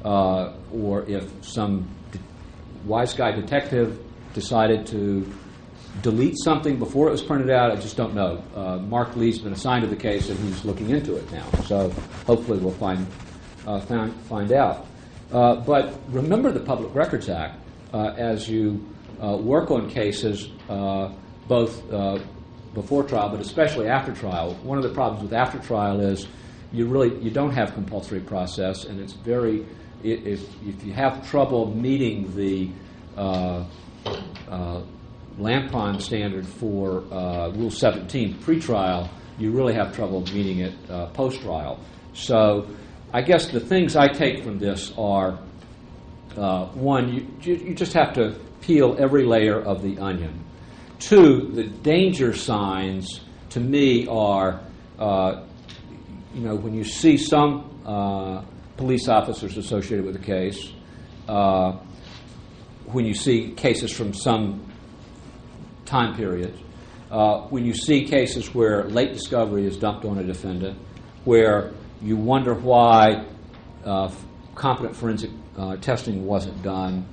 [0.06, 2.20] uh, or if some de-
[2.86, 4.00] wise guy detective
[4.34, 5.30] decided to
[6.02, 7.72] delete something before it was printed out.
[7.72, 8.41] I just don't know.
[8.56, 11.50] Uh, Mark Lee's been assigned to the case, and he's looking into it now.
[11.66, 11.90] So
[12.26, 13.06] hopefully we'll find
[13.70, 14.86] uh, find, find out.
[15.32, 17.60] Uh, but remember the Public Records Act
[17.94, 18.84] uh, as you
[19.20, 20.50] work on cases,
[21.48, 21.84] both
[22.74, 24.56] before trial, but especially after trial.
[24.64, 26.28] One of the problems with after trial is
[26.72, 29.66] you really you don't have compulsory process, and it's very
[30.04, 32.70] if if you have trouble meeting the
[33.18, 33.66] uh,
[34.50, 34.82] uh,
[35.38, 41.80] Lampron standard for uh, Rule 17 pretrial, you really have trouble meeting it post trial.
[42.14, 42.68] So,
[43.11, 45.40] I guess the things I take from this are
[46.38, 47.11] uh, one,
[47.41, 50.45] you, you just have to peel every layer of the onion.
[50.99, 54.61] Two, the danger signs to me are,
[54.99, 55.44] uh,
[56.36, 58.44] you know, when you see some uh,
[58.77, 60.72] police officers associated with a case,
[61.27, 61.72] uh,
[62.86, 64.72] when you see cases from some
[65.86, 66.53] time period,
[67.10, 70.77] uh, when you see cases where late discovery is dumped on a defendant,
[71.23, 73.26] where you wonder why
[73.86, 74.12] uh,
[74.56, 77.06] competent forensic uh, testing wasn't done,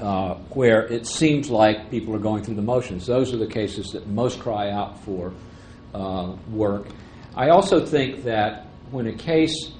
[0.00, 3.06] uh, where it seems like people are going through the motions.
[3.06, 5.32] Those are the cases that most cry out for
[5.94, 6.86] uh, work.
[7.34, 9.72] I also think that when a case,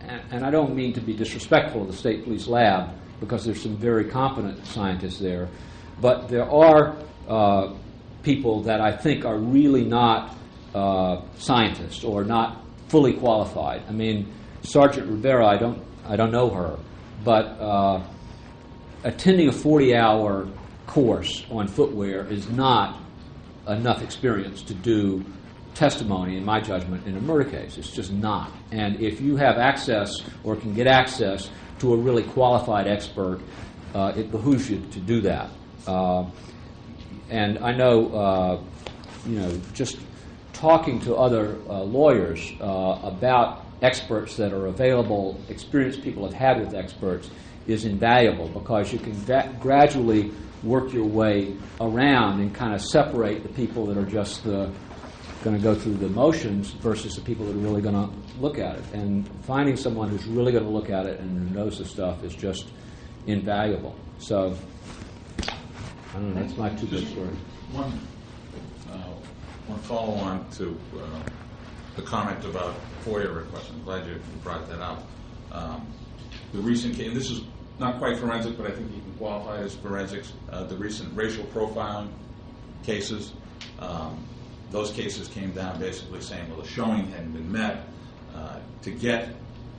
[0.00, 3.62] and, and I don't mean to be disrespectful of the state police lab, because there's
[3.62, 5.48] some very competent scientists there,
[6.00, 6.96] but there are
[7.28, 7.74] uh,
[8.22, 10.36] people that I think are really not
[10.74, 12.59] uh, scientists or not
[12.90, 13.82] fully qualified.
[13.88, 16.76] I mean, Sergeant Ribeiro, I don't, I don't know her,
[17.24, 18.02] but uh,
[19.04, 20.48] attending a 40-hour
[20.88, 23.00] course on footwear is not
[23.68, 25.24] enough experience to do
[25.74, 27.78] testimony, in my judgment, in a murder case.
[27.78, 28.50] It's just not.
[28.72, 31.48] And if you have access or can get access
[31.78, 33.40] to a really qualified expert,
[33.94, 35.48] uh, it behooves you to do that.
[35.86, 36.24] Uh,
[37.30, 38.60] and I know, uh,
[39.26, 39.96] you know, just
[40.60, 46.60] talking to other uh, lawyers uh, about experts that are available, experience people have had
[46.60, 47.30] with experts,
[47.66, 50.30] is invaluable because you can gra- gradually
[50.62, 54.70] work your way around and kind of separate the people that are just the
[55.42, 58.58] going to go through the motions versus the people that are really going to look
[58.58, 58.84] at it.
[58.92, 62.22] And finding someone who's really going to look at it and who knows the stuff
[62.22, 62.68] is just
[63.26, 63.96] invaluable.
[64.18, 64.54] So,
[65.48, 67.38] I don't know, that's my two big stories.
[67.72, 68.09] One, uh,
[69.70, 71.20] one follow-on to uh,
[71.96, 72.74] the comment about
[73.04, 73.70] FOIA requests.
[73.70, 75.02] I'm glad you brought that up.
[75.52, 75.86] Um,
[76.52, 77.42] the recent case, and this is
[77.78, 80.32] not quite forensic, but I think you can qualify it as forensics.
[80.50, 82.08] Uh, the recent racial profiling
[82.82, 83.32] cases.
[83.78, 84.24] Um,
[84.70, 87.86] those cases came down basically saying, well, the showing hadn't been met
[88.34, 89.34] uh, to get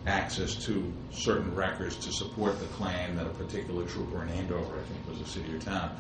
[0.07, 4.83] access to certain records to support the claim that a particular trooper in Andover, I
[4.83, 5.95] think was a city or town,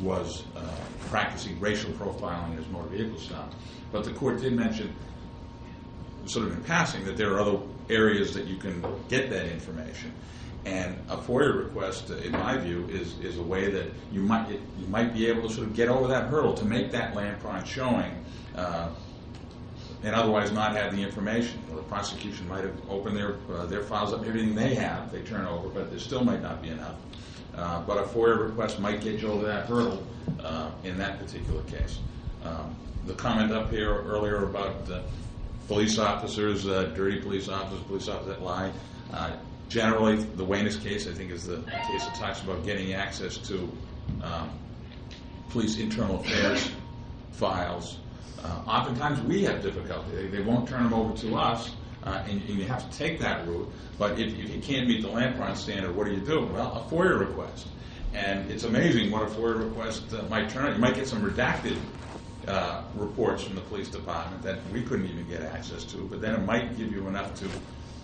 [0.00, 0.60] was uh,
[1.08, 3.52] practicing racial profiling as motor vehicle stop.
[3.92, 4.92] But the court did mention,
[6.26, 7.58] sort of in passing, that there are other
[7.88, 10.12] areas that you can get that information.
[10.64, 14.86] And a FOIA request, in my view, is, is a way that you might you
[14.88, 17.64] might be able to sort of get over that hurdle to make that land prime
[17.64, 18.12] showing,
[18.56, 18.88] uh,
[20.02, 21.62] and otherwise not have the information.
[21.70, 25.22] Know, the prosecution might have opened their uh, their files up, everything they have, they
[25.22, 26.96] turn over, but there still might not be enough.
[27.56, 30.02] Uh, but a FOIA request might get you over that hurdle
[30.40, 31.98] uh, in that particular case.
[32.44, 32.76] Um,
[33.06, 35.00] the comment up here earlier about uh,
[35.66, 38.70] police officers, uh, dirty police officers, police officers that lie.
[39.12, 39.32] Uh,
[39.68, 41.58] generally, the Wanis case, I think, is the
[41.88, 43.72] case that talks about getting access to
[44.22, 44.50] um,
[45.48, 46.70] police internal affairs
[47.32, 47.98] files.
[48.66, 50.08] Oftentimes, we have difficulty.
[50.14, 51.72] They, they won't turn them over to us,
[52.06, 53.68] uh, and, and you have to take that route.
[53.98, 56.46] But if, if you can't meet the prime standard, what do you do?
[56.46, 57.66] Well, a FOIA request.
[58.14, 60.74] And it's amazing what a FOIA request uh, might turn out.
[60.74, 61.76] You might get some redacted
[62.46, 66.34] uh, reports from the police department that we couldn't even get access to, but then
[66.34, 67.48] it might give you enough to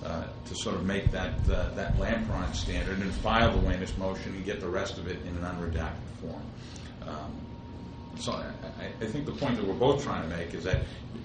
[0.05, 4.35] uh, to sort of make that uh, that prime standard and file the Wanis motion
[4.35, 6.43] and get the rest of it in an unredacted form.
[7.07, 7.41] Um,
[8.19, 8.47] so I-
[9.01, 10.79] I think the point that we're both trying to make is that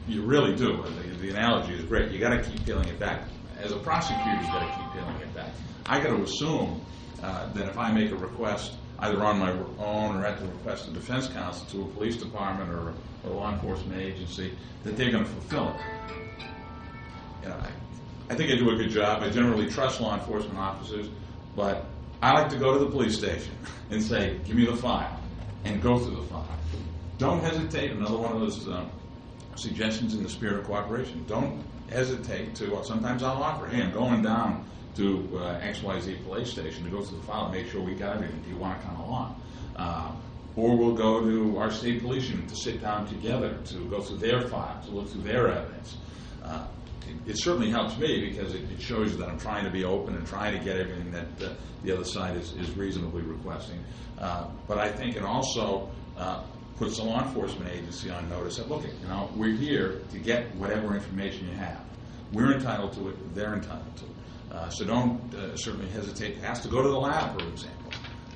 [0.07, 0.83] you really do.
[0.83, 2.11] The, the analogy is great.
[2.11, 3.23] You got to keep peeling it back.
[3.59, 5.51] As a prosecutor, you got to keep peeling it back.
[5.85, 6.81] I got to assume
[7.21, 10.87] uh, that if I make a request, either on my own or at the request
[10.87, 12.93] of defense counsel to a police department or
[13.25, 15.81] a law enforcement agency, that they're going to fulfill it.
[17.43, 17.69] you know, I,
[18.29, 19.23] I think I do a good job.
[19.23, 21.07] I generally trust law enforcement officers,
[21.55, 21.85] but
[22.21, 23.53] I like to go to the police station
[23.89, 25.19] and say, "Give me the file,"
[25.63, 26.47] and go through the file.
[27.17, 27.91] Don't hesitate.
[27.91, 28.91] Another one of those um,
[29.57, 31.25] suggestions in the spirit of cooperation.
[31.27, 32.71] Don't hesitate to.
[32.71, 34.65] Well, sometimes I'll offer, "Hey, I'm going down
[34.95, 38.15] to uh, XYZ police station to go through the file and make sure we got
[38.15, 38.41] everything.
[38.41, 39.41] Do you want to come along?"
[39.75, 40.11] Uh,
[40.55, 44.17] or we'll go to our state police unit to sit down together to go through
[44.17, 45.97] their file, to look through their evidence.
[46.43, 46.65] Uh,
[47.27, 50.25] it, certainly helps me because it, it shows that I'm trying to be open and
[50.25, 51.27] trying to get everything that
[51.83, 53.79] the other side is, is reasonably requesting.
[54.17, 56.43] Uh, but I think it also uh,
[56.77, 60.53] puts the law enforcement agency on notice that look, you know, we're here to get
[60.55, 61.81] whatever information you have.
[62.31, 63.35] We're entitled to it.
[63.35, 64.11] They're entitled to it.
[64.51, 67.91] Uh, so don't uh, certainly hesitate to ask to go to the lab, for example.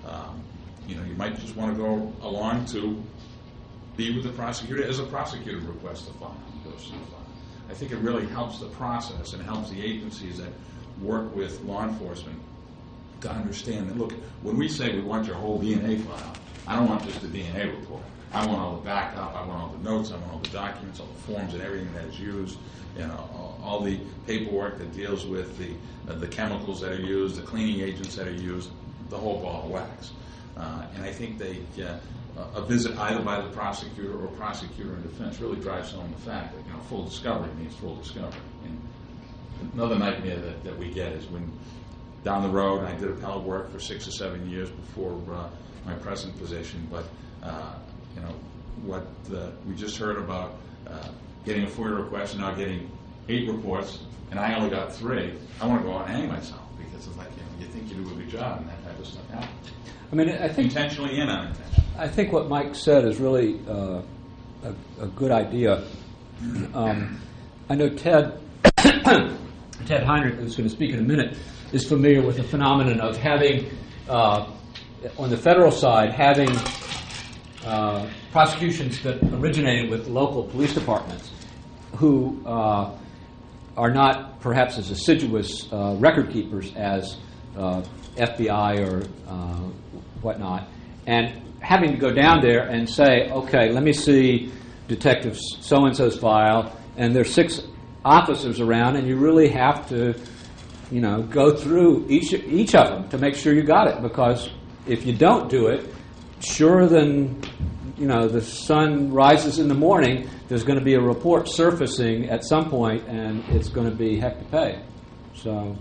[0.07, 0.41] Um,
[0.87, 3.01] you know, you might just want to go along to
[3.95, 6.35] be with the prosecutor as a prosecutor requests the file.
[6.63, 7.25] Goes to the file.
[7.69, 10.51] I think it really helps the process and helps the agencies that
[11.01, 12.39] work with law enforcement
[13.21, 16.33] to understand that, look, when we say we want your whole DNA file,
[16.67, 18.03] I don't want just the DNA report.
[18.33, 20.99] I want all the backup, I want all the notes, I want all the documents,
[20.99, 22.57] all the forms and everything that is used,
[22.97, 25.73] you know, all, the paperwork that deals with the,
[26.11, 28.69] uh, the chemicals that are used, the cleaning agents that are used,
[29.09, 30.11] the whole ball of wax.
[30.55, 31.97] Uh, and I think they, uh,
[32.55, 36.55] a visit either by the prosecutor or prosecutor and defense really drives home the fact
[36.55, 38.39] that you know full discovery means full discovery.
[38.65, 41.51] And another nightmare that, that we get is when
[42.23, 45.49] down the road I did appellate work for six or seven years before uh,
[45.85, 47.05] my present position, but
[47.43, 47.73] uh,
[48.15, 48.33] you know
[48.83, 50.55] what uh, we just heard about
[50.87, 51.09] uh,
[51.45, 52.89] getting a FOIA request and now getting
[53.29, 55.33] eight reports, and I only got three.
[55.59, 57.89] I want to go out and hang myself because it's like you know you think
[57.89, 59.71] you do a good job and that type of stuff happens.
[60.11, 61.71] I mean, I think intentionally and unintentionally.
[61.97, 64.01] I think what Mike said is really uh,
[64.63, 65.83] a, a, good idea.
[66.73, 67.21] Um,
[67.69, 68.39] I know Ted
[69.85, 71.37] Ted Heinrich, who's going to speak in a minute,
[71.71, 73.69] is familiar with the phenomenon of having,
[74.09, 74.47] uh,
[75.17, 76.49] on the federal side, having
[77.65, 81.31] uh, prosecutions that originated with local police departments
[81.95, 82.95] who uh,
[83.77, 87.17] are not perhaps as assiduous uh, record keepers as
[87.57, 87.83] uh,
[88.15, 89.05] FBI or
[90.21, 90.67] whatnot,
[91.05, 94.51] and having to go down there and say, okay, let me see
[94.87, 97.61] Detective so and so's file, and there's six
[98.03, 100.13] officers around, and you really have to,
[100.91, 104.01] you know, go through each each of them to make sure you got it.
[104.01, 104.49] Because
[104.87, 105.85] if you don't do it,
[106.41, 107.41] sure than
[107.97, 112.29] you know the sun rises in the morning, there's going to be a report surfacing
[112.29, 114.83] at some point, and it's going to be heck to pay.
[115.35, 115.77] So,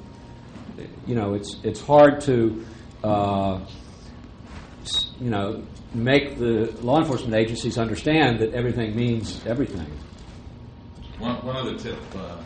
[1.07, 2.65] you know, it's it's hard to.
[3.03, 3.66] Uh,
[5.20, 5.62] you know,
[5.95, 9.87] make the law enforcement agencies understand that everything means everything.
[11.19, 12.41] One, one other tip, uh,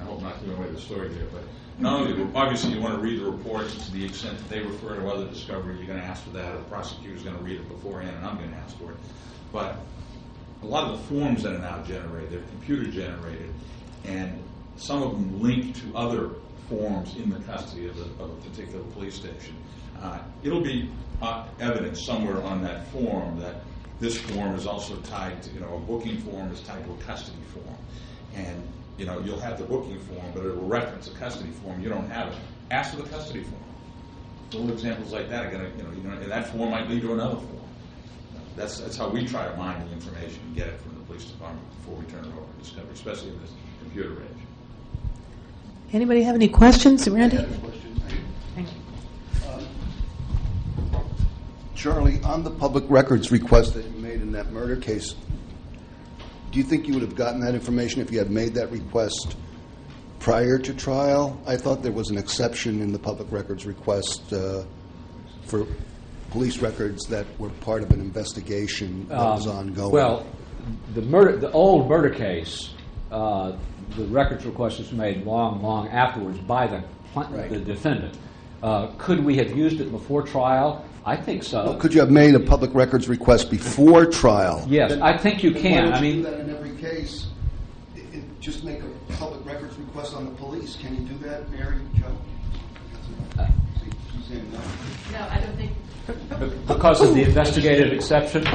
[0.00, 1.42] I hope not giving away the story here, but
[1.78, 4.96] not only, obviously, you want to read the reports to the extent that they refer
[4.96, 7.56] to other discovery, you're going to ask for that, or the prosecutor's going to read
[7.60, 8.96] it beforehand, and I'm going to ask for it.
[9.52, 9.78] But
[10.62, 13.52] a lot of the forms that are now generated, they're computer generated,
[14.04, 14.42] and
[14.76, 16.30] some of them link to other
[16.68, 19.54] forms in the custody of, of a particular police station.
[20.00, 20.90] Uh, it'll be
[21.22, 23.62] uh, evidence somewhere on that form that
[24.00, 26.96] this form is also tied to, you know, a booking form is tied to a
[26.98, 27.76] custody form.
[28.34, 28.66] And,
[28.98, 31.80] you know, you'll have the booking form, but it will reference a custody form.
[31.82, 32.38] You don't have it.
[32.70, 33.62] Ask for the custody form.
[34.52, 36.88] Little examples like that are going to, you know, you know, and that form might
[36.88, 37.50] lead to another form.
[38.56, 41.24] That's, that's how we try to mine the information and get it from the police
[41.24, 43.50] department before we turn it over to Discovery, especially in this
[43.80, 44.28] computer age.
[45.92, 47.38] Anybody have any questions, Randy?
[48.54, 49.60] thank you uh,
[51.74, 55.16] Charlie, on the public records request that you made in that murder case,
[56.54, 59.36] do you think you would have gotten that information if you had made that request
[60.20, 61.36] prior to trial?
[61.48, 64.62] I thought there was an exception in the public records request uh,
[65.46, 65.66] for
[66.30, 69.90] police records that were part of an investigation that um, was ongoing.
[69.90, 70.26] Well,
[70.94, 72.72] the murder, the old murder case,
[73.10, 73.56] uh,
[73.96, 76.84] the records request was made long, long afterwards by the
[77.16, 77.50] right.
[77.50, 78.16] the defendant.
[78.62, 80.84] Uh, could we have used it before trial?
[81.06, 81.64] I think so.
[81.64, 84.64] Well, could you have made a public records request before trial?
[84.66, 85.92] Yes, then, I think you can.
[85.92, 87.26] I mean, do that in every case.
[87.94, 90.76] It, it, just make a public records request on the police.
[90.76, 92.06] Can you do that, Mary Jo?
[93.38, 93.46] Uh,
[95.12, 96.66] no, I don't think.
[96.66, 98.46] because of the investigative exception.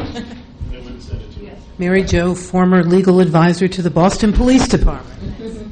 [1.78, 5.72] Mary Jo, former legal advisor to the Boston Police Department.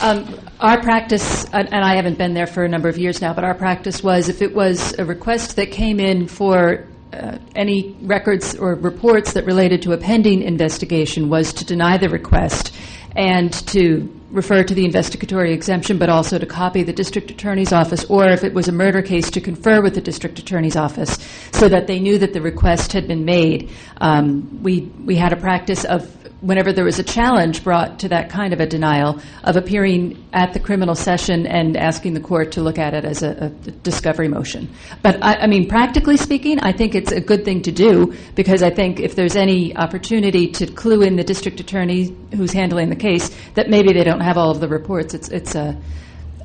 [0.00, 3.44] Um, our practice, and I haven't been there for a number of years now, but
[3.44, 8.56] our practice was if it was a request that came in for uh, any records
[8.56, 12.74] or reports that related to a pending investigation, was to deny the request
[13.16, 18.04] and to refer to the investigatory exemption, but also to copy the district attorney's office,
[18.06, 21.18] or if it was a murder case, to confer with the district attorney's office,
[21.52, 23.70] so that they knew that the request had been made.
[24.00, 28.30] Um, we we had a practice of whenever there was a challenge brought to that
[28.30, 32.62] kind of a denial, of appearing at the criminal session and asking the court to
[32.62, 34.68] look at it as a, a discovery motion.
[35.02, 38.62] But I, I, mean, practically speaking, I think it's a good thing to do because
[38.62, 42.96] I think if there's any opportunity to clue in the district attorney who's handling the
[42.96, 45.76] case that maybe they don't have all of the reports, it's it's a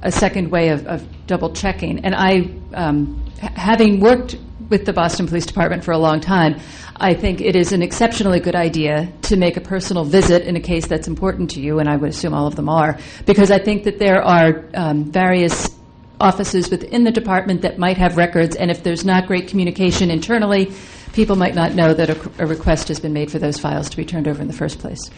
[0.03, 2.03] a second way of, of double checking.
[2.05, 4.35] And I, um, having worked
[4.73, 6.59] with the Boston Police Department for a long time,
[6.95, 10.59] I think it is an exceptionally good idea to make a personal visit in a
[10.59, 12.97] case that's important to you, and I would assume all of them are,
[13.27, 15.77] because I think that there are um, various
[16.19, 20.73] offices within the department that might have records, and if there's not great communication internally,
[21.13, 23.97] people might not know that a, a request has been made for those files to
[23.97, 25.11] be turned over in the first place.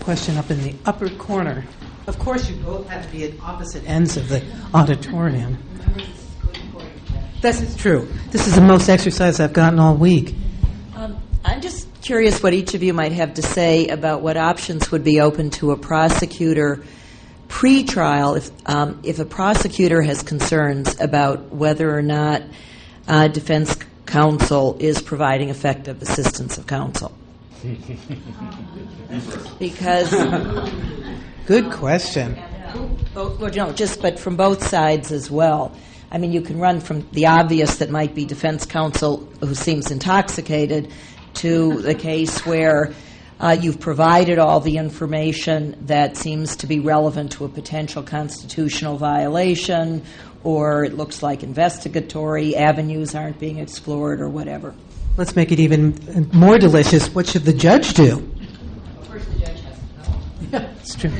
[0.00, 1.66] Question up in the upper corner.
[2.06, 4.42] Of course, you both have to be at opposite ends of the
[4.72, 5.58] auditorium.
[7.40, 8.08] This is true.
[8.32, 10.34] This is the most exercise I've gotten all week.
[10.96, 14.90] Um, I'm just curious what each of you might have to say about what options
[14.90, 16.82] would be open to a prosecutor
[17.46, 22.42] pre-trial if um, if a prosecutor has concerns about whether or not
[23.06, 27.12] uh, defense counsel is providing effective assistance of counsel.
[29.60, 30.10] because
[31.46, 32.36] good question.
[33.14, 35.76] Both, well, no, just but from both sides as well.
[36.10, 39.90] I mean, you can run from the obvious that might be defense counsel who seems
[39.90, 40.90] intoxicated
[41.34, 42.94] to the case where
[43.40, 48.96] uh, you've provided all the information that seems to be relevant to a potential constitutional
[48.96, 50.02] violation,
[50.42, 54.74] or it looks like investigatory avenues aren't being explored, or whatever.
[55.16, 57.14] Let's make it even more delicious.
[57.14, 58.28] What should the judge do?
[59.08, 60.18] First, the judge has to know.
[60.52, 61.12] Yeah, it's true.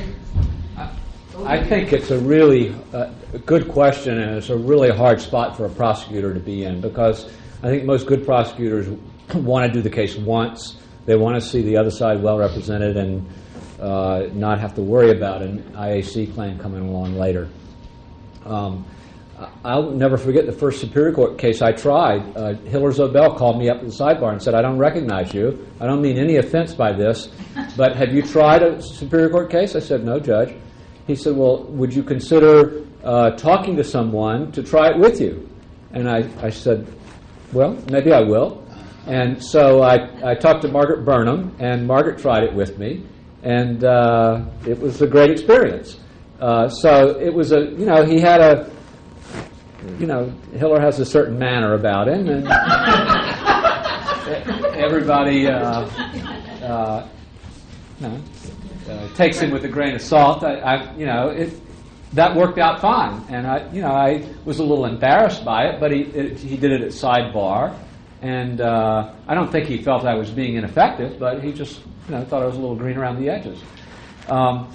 [1.49, 3.11] I think it's a really uh,
[3.47, 7.25] good question, and it's a really hard spot for a prosecutor to be in because
[7.63, 8.87] I think most good prosecutors
[9.35, 10.77] want to do the case once.
[11.07, 13.27] They want to see the other side well represented and
[13.81, 17.49] uh, not have to worry about an IAC claim coming along later.
[18.45, 18.85] Um,
[19.65, 22.37] I'll never forget the first Superior Court case I tried.
[22.37, 25.67] Uh, Hiller Zobel called me up to the sidebar and said, I don't recognize you.
[25.81, 27.31] I don't mean any offense by this,
[27.75, 29.75] but have you tried a Superior Court case?
[29.75, 30.55] I said, No, Judge.
[31.09, 35.49] He said, Well, would you consider uh, talking to someone to try it with you?
[35.93, 36.87] And I, I said,
[37.53, 38.65] Well, maybe I will.
[39.07, 43.07] And so I, I talked to Margaret Burnham, and Margaret tried it with me,
[43.43, 45.99] and uh, it was a great experience.
[46.39, 48.71] Uh, so it was a, you know, he had a,
[49.99, 52.47] you know, Hiller has a certain manner about him, and
[54.77, 55.89] everybody, uh,
[56.63, 57.09] uh,
[58.01, 58.21] know,
[58.89, 60.43] uh, takes him with a grain of salt.
[60.43, 61.53] I, I, you know, it,
[62.15, 65.81] that worked out fine, and I, you know, I was a little embarrassed by it,
[65.81, 67.77] but he it, he did it at sidebar,
[68.23, 72.15] and uh, I don't think he felt I was being ineffective, but he just, you
[72.15, 73.61] know, thought I was a little green around the edges.
[74.29, 74.73] Um,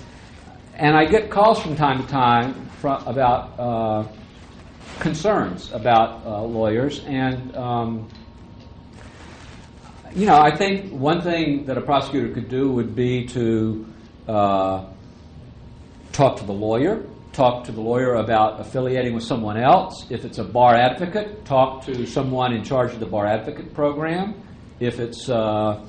[0.75, 4.07] and I get calls from time to time from, about uh,
[4.99, 8.09] concerns about uh, lawyers, and um,
[10.15, 13.87] you know, I think one thing that a prosecutor could do would be to
[14.27, 14.85] uh,
[16.11, 20.05] talk to the lawyer, talk to the lawyer about affiliating with someone else.
[20.09, 24.41] If it's a bar advocate, talk to someone in charge of the bar advocate program.
[24.79, 25.85] If it's, uh,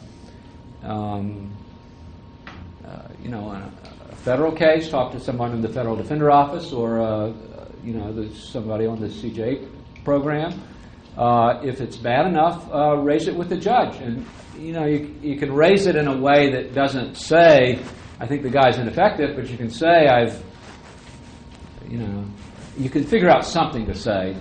[0.83, 1.55] um,
[2.85, 3.71] uh, you know, a,
[4.11, 7.33] a, federal case, talk to someone in the federal defender office or, uh,
[7.83, 9.69] you know, somebody on the CJ
[10.05, 10.63] program.
[11.17, 13.97] Uh, if it's bad enough, uh, raise it with the judge.
[14.01, 14.27] And,
[14.59, 17.79] you know, you, you can raise it in a way that doesn't say,
[18.21, 20.43] I think the guy's ineffective, but you can say, I've,
[21.89, 22.25] you know,
[22.79, 24.37] you can figure out something to say.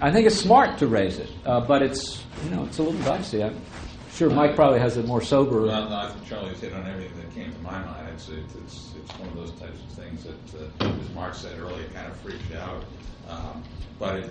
[0.00, 3.00] I think it's smart to raise it, uh, but it's, you know, it's a little
[3.02, 3.42] dicey.
[3.42, 3.60] I'm
[4.12, 5.62] sure Mike probably has a more sober.
[5.62, 8.08] Well, no, I think Charlie's hit on everything that came to my mind.
[8.14, 11.86] It's, it's, it's, one of those types of things that, uh, as Mark said earlier,
[11.88, 12.84] kind of freaks you out.
[13.28, 13.62] Um,
[13.98, 14.24] but it,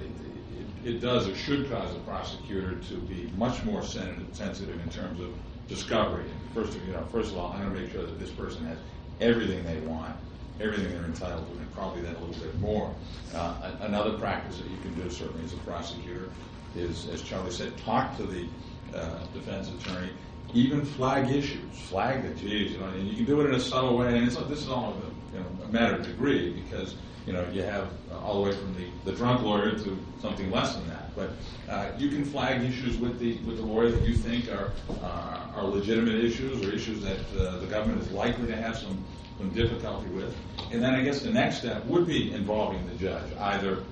[0.84, 5.20] it, it, does, or should cause a prosecutor to be much more sensitive in terms
[5.20, 5.34] of
[5.68, 6.26] discovery.
[6.54, 8.78] First, you know, first of all, I'm going to make sure that this person has
[9.22, 10.16] everything they want,
[10.60, 12.94] everything they're entitled to, and probably then a little bit more.
[13.34, 16.30] Uh, another practice that you can do, certainly as a prosecutor,
[16.76, 18.48] is, as Charlie said, talk to the
[18.96, 20.10] uh, defense attorney,
[20.54, 23.60] even flag issues, flag the geez, you know, and you can do it in a
[23.60, 26.96] subtle way, and it's, this is all a, you know, a matter of degree because
[27.26, 30.50] you know, you have uh, all the way from the, the drunk lawyer to something
[30.52, 31.16] less than that.
[31.16, 31.32] But
[31.70, 34.72] uh, you can flag issues with the with the lawyer that you think are
[35.04, 39.04] uh, are legitimate issues or issues that uh, the government is likely to have some
[39.38, 40.36] some difficulty with.
[40.72, 43.84] And then I guess the next step would be involving the judge, either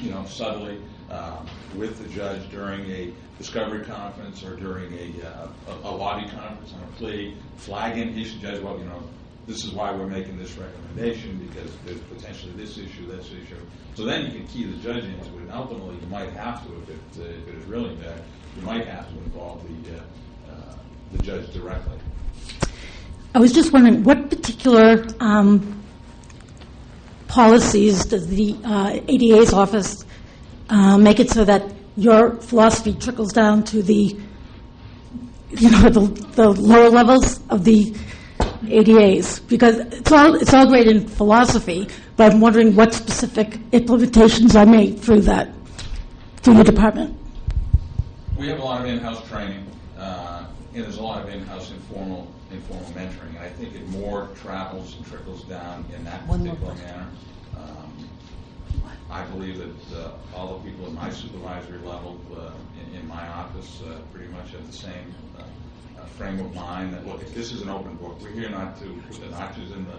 [0.00, 0.80] you know subtly
[1.10, 1.46] um,
[1.76, 6.72] with the judge during a discovery conference or during a, uh, a, a lobby conference
[6.72, 9.02] on a plea, flagging issue, judge, well, you know,
[9.46, 13.56] this is why we're making this recommendation because there's potentially this issue, this issue.
[13.94, 16.72] So then you can key the judge into it, and ultimately you might have to,
[16.82, 18.22] if it, uh, if it is really bad,
[18.56, 20.00] you might have to involve the, uh,
[20.50, 20.74] uh,
[21.12, 21.96] the judge directly.
[23.34, 25.82] I was just wondering what particular um,
[27.28, 30.04] policies does the uh, ADA's office
[30.70, 34.16] uh, make it so that your philosophy trickles down to the,
[35.50, 36.00] you know, the,
[36.34, 37.94] the lower levels of the
[38.62, 39.46] ADAs?
[39.48, 44.66] Because it's all it's all great in philosophy, but I'm wondering what specific implementations are
[44.66, 45.52] made through that
[46.38, 47.16] through your department.
[48.38, 49.66] We have a lot of in-house training,
[49.98, 54.28] uh, and there's a lot of in-house informal informal mentoring, and I think it more
[54.36, 57.06] travels and trickles down in that particular manner.
[57.56, 58.08] Um,
[59.10, 62.50] I believe that uh, all the people at my supervisory level uh,
[62.80, 65.14] in, in my office uh, pretty much have the same
[66.06, 66.94] frame of mind.
[66.94, 69.72] That look, if this is an open book, we're here not to put the notches
[69.72, 69.98] in the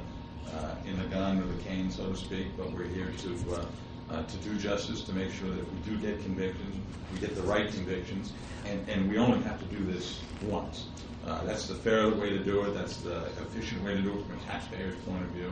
[0.55, 3.65] uh, in the gun or the cane, so to speak, but we're here to uh,
[4.09, 6.75] uh, to do justice, to make sure that if we do get convictions,
[7.13, 8.31] we get the right convictions,
[8.65, 10.85] and, and we only have to do this once.
[11.25, 12.73] Uh, that's the fair way to do it.
[12.73, 15.51] That's the efficient way to do it from a taxpayer's point of view.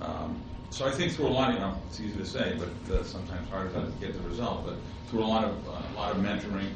[0.00, 0.40] Um,
[0.70, 3.04] so I think through a lot, of, you know, it's easy to say, but uh,
[3.04, 4.64] sometimes harder to get the result.
[4.64, 4.76] But
[5.08, 6.70] through a lot of uh, a lot of mentoring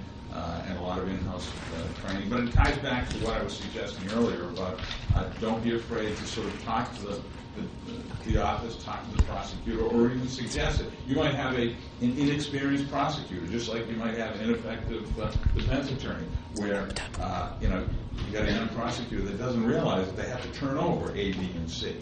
[0.66, 2.28] and a lot of in-house uh, training.
[2.28, 4.80] But it ties back to what I was suggesting earlier about
[5.14, 7.20] uh, don't be afraid to sort of talk to the
[7.56, 10.90] the, the office, talk to the prosecutor, or even suggest it.
[11.06, 11.68] You might have a,
[12.00, 16.88] an inexperienced prosecutor, just like you might have an ineffective uh, defense attorney, where
[17.20, 17.86] uh, you know
[18.26, 21.32] you got a young prosecutor that doesn't realize that they have to turn over A,
[21.32, 21.96] B, and C,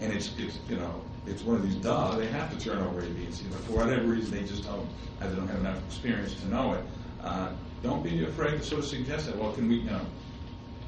[0.00, 3.00] and it's it's you know it's one of these duh they have to turn over
[3.00, 4.88] A, B, and C, but for whatever reason they just don't
[5.20, 6.84] either don't have enough experience to know it.
[7.22, 7.50] Uh,
[7.84, 9.36] don't be afraid to sort of suggest that.
[9.36, 10.00] Well, can we you know,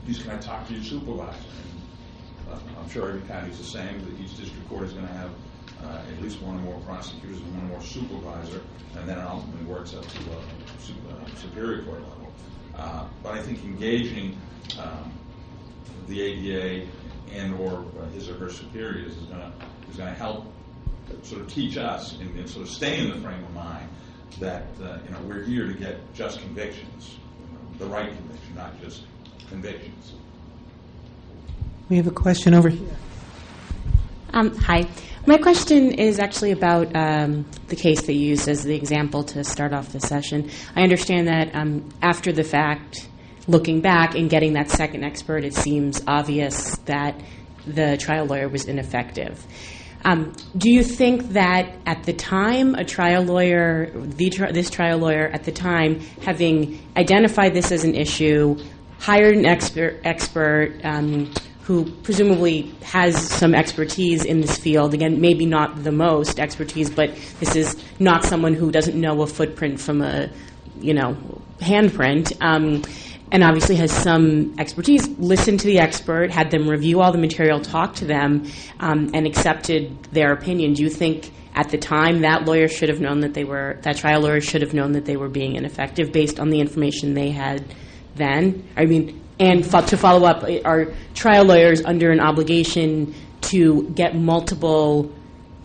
[0.06, 1.38] can I talk to your supervisor?
[2.50, 5.12] Uh, I'm sure every county is the same, that each district court is going to
[5.12, 5.30] have
[5.84, 8.62] uh, at least one or more prosecutors and one or more supervisor,
[8.96, 12.32] and then it ultimately works up to a uh, superior court level.
[12.76, 14.38] Uh, but I think engaging
[14.78, 15.12] um,
[16.08, 16.86] the ADA
[17.32, 19.52] and or uh, his or her superiors is going to
[19.90, 20.46] is going to help
[21.22, 23.88] sort of teach us and, and, sort of stay in the frame of mind
[24.40, 28.54] that uh, you know we're here to get just convictions, you know, the right conviction,
[28.54, 29.02] not just
[29.48, 30.12] convictions.
[31.88, 32.96] We have a question over here.
[34.32, 34.88] Um, hi.
[35.26, 39.42] My question is actually about um, the case that you used as the example to
[39.42, 40.50] start off the session.
[40.76, 43.08] I understand that um, after the fact,
[43.48, 47.20] looking back and getting that second expert, it seems obvious that
[47.66, 49.44] the trial lawyer was ineffective.
[50.06, 53.90] Um, do you think that at the time, a trial lawyer,
[54.30, 58.56] tri- this trial lawyer at the time, having identified this as an issue,
[59.00, 64.94] hired an expert, expert um, who presumably has some expertise in this field.
[64.94, 67.10] Again, maybe not the most expertise, but
[67.40, 70.30] this is not someone who doesn't know a footprint from a,
[70.80, 71.16] you know,
[71.58, 72.32] handprint.
[72.40, 72.84] Um,
[73.32, 77.60] and obviously has some expertise, listened to the expert, had them review all the material,
[77.60, 78.46] talked to them,
[78.80, 80.74] um, and accepted their opinion.
[80.74, 83.96] Do you think at the time that lawyer should have known that they were, that
[83.96, 87.30] trial lawyer should have known that they were being ineffective based on the information they
[87.30, 87.64] had
[88.14, 88.62] then?
[88.76, 94.14] I mean, and fo- to follow up, are trial lawyers under an obligation to get
[94.14, 95.12] multiple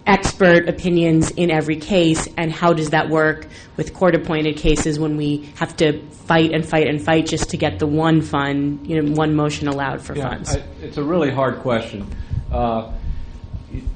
[0.06, 3.48] expert opinions in every case, and how does that work
[3.78, 7.57] with court appointed cases when we have to fight and fight and fight just to
[7.57, 10.56] get the one fund, you know, one motion allowed for yeah, funds?
[10.56, 12.07] I, it's a really hard question.
[12.52, 12.91] Uh,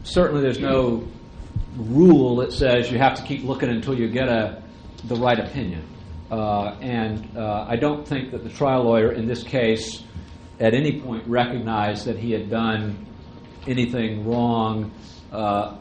[0.04, 1.08] certainly, there's no
[1.78, 4.62] rule that says you have to keep looking until you get a
[5.06, 5.88] the right opinion.
[6.32, 10.04] Uh, and uh, I don't think that the trial lawyer in this case
[10.60, 13.06] at any point recognized that he had done
[13.68, 14.92] anything wrong.
[15.32, 15.78] Uh,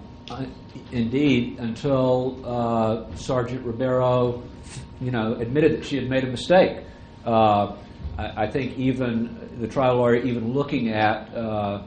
[0.92, 4.42] indeed, until uh, Sergeant Ribeiro,
[5.00, 6.84] you know, admitted that she had made a mistake.
[7.24, 7.76] Uh,
[8.18, 11.82] I, I, think even the trial lawyer, even looking at uh,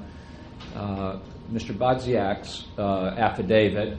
[1.51, 1.75] Mr.
[1.75, 3.97] Bodziak's affidavit,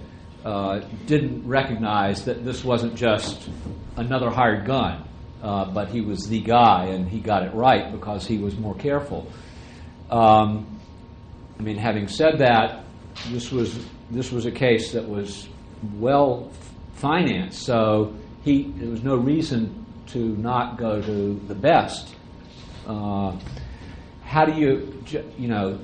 [1.06, 3.48] didn't recognize that this wasn't just
[3.97, 5.05] another hired gun,
[5.43, 8.74] uh, but he was the guy, and he got it right because he was more
[8.74, 9.31] careful.
[10.10, 10.81] Um,
[11.59, 12.85] I mean, having said that,
[13.31, 13.78] this was
[14.11, 15.49] this was a case that was
[15.99, 16.51] well
[16.95, 18.15] financed, so
[18.45, 22.15] he there was no reason to not go to the best.
[22.86, 23.36] Uh,
[24.24, 25.05] how do you
[25.39, 25.78] you know?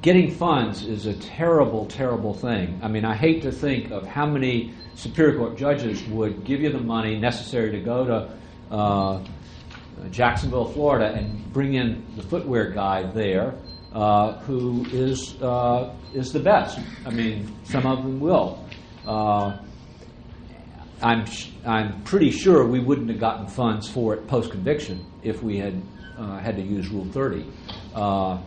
[0.00, 2.80] Getting funds is a terrible, terrible thing.
[2.82, 6.72] I mean, I hate to think of how many Superior Court judges would give you
[6.72, 9.22] the money necessary to go to uh,
[10.10, 13.54] Jacksonville, Florida, and bring in the footwear guy there,
[13.94, 16.78] uh, who is uh, is the best.
[17.04, 18.64] I mean, some of them will.
[19.06, 19.58] Uh,
[21.02, 25.42] I'm sh- I'm pretty sure we wouldn't have gotten funds for it post conviction if
[25.42, 25.82] we had
[26.16, 27.46] uh, had to use Rule 30.
[27.94, 28.38] Uh,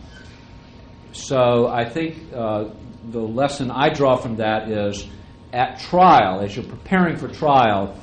[1.12, 2.70] so I think uh,
[3.10, 5.06] the lesson I draw from that is
[5.52, 7.96] at trial, as you're preparing for trial,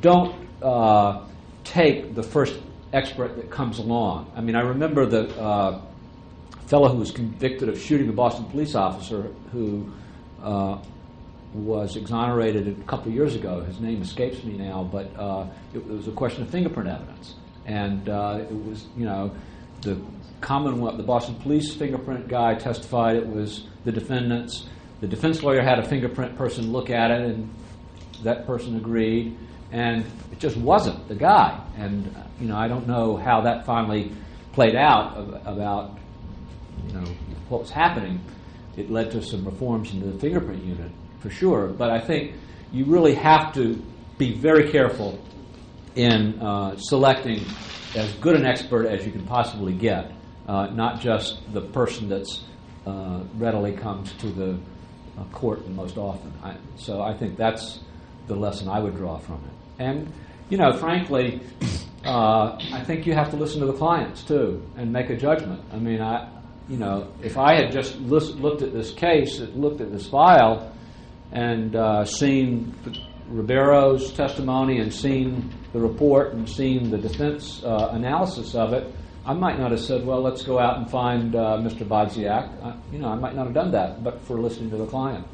[0.00, 0.34] don't
[1.64, 2.58] take the first
[2.92, 4.32] expert that comes along.
[4.34, 5.82] I mean, I remember the
[6.72, 9.92] fellow who was convicted of shooting a Boston police officer who
[10.42, 10.78] uh,
[11.52, 13.60] was exonerated a couple of years ago.
[13.60, 17.34] His name escapes me now, but uh, it was a question of fingerprint evidence.
[17.66, 19.36] And uh, it was, you know,
[19.82, 20.00] the
[20.40, 24.66] Commonwealth, the Boston police fingerprint guy testified it was the defendant's.
[25.02, 27.54] The defense lawyer had a fingerprint person look at it, and
[28.24, 29.36] that person agreed,
[29.72, 31.62] and it just wasn't the guy.
[31.76, 34.10] And you know, I don't know how that finally
[34.54, 35.98] played out about
[36.86, 37.06] you know
[37.48, 38.20] what was happening.
[38.76, 40.90] It led to some reforms into the fingerprint unit
[41.20, 42.34] for sure, but I think
[42.72, 43.82] you really have to
[44.18, 45.22] be very careful
[45.94, 47.44] in uh, selecting
[47.94, 50.10] as good an expert as you can possibly get,
[50.48, 52.44] uh, not just the person that's
[52.86, 54.58] uh, readily comes to the
[55.18, 56.32] uh, court most often.
[56.42, 57.80] I, so I think that's
[58.26, 59.82] the lesson I would draw from it.
[59.82, 60.12] And
[60.48, 61.40] you know, frankly,
[62.04, 65.62] uh, I think you have to listen to the clients too and make a judgment.
[65.72, 66.28] I mean, I,
[66.68, 70.72] you know, if I had just lis- looked at this case, looked at this file,
[71.32, 72.74] and uh, seen
[73.30, 78.92] Ribeiro's testimony and seen the report and seen the defense uh, analysis of it,
[79.24, 81.86] I might not have said, "Well, let's go out and find uh, Mr.
[81.86, 84.86] Bodziak." I, you know, I might not have done that, but for listening to the
[84.86, 85.26] client.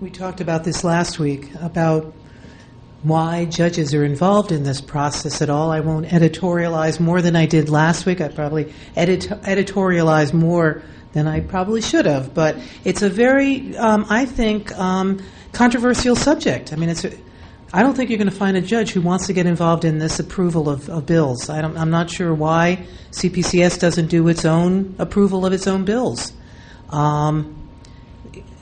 [0.00, 2.12] We talked about this last week about
[3.02, 5.70] why judges are involved in this process at all.
[5.70, 8.20] I won't editorialize more than I did last week.
[8.20, 14.06] I probably edit- editorialized more than I probably should have, but it's a very, um,
[14.10, 15.22] I think, um,
[15.52, 16.72] controversial subject.
[16.72, 17.04] I mean, it's.
[17.04, 17.12] A,
[17.70, 19.98] I don't think you're going to find a judge who wants to get involved in
[19.98, 21.50] this approval of, of bills.
[21.50, 26.32] I am not sure why CPCS doesn't do its own approval of its own bills.
[26.88, 27.57] Um,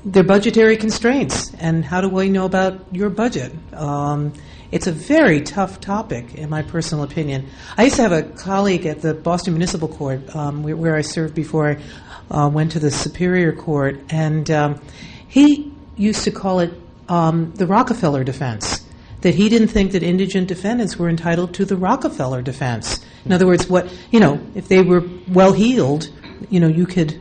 [0.06, 3.52] they're budgetary constraints, and how do we know about your budget?
[3.74, 4.32] Um,
[4.70, 7.48] it's a very tough topic, in my personal opinion.
[7.76, 11.00] I used to have a colleague at the Boston Municipal Court, um, where, where, I
[11.00, 14.80] served before I uh, went to the Superior Court, and um,
[15.26, 16.72] he used to call it
[17.08, 18.84] um, the Rockefeller defense.
[19.22, 23.04] That he didn't think that indigent defendants were entitled to the Rockefeller defense.
[23.24, 26.10] In other words, what you know, if they were well heeled,
[26.48, 27.20] you know, you could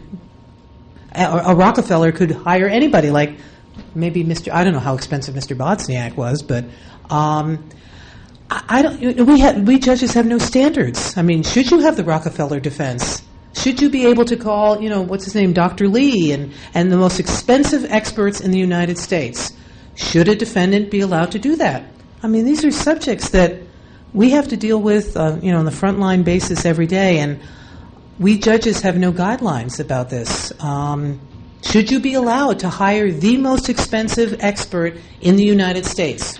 [1.16, 3.38] a, Rockefeller could hire anybody, like
[3.94, 4.52] maybe Mr.
[4.52, 5.56] I don't know how expensive Mr.
[5.56, 6.66] Bodziak was, but
[7.10, 7.68] um,
[8.50, 9.00] I, I, don't.
[9.00, 11.18] We we judges have no standards.
[11.18, 13.24] I mean, should you have the Rockefeller defense?
[13.54, 15.88] Should you be able to call, you know, what's his name, Dr.
[15.88, 19.54] Lee, and and the most expensive experts in the United States?
[19.96, 21.86] Should a defendant be allowed to do that?
[22.22, 23.62] I mean, these are subjects that
[24.14, 27.40] we have to deal with, uh, you know, on the frontline basis every day, and
[28.20, 30.52] we judges have no guidelines about this.
[30.64, 31.20] Um,
[31.62, 36.40] should you be allowed to hire the most expensive expert in the United States?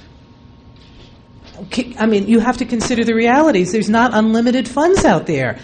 [1.98, 3.72] I mean, you have to consider the realities.
[3.72, 5.58] There's not unlimited funds out there.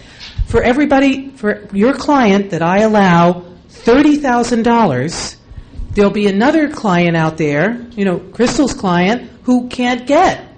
[0.46, 5.36] For everybody, for your client that I allow $30,000,
[5.92, 10.48] there'll be another client out there, you know, Crystal's client, who can't get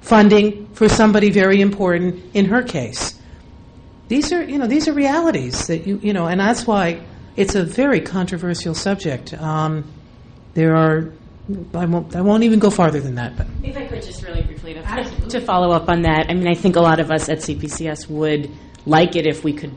[0.00, 3.15] funding for somebody very important in her case.
[4.08, 7.00] These are, you know, these are realities that you, you know, and that's why
[7.36, 9.34] it's a very controversial subject.
[9.34, 9.84] Um,
[10.54, 11.12] there are,
[11.74, 13.36] I won't, I won't even go farther than that.
[13.36, 16.48] But if I could just really briefly to, to follow up on that, I mean,
[16.48, 18.50] I think a lot of us at CPCS would
[18.86, 19.74] like it if we could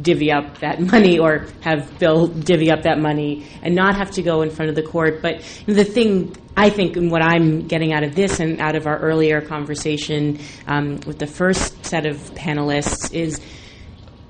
[0.00, 4.22] divvy up that money or have Bill divvy up that money and not have to
[4.22, 5.22] go in front of the court.
[5.22, 8.86] But the thing I think, and what I'm getting out of this and out of
[8.86, 13.40] our earlier conversation um, with the first set of panelists is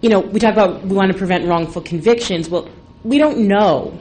[0.01, 2.49] you know, we talk about we want to prevent wrongful convictions.
[2.49, 2.69] Well,
[3.05, 3.99] we don't know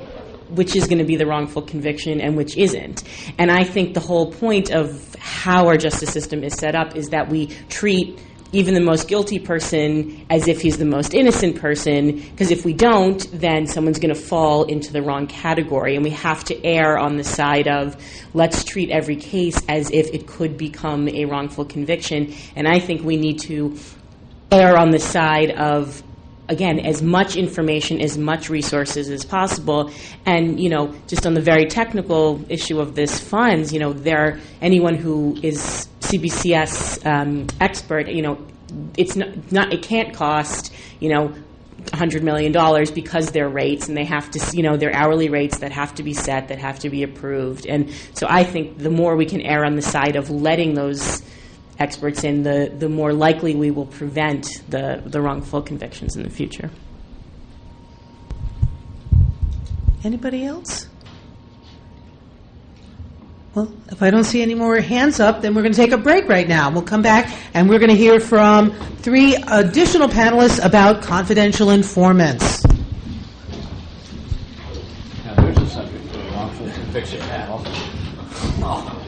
[0.50, 3.04] which is going to be the wrongful conviction and which isn't.
[3.38, 7.10] And I think the whole point of how our justice system is set up is
[7.10, 8.20] that we treat
[8.52, 12.74] even the most guilty person as if he's the most innocent person, because if we
[12.74, 15.94] don't, then someone's going to fall into the wrong category.
[15.94, 17.96] And we have to err on the side of
[18.34, 22.34] let's treat every case as if it could become a wrongful conviction.
[22.56, 23.78] And I think we need to
[24.52, 26.04] err on the side of
[26.48, 29.92] again as much information as much resources as possible
[30.26, 34.40] and you know just on the very technical issue of this funds you know there
[34.62, 38.44] anyone who is CPCS um, expert you know
[38.98, 41.34] it's not, not it can't cost you know
[41.86, 42.52] $100 million
[42.94, 46.04] because they're rates and they have to, you know, they're hourly rates that have to
[46.04, 47.66] be set, that have to be approved.
[47.66, 51.24] And so I think the more we can err on the side of letting those
[51.80, 56.30] experts in, the, the more likely we will prevent the, the wrongful convictions in the
[56.30, 56.70] future.
[60.04, 60.88] Anybody else?
[63.56, 65.98] Well, if I don't see any more hands up, then we're going to take a
[65.98, 66.70] break right now.
[66.70, 72.64] We'll come back and we're going to hear from three additional panelists about confidential informants.
[75.26, 77.62] Now, there's a subject for a wrongful conviction panel.
[78.62, 78.99] Oh.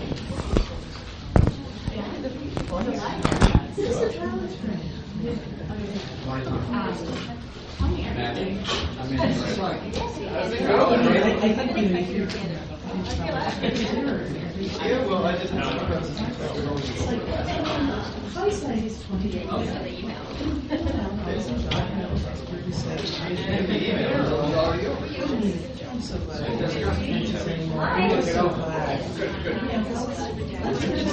[14.82, 15.58] Yeah, well, i'm didn't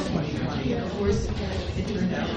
[0.08, 1.28] twenty twenty, of course,
[1.76, 2.28] it turned out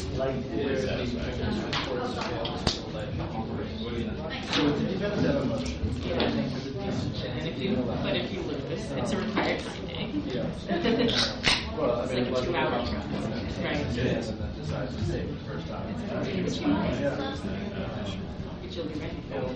[0.29, 1.19] video.
[1.19, 2.77] I guess it's
[3.81, 4.19] really only been
[7.31, 10.23] And if you, but if you lose, it's a required finding.
[11.71, 13.07] It's like a two-hour trial,
[13.63, 13.85] right?
[18.61, 19.17] But you'll be ready.
[19.33, 19.47] Oh,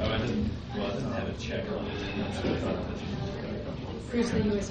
[0.00, 1.92] I didn't, well, I didn't have a check on it.
[2.42, 3.21] Checked.
[4.12, 4.68] Where's the US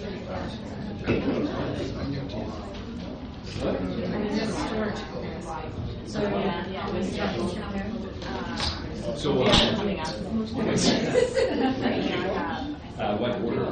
[6.06, 6.88] So, yeah, yeah.
[6.88, 7.92] it was down there.
[9.18, 10.14] So, Yeah, uh, coming out.
[13.02, 13.66] Uh, what order?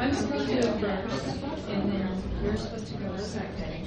[0.00, 1.26] I'm supposed to go first,
[1.68, 2.08] and then
[2.42, 3.86] you're supposed to go second.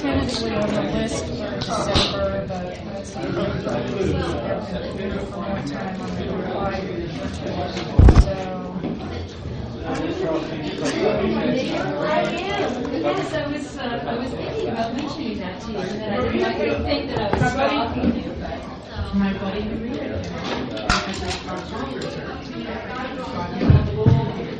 [0.00, 3.22] tentatively on the list for December, but that's for
[5.40, 6.74] more time on the reply.
[8.26, 9.59] Am.
[9.90, 10.22] Yes,
[13.34, 16.70] I was, uh, I was thinking about mentioning that to you, then I didn't you
[16.70, 18.62] to think that I was stalking you, but
[19.14, 19.32] my
[23.32, 24.59] So, uh,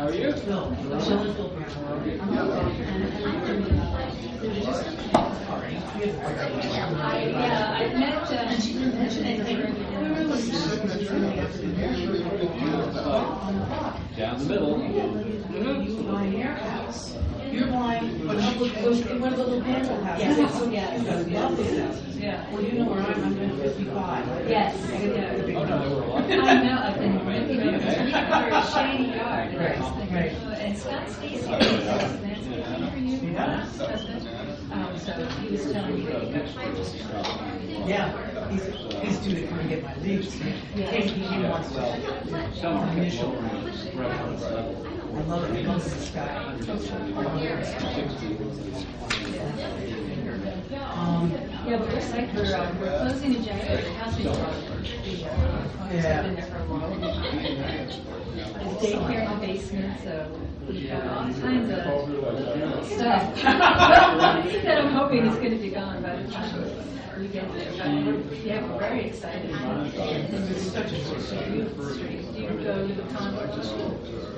[0.00, 0.20] How are you?
[0.20, 0.34] yeah,
[7.76, 9.58] I met, uh, and she didn't mention anything.
[14.16, 14.80] Down the middle.
[17.52, 20.24] You're buying one of those, one of the little panel houses.
[20.38, 21.02] Yes, yes.
[21.04, 21.28] yes.
[21.42, 22.16] Love those houses.
[22.16, 22.52] Yeah.
[22.52, 24.48] Well, you know where I'm, I'm in fifty-five.
[24.48, 24.76] Yes.
[24.90, 26.22] Oh, no, there were a lot.
[26.30, 30.32] I know, I've been looking at it, a shady yard, and I was thinking, Right.
[30.44, 34.28] oh, and Scott Stacy, that's good for you, husband.
[34.72, 36.96] Um, so he was telling me that he got purchased.
[37.86, 38.64] Yeah, he's,
[39.02, 40.38] he's due to come and get my leaves.
[40.76, 40.90] Yeah.
[40.92, 42.60] He, he wants to.
[42.60, 43.32] Some are Initial.
[43.32, 44.99] reference level.
[45.12, 47.50] I love it, it goes to the sky.
[50.96, 51.30] Um,
[51.66, 53.84] Yeah, but we're like, we're, uh, we're closing in January, is
[54.16, 54.34] the, uh,
[55.92, 56.22] Yeah.
[56.22, 56.90] been there for a while.
[56.90, 60.12] There's daycare in the basement, so
[60.68, 63.42] we've got all kinds of stuff.
[63.42, 66.64] That I'm hoping is gonna be gone by the time
[67.18, 69.50] we get there, but we're, yeah, we're very excited.
[69.50, 72.32] It's such a beautiful street.
[72.32, 74.29] Do you go to the convent to?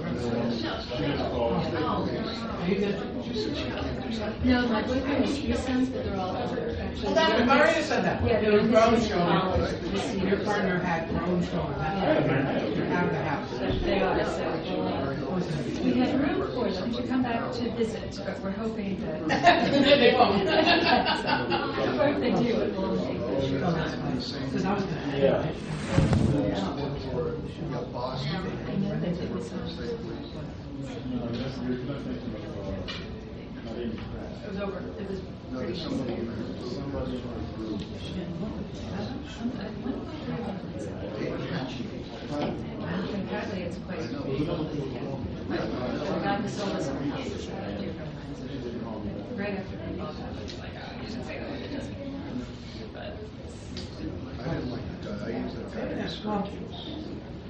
[4.44, 7.04] No, my boyfriend has three sons, but they're all older, actually.
[7.06, 8.22] Well, that, Maria said that.
[8.24, 9.70] Yeah, they're was in grown this college.
[9.70, 10.28] children.
[10.28, 11.78] Your partner had grown children.
[11.78, 13.48] They're out of the house.
[13.82, 18.50] They are, so we have room for them to come back to visit, but we're
[18.50, 19.70] hoping that.
[19.72, 20.48] They won't.
[22.02, 23.20] Or if they do, it will take
[24.50, 25.52] Because I was gonna.
[27.12, 29.52] I know that it was.
[34.42, 35.20] It was over, it was
[35.52, 35.74] pretty.
[43.12, 44.00] Apparently it's quite.
[44.00, 44.16] The
[46.22, 47.48] guy who sold us our house.
[49.36, 51.96] Right after they bought it, it's like, oh, you should say that, it doesn't.
[52.94, 53.16] But.
[54.40, 55.62] I didn't like the, I used the
[55.96, 56.16] Yes,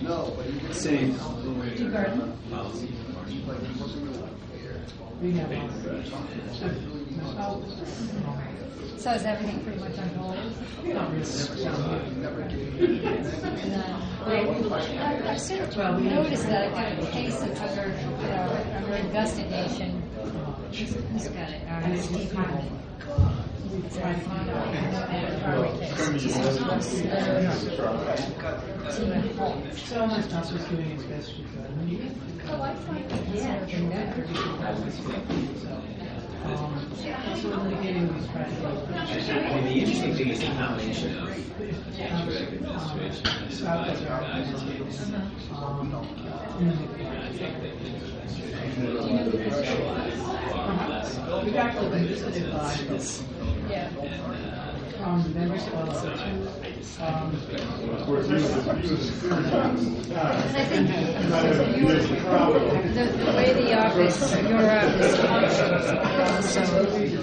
[0.00, 0.72] No, but you can
[7.36, 7.62] um,
[8.96, 10.36] So is everything pretty much on hold?
[10.84, 11.22] Not really.
[14.98, 20.07] I sort of noticed that I got a case of under investigation.
[20.68, 20.84] Got.
[26.18, 26.36] He's
[30.30, 31.70] not just doing as best she could.
[32.50, 33.04] Oh, I find
[33.34, 33.66] yeah.
[37.34, 37.48] So
[39.62, 41.28] the interesting thing is the combination of
[48.78, 48.84] By,
[53.68, 53.90] Yeah.
[55.02, 57.38] Um, members of, um,
[60.14, 60.88] I think
[61.76, 65.86] you, the, the way the office, your office functions,
[66.58, 66.62] also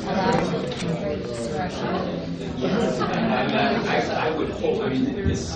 [0.07, 0.49] allows
[0.83, 1.93] great discretion.
[2.63, 5.51] I, I would hope, I mean, this,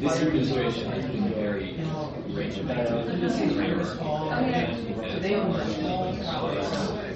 [0.00, 1.80] this administration has been very
[2.28, 3.98] regimented in their work.
[4.00, 7.07] And they own all properties.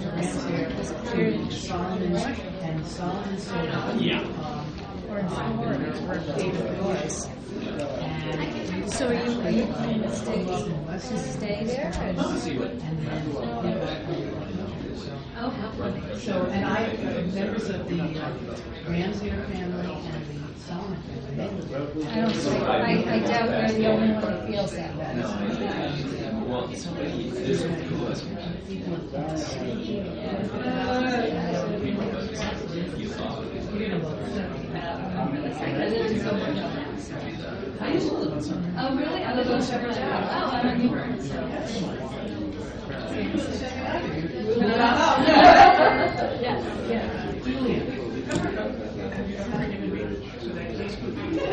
[0.00, 0.24] And.
[4.00, 4.20] Yeah.
[4.20, 4.26] um.
[8.90, 9.20] So are you,
[9.66, 11.90] planning to stay, to stay there?
[15.36, 16.00] Oh, how funny.
[16.18, 18.30] So, and I, uh, members of the uh,
[18.86, 21.48] Ramsier family and the Solomon family,
[22.06, 22.34] I don't,
[22.68, 22.70] I,
[23.14, 25.06] I doubt you're the only one that feels that way.
[26.50, 27.54] Well, somebody, would be
[27.94, 28.24] less.
[38.82, 39.24] Oh, really?
[39.24, 39.98] I live on Shepherd's.
[39.98, 40.96] Oh, I don't know.
[46.40, 46.56] Yeah,
[46.88, 47.04] yeah.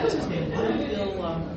[0.02, 0.50] What's his name?
[0.50, 1.57] Bill, um,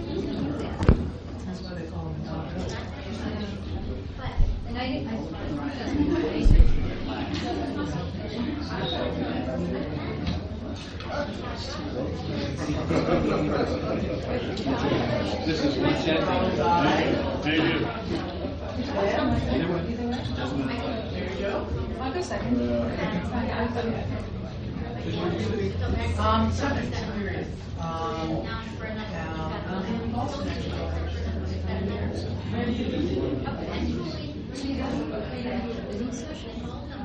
[0.11, 1.61] That's
[15.45, 16.25] This is cent.
[17.41, 17.87] Thank you.
[22.01, 22.61] I'll go second.
[26.19, 27.47] Um, period.
[27.79, 28.47] Um,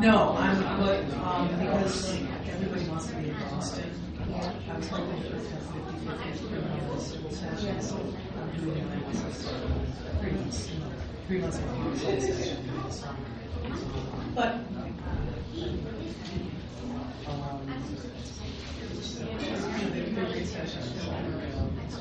[0.01, 2.19] No, I'm, but, um, because
[2.49, 3.91] everybody wants to be in Boston.
[4.21, 9.49] I was hoping for a fifty-fifty criminal civil session, so I'm doing it like this.
[10.21, 10.71] Three months,
[11.29, 11.63] three months of
[11.99, 12.59] civil session.
[14.35, 14.53] But.
[17.29, 17.61] um,
[20.15, 21.56] great sessions.
[21.87, 21.95] It's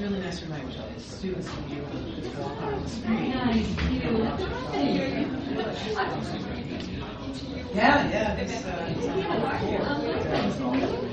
[0.00, 0.60] really nice for my
[0.98, 1.98] students to be able to
[2.62, 3.34] on the street.
[7.74, 9.06] Yeah, yeah, it's, uh, it's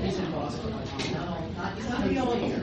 [0.04, 0.70] He's in Boston.
[1.12, 1.18] No,
[1.56, 2.62] not, he's not old year.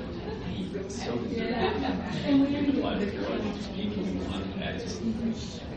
[0.89, 1.17] So.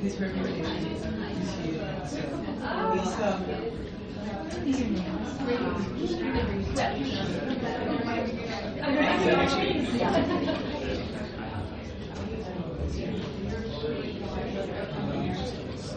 [0.02, 1.00] His recommendations,
[2.10, 2.20] so,
[4.64, 5.04] he's,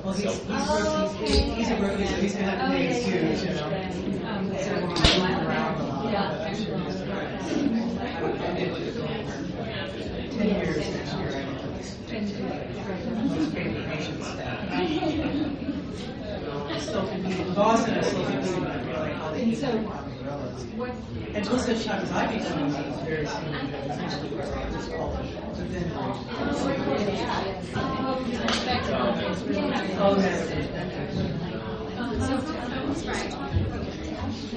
[0.04, 3.06] Well, he's, he's, worked- he's, he's a rookie, so he's gonna have to pay his
[3.06, 3.70] dues, you know.
[4.62, 7.87] So we're moving around a lot, but I'm sure he's
[8.18, 8.58] Ten
[10.50, 11.32] years next year,
[13.14, 14.58] Most favored nation staff.
[16.82, 18.24] Still competing, Boston is still
[18.60, 19.46] but I feel how they
[21.50, 22.72] most of the times I become
[23.06, 25.12] very senior, are just all
[25.56, 25.92] within.
[30.00, 30.18] Oh,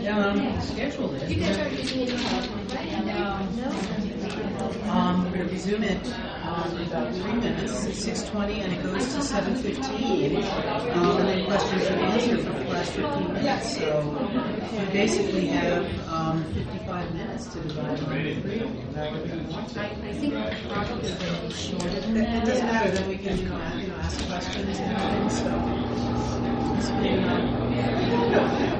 [0.09, 1.31] um, scheduled it.
[1.31, 2.11] You guys are using it.
[4.89, 8.83] Um, we're gonna resume it, um, in about three minutes, at six twenty, and it
[8.83, 10.37] goes to seven fifteen.
[10.37, 16.09] Um, and then questions and answers for the last fifteen minutes, so we basically have,
[16.09, 18.63] um, fifty-five minutes to divide among three.
[18.97, 20.35] I, think
[20.69, 24.79] probably going to shorter than It doesn't matter, then we can, you know, ask questions
[24.79, 26.01] and so.
[26.81, 26.91] things.
[26.91, 28.80] Are um,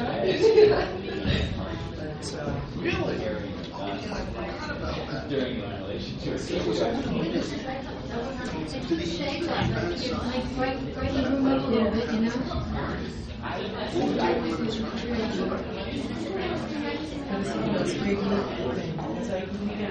[0.00, 0.08] But,
[2.34, 3.16] uh, Really?
[5.28, 6.34] During the relationship.
[6.34, 6.50] It's
[8.90, 9.70] a shame, like,
[10.56, 12.32] like, break the room a little bit, you know?
[17.80, 18.44] It's great little
[18.74, 19.16] thing.
[19.18, 19.90] It's like we get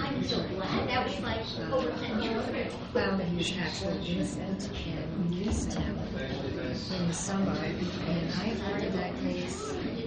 [0.00, 0.88] I'm so glad.
[0.88, 1.40] That was like
[1.72, 2.64] over 10 years ago.
[2.94, 5.98] Found that he's actually innocent and him
[6.92, 7.52] in the summer.
[7.52, 9.72] And I heard that case.
[9.72, 10.04] We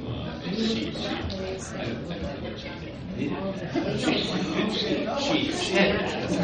[0.85, 2.31] looked at that case and looked at
[3.37, 4.71] all of the cases and
[5.53, 6.35] statutes.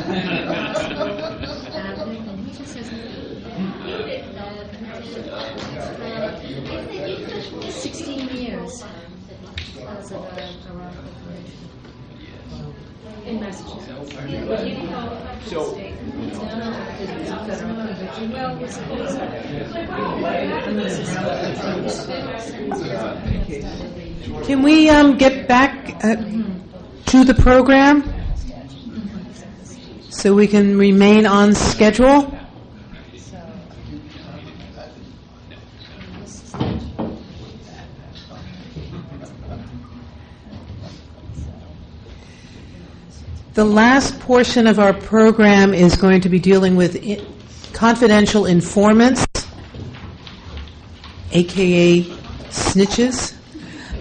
[1.73, 4.57] And he just says, no.
[7.69, 8.83] Sixteen years
[9.77, 11.76] because of a, a wrongful conviction.
[13.25, 14.13] In Massachusetts.
[15.49, 15.77] So-
[18.31, 19.17] Well, it's, it's.
[24.47, 26.15] Can we um, get back uh,
[27.07, 28.03] to the program?
[30.09, 32.36] So we can remain on schedule?
[43.57, 46.95] The last portion of our program is going to be dealing with
[47.73, 49.25] confidential informants,
[51.31, 53.33] aka snitches.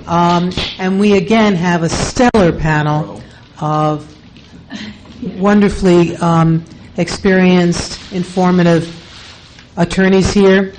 [0.06, 3.22] Um, and we again have a stellar panel
[3.58, 4.14] of
[5.38, 6.62] wonderfully um,
[6.98, 8.84] experienced, informative
[9.78, 10.74] attorneys here.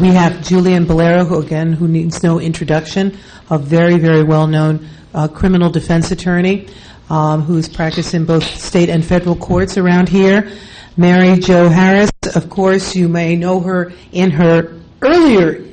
[0.00, 3.18] We have Julianne Balliro, who again, who needs no introduction,
[3.50, 6.68] a very, very well-known uh, criminal defense attorney
[7.10, 10.50] um, who's practiced in both state and federal courts around here.
[10.96, 15.64] Mary Jo Harris, of course, you may know her in her earlier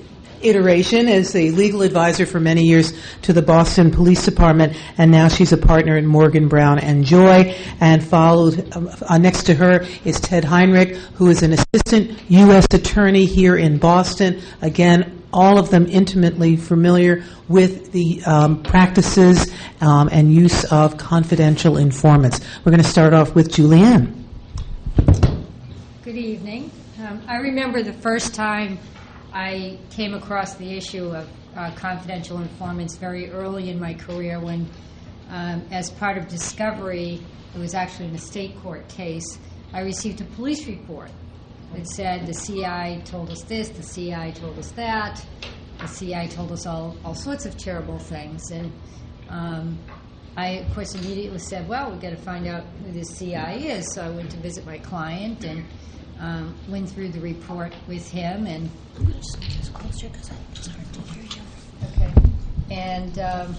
[0.46, 2.94] iteration as a legal advisor for many years
[3.24, 7.56] to the Boston Police Department, and now she's a partner in Morgan Brown and Joy.
[7.80, 12.68] And followed um, uh, next to her is Ted Heinrich, who is an assistant U.S.
[12.72, 14.42] attorney here in Boston.
[14.62, 19.52] Again, all of them intimately familiar with the um, practices
[19.82, 22.40] um, and use of confidential informants.
[22.64, 24.24] We're going to start off with Julianne.
[26.04, 26.72] Good evening.
[27.00, 28.80] Um, I remember the first time
[29.34, 34.66] I came across the issue of uh, confidential informants very early in my career when,
[35.30, 37.22] um, as part of discovery,
[37.54, 39.38] it was actually in a state court case,
[39.74, 41.12] I received a police report
[41.76, 45.26] that said the CI told us this, the CI told us that,
[45.80, 48.50] the CI told us all, all sorts of terrible things.
[48.52, 48.72] And
[49.30, 49.78] um,
[50.38, 53.94] I, of course, immediately said, well, we've got to find out who this CI is.
[53.94, 55.66] So I went to visit my client and
[56.20, 58.48] um, went through the report with him.
[58.48, 61.96] And it's hard to hear other.
[61.96, 62.14] Okay.
[62.72, 63.56] And um,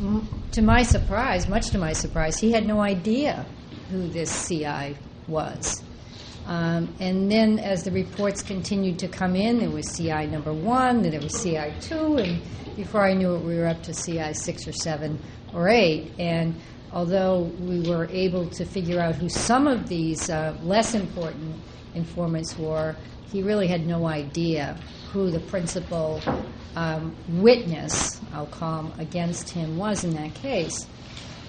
[0.00, 3.46] m- to my surprise, much to my surprise, he had no idea
[3.90, 4.96] who this CI
[5.28, 5.82] was.
[6.48, 11.02] Um, and then, as the reports continued to come in, there was CI number one,
[11.02, 12.40] then there was CI two, and
[12.74, 15.20] before I knew it, we were up to CI six or seven
[15.52, 16.10] or eight.
[16.18, 16.54] And
[16.90, 21.54] although we were able to figure out who some of these uh, less important
[21.94, 22.96] informants were,
[23.30, 24.74] he really had no idea
[25.12, 26.22] who the principal
[26.76, 30.86] um, witness, I'll call him, against him was in that case.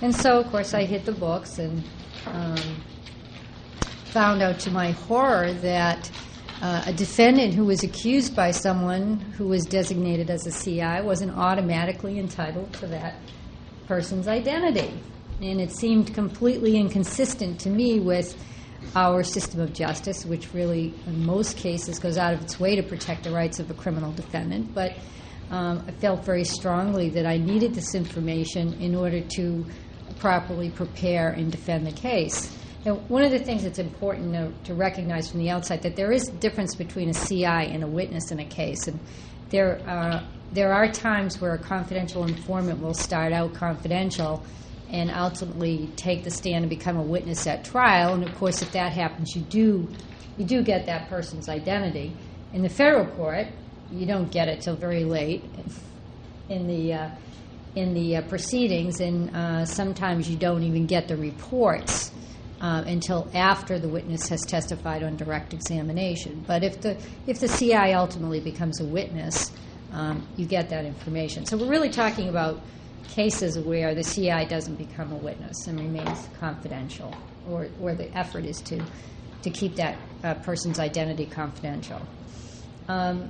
[0.02, 1.84] And so, of course, I hit the books and
[2.26, 2.58] um,
[4.10, 6.10] found out to my horror that
[6.62, 11.32] uh, a defendant who was accused by someone who was designated as a CI wasn't
[11.38, 13.16] automatically entitled to that
[13.88, 15.00] person's identity.
[15.42, 18.36] And it seemed completely inconsistent to me with
[18.96, 22.84] our system of justice, which really, in most cases, goes out of its way to
[22.84, 24.74] protect the rights of a criminal defendant.
[24.74, 24.98] But
[25.52, 29.66] um, I felt very strongly that I needed this information in order to
[30.20, 32.59] properly prepare and defend the case.
[32.84, 36.30] One of the things that's important to, to recognize from the outside that there is
[36.30, 38.98] a difference between a CI and a witness in a case, and
[39.50, 44.44] there are there are times where a confidential informant will start out confidential
[44.90, 48.14] and ultimately take the stand and become a witness at trial.
[48.14, 49.88] And of course, if that happens, you do
[50.38, 52.14] you do get that person's identity.
[52.54, 53.48] In the federal court,
[53.92, 55.44] you don't get it till very late
[56.48, 57.10] in the uh,
[57.76, 62.12] in the uh, proceedings, and uh, sometimes you don't even get the reports
[62.62, 66.44] uh, until after the witness has testified on direct examination.
[66.48, 66.98] But if the
[67.28, 69.52] if the CI ultimately becomes a witness,
[69.94, 71.46] um, you get that information.
[71.46, 72.60] So we're really talking about
[73.08, 77.14] cases where the CI doesn't become a witness and remains confidential,
[77.50, 78.84] or where the effort is to
[79.42, 82.02] to keep that uh, person's identity confidential.
[82.88, 83.30] Um,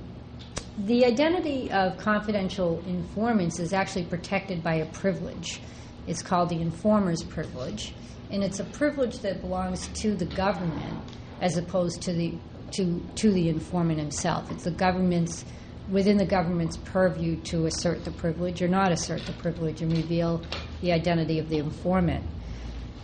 [0.78, 5.60] the identity of confidential informants is actually protected by a privilege.
[6.06, 7.94] It's called the informer's privilege,
[8.30, 10.98] and it's a privilege that belongs to the government
[11.40, 12.34] as opposed to the
[12.72, 14.50] to to the informant himself.
[14.50, 15.44] It's the government's
[15.90, 20.40] within the government's purview to assert the privilege or not assert the privilege and reveal
[20.80, 22.24] the identity of the informant.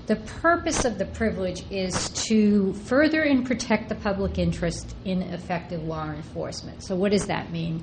[0.06, 5.82] The purpose of the privilege is to further and protect the public interest in effective
[5.82, 6.84] law enforcement.
[6.84, 7.82] So, what does that mean?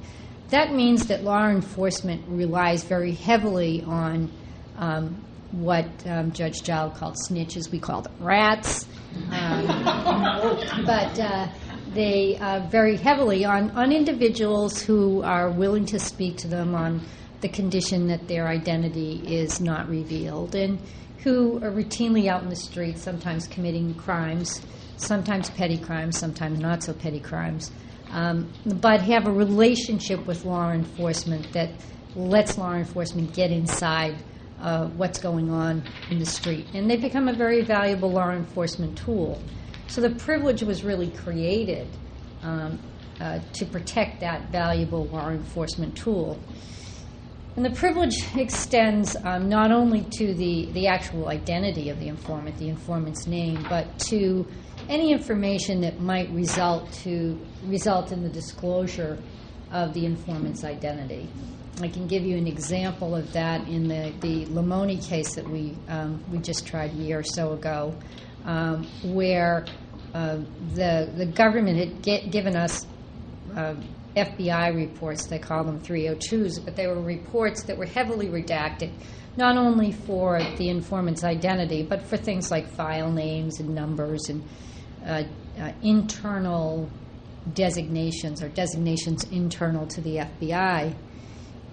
[0.49, 4.31] That means that law enforcement relies very heavily on
[4.77, 5.21] um,
[5.53, 7.71] what um, Judge Giles called snitches.
[7.71, 8.87] We call them rats.
[9.31, 9.67] Um,
[10.85, 11.47] but uh,
[11.93, 17.01] they uh, very heavily on, on individuals who are willing to speak to them on
[17.41, 20.55] the condition that their identity is not revealed.
[20.55, 20.79] And
[21.23, 24.61] who are routinely out in the streets, sometimes committing crimes,
[24.97, 27.71] sometimes petty crimes, sometimes not so petty crimes,
[28.11, 31.69] um, but have a relationship with law enforcement that
[32.15, 34.15] lets law enforcement get inside
[34.63, 36.65] uh, what's going on in the street.
[36.73, 39.39] And they've become a very valuable law enforcement tool.
[39.87, 41.87] So the privilege was really created
[42.41, 42.79] um,
[43.19, 46.39] uh, to protect that valuable law enforcement tool.
[47.55, 52.57] And the privilege extends um, not only to the, the actual identity of the informant,
[52.57, 54.47] the informant's name, but to
[54.89, 59.19] any information that might result to result in the disclosure
[59.71, 61.29] of the informant's identity.
[61.81, 65.75] I can give you an example of that in the, the Limone case that we,
[65.87, 67.95] um, we just tried a year or so ago,
[68.45, 69.65] um, where
[70.13, 70.37] uh,
[70.75, 72.85] the, the government had get, given us
[73.55, 73.75] uh,
[74.15, 78.91] FBI reports, they call them 302s, but they were reports that were heavily redacted,
[79.35, 84.43] not only for the informant's identity, but for things like file names and numbers and
[85.05, 85.23] uh,
[85.59, 86.87] uh, internal
[87.53, 90.95] designations or designations internal to the FBI.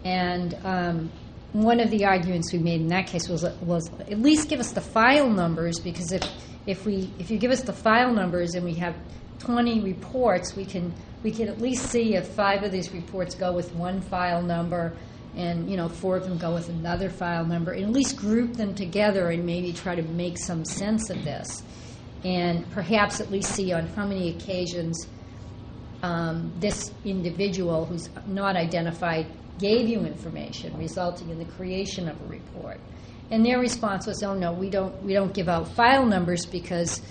[0.04, 1.10] And um,
[1.52, 4.72] one of the arguments we made in that case was, was at least give us
[4.72, 6.22] the file numbers because if,
[6.66, 8.94] if, we, if you give us the file numbers and we have
[9.40, 13.52] 20 reports, we can we can at least see if five of these reports go
[13.52, 14.94] with one file number
[15.36, 18.54] and you know four of them go with another file number and at least group
[18.54, 21.62] them together and maybe try to make some sense of this.
[22.24, 25.06] And perhaps at least see on how many occasions
[26.02, 29.26] um, this individual who's not identified
[29.60, 32.80] gave you information resulting in the creation of a report
[33.30, 37.02] and their response was oh no we don't we don't give out file numbers because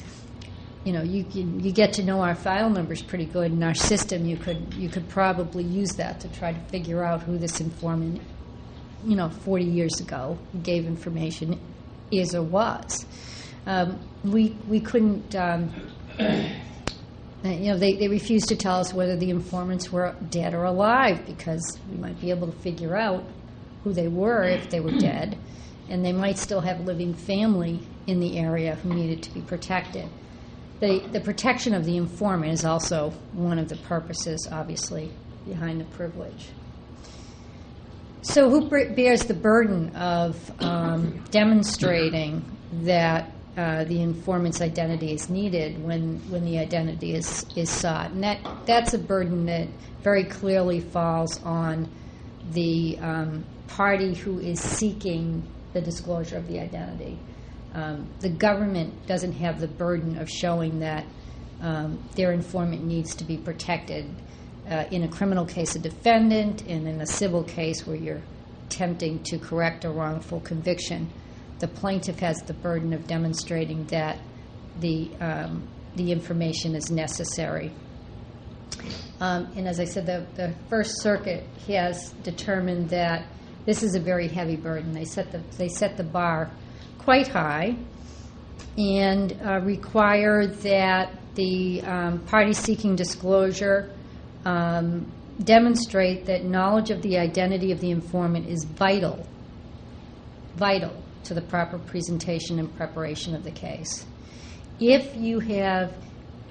[0.85, 3.73] you know, you, you, you get to know our file numbers pretty good in our
[3.73, 4.25] system.
[4.25, 8.21] You could you could probably use that to try to figure out who this informant,
[9.05, 11.59] you know, 40 years ago gave information
[12.11, 13.05] is or was.
[13.65, 15.35] Um, we we couldn't.
[15.35, 15.71] Um,
[17.43, 21.25] you know, they, they refused to tell us whether the informants were dead or alive
[21.25, 23.23] because we might be able to figure out
[23.83, 25.37] who they were if they were dead,
[25.87, 30.07] and they might still have living family in the area who needed to be protected.
[30.81, 35.11] The, the protection of the informant is also one of the purposes, obviously,
[35.45, 36.49] behind the privilege.
[38.21, 42.43] So, who bears the burden of um, demonstrating
[42.83, 48.11] that uh, the informant's identity is needed when, when the identity is, is sought?
[48.11, 49.67] And that, that's a burden that
[50.01, 51.89] very clearly falls on
[52.51, 57.19] the um, party who is seeking the disclosure of the identity
[57.73, 61.05] um, the government doesn't have the burden of showing that
[61.61, 64.05] um, their informant needs to be protected.
[64.69, 68.21] Uh, in a criminal case, a defendant, and in a civil case where you're
[68.67, 71.09] attempting to correct a wrongful conviction,
[71.59, 74.19] the plaintiff has the burden of demonstrating that
[74.79, 77.71] the um, the information is necessary.
[79.19, 83.25] Um, and as I said, the, the First Circuit has determined that
[83.65, 84.93] this is a very heavy burden.
[84.93, 86.51] They set the they set the bar
[86.97, 87.75] quite high
[88.77, 93.91] and uh, require that the um, party seeking disclosure
[94.45, 95.11] um,
[95.43, 99.25] demonstrate that knowledge of the identity of the informant is vital,
[100.55, 100.93] vital
[101.29, 104.03] to the proper presentation and preparation of the case.
[104.79, 105.95] If you have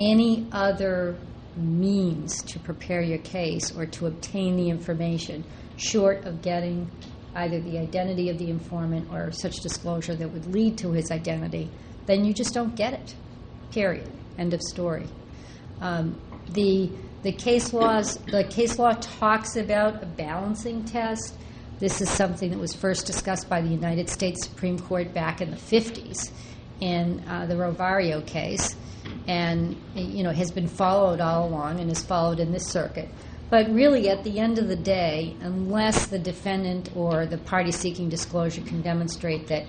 [0.01, 1.19] any other
[1.57, 5.45] means to prepare your case or to obtain the information
[5.77, 6.89] short of getting
[7.35, 11.69] either the identity of the informant or such disclosure that would lead to his identity,
[12.07, 13.17] then you just don't get it.
[13.73, 14.09] Period.
[14.39, 15.07] End of story.
[15.81, 16.21] Um,
[16.53, 16.89] the
[17.25, 21.35] the case laws the case law talks about a balancing test.
[21.79, 25.53] This is something that was first discussed by the United States Supreme Court back in
[25.53, 26.33] the 50s
[26.81, 28.75] in uh, the Roviaro case,
[29.29, 33.09] and you know has been followed all along and is followed in this circuit.
[33.49, 38.09] But really, at the end of the day, unless the defendant or the party seeking
[38.09, 39.65] disclosure can demonstrate that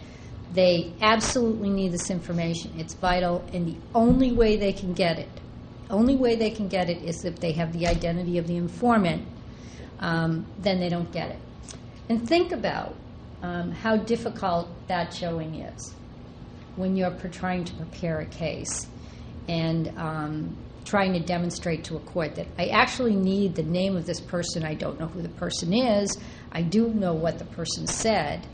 [0.51, 5.29] they absolutely need this information, it's vital, and the only way they can get it,
[5.91, 9.27] only way they can get it is if they have the identity of the informant,
[9.99, 11.39] um, then they don't get it.
[12.09, 12.95] And think about
[13.43, 15.93] um, how difficult that showing is
[16.75, 18.87] when you're trying to prepare a case
[19.47, 24.07] and um, trying to demonstrate to a court that I actually need the name of
[24.07, 24.63] this person.
[24.63, 26.17] I don't know who the person is.
[26.51, 28.47] I do know what the person said.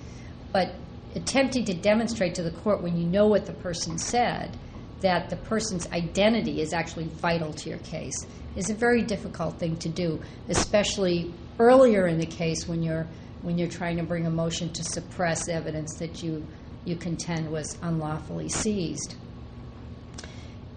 [0.52, 0.74] But
[1.16, 4.58] attempting to demonstrate to the court when you know what the person said
[5.00, 8.26] that the person's identity is actually vital to your case
[8.56, 13.08] is a very difficult thing to do, especially earlier in the case when you're
[13.46, 16.46] when you're trying to bring a motion to suppress evidence that you
[16.84, 19.16] you contend was unlawfully seized.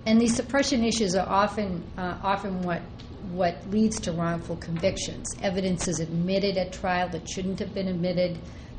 [0.07, 2.83] And these suppression issues are often uh, often what
[3.33, 5.27] what leads to wrongful convictions.
[5.43, 8.39] Evidence is admitted at trial that shouldn't have been admitted,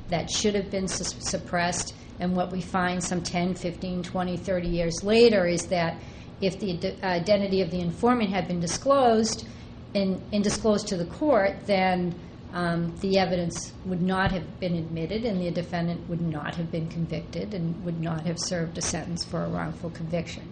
[0.10, 1.94] that should have been su- suppressed.
[2.20, 5.98] And what we find some 10, 15, 20, 30 years later is that
[6.42, 9.48] if the ad- identity of the informant had been disclosed
[9.94, 12.16] and, and disclosed to the court, then
[12.54, 16.88] um, the evidence would not have been admitted and the defendant would not have been
[16.88, 20.52] convicted and would not have served a sentence for a wrongful conviction.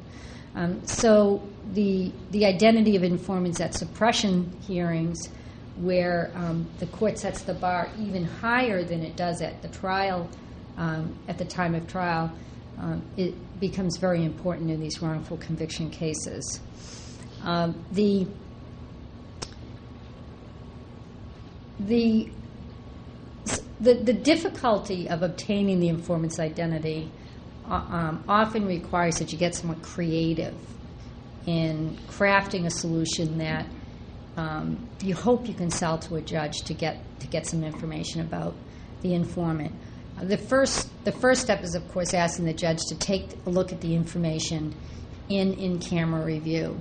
[0.56, 1.42] Um, so
[1.74, 5.30] the the identity of informants at suppression hearings,
[5.78, 10.28] where um, the court sets the bar even higher than it does at the trial,
[10.78, 12.32] um, at the time of trial,
[12.80, 16.60] um, it becomes very important in these wrongful conviction cases.
[17.44, 18.28] Um, the
[21.80, 22.30] the
[23.80, 27.12] the, the difficulty of obtaining the informant's identity
[27.70, 30.56] uh, um, often requires that you get somewhat creative
[31.46, 33.68] in crafting a solution that
[34.36, 38.22] um, you hope you can sell to a judge to get to get some information
[38.22, 38.54] about
[39.02, 39.74] the informant.
[40.20, 43.50] Uh, the first the first step is of course asking the judge to take a
[43.50, 44.76] look at the information
[45.30, 46.80] in in camera review.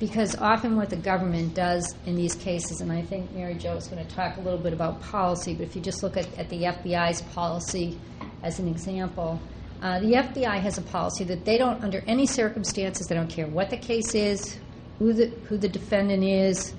[0.00, 3.86] Because often what the government does in these cases, and I think Mary Jo is
[3.86, 6.48] going to talk a little bit about policy, but if you just look at, at
[6.48, 8.00] the FBI's policy
[8.42, 9.38] as an example,
[9.82, 13.46] uh, the FBI has a policy that they don't, under any circumstances, they don't care
[13.46, 14.58] what the case is,
[14.98, 16.74] who the, who the defendant is,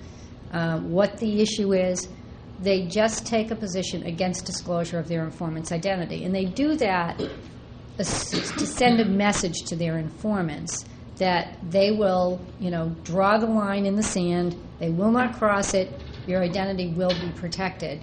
[0.52, 2.10] uh, what the issue is.
[2.60, 6.26] They just take a position against disclosure of their informant's identity.
[6.26, 7.22] And they do that
[7.98, 10.86] to send a message to their informants
[11.22, 15.76] that they will, you know, draw the line in the sand, they will not cross
[15.76, 18.02] it, your identity will be protected.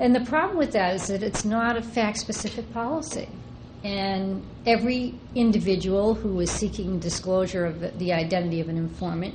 [0.00, 3.28] And the problem with that is that it's not a fact specific policy.
[3.84, 9.34] And every individual who is seeking disclosure of the identity of an informant,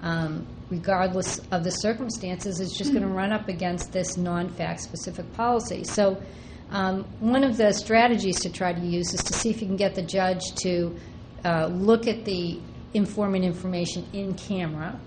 [0.00, 4.80] um, regardless of the circumstances, is just going to run up against this non fact
[4.80, 5.84] specific policy.
[5.84, 6.22] So,
[6.70, 9.76] um, one of the strategies to try to use is to see if you can
[9.76, 10.98] get the judge to
[11.44, 12.60] uh, look at the
[12.94, 14.98] informant information in camera,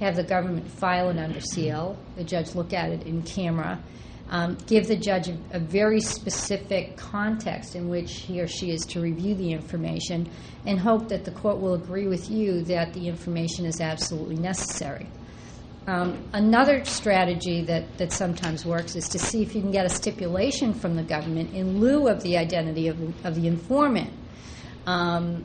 [0.00, 3.82] have the government file it under seal, the judge look at it in camera,
[4.28, 8.82] um, give the judge a, a, very specific context in which he or she is
[8.86, 10.28] to review the information,
[10.66, 15.06] and hope that the court will agree with you that the information is absolutely necessary.
[15.86, 19.88] Um, another strategy that, that sometimes works is to see if you can get a
[19.88, 24.12] stipulation from the government in lieu of the identity of, of the informant.
[24.86, 25.44] Um,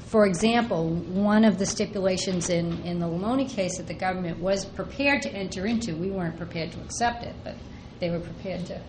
[0.00, 4.64] for example, one of the stipulations in, in the Limone case that the government was
[4.64, 7.54] prepared to enter into, we weren't prepared to accept it, but
[8.00, 8.80] they were prepared to,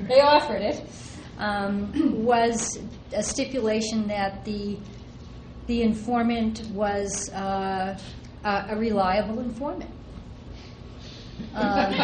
[0.00, 0.82] they offered it,
[1.38, 2.78] um, was
[3.12, 4.76] a stipulation that the,
[5.66, 7.98] the informant was uh,
[8.44, 9.90] a, a reliable informant.
[11.54, 11.94] Um,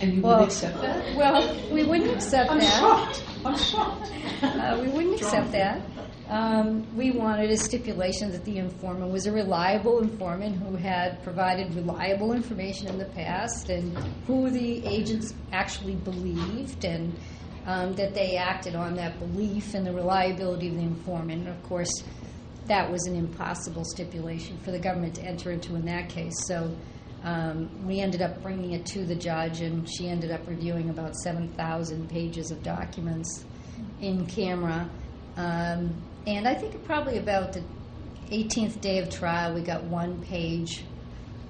[0.00, 1.16] and you well, would accept that?
[1.16, 2.78] Well, we wouldn't accept I'm that.
[2.78, 3.24] shocked.
[3.44, 4.12] I'm shocked.
[4.42, 5.80] Uh, we wouldn't accept that.
[6.28, 11.74] Um, we wanted a stipulation that the informant was a reliable informant who had provided
[11.74, 13.96] reliable information in the past and
[14.26, 17.14] who the agents actually believed and
[17.66, 21.46] um, that they acted on that belief and the reliability of the informant.
[21.46, 21.92] And of course,
[22.66, 26.34] that was an impossible stipulation for the government to enter into in that case.
[26.46, 26.74] So
[27.24, 31.16] Um, we ended up bringing it to the judge, and she ended up reviewing about
[31.16, 33.46] 7,000 pages of documents
[34.02, 34.90] in camera.
[35.36, 35.94] Um,
[36.26, 37.62] and I think probably about the
[38.30, 40.84] 18th day of trial, we got one page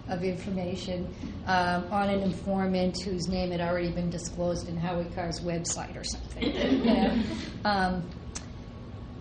[0.09, 1.09] of information
[1.47, 6.05] um, on an informant whose name had already been disclosed in Howie Carr's website or
[6.05, 6.55] something.
[6.55, 7.23] you know?
[7.65, 8.03] um,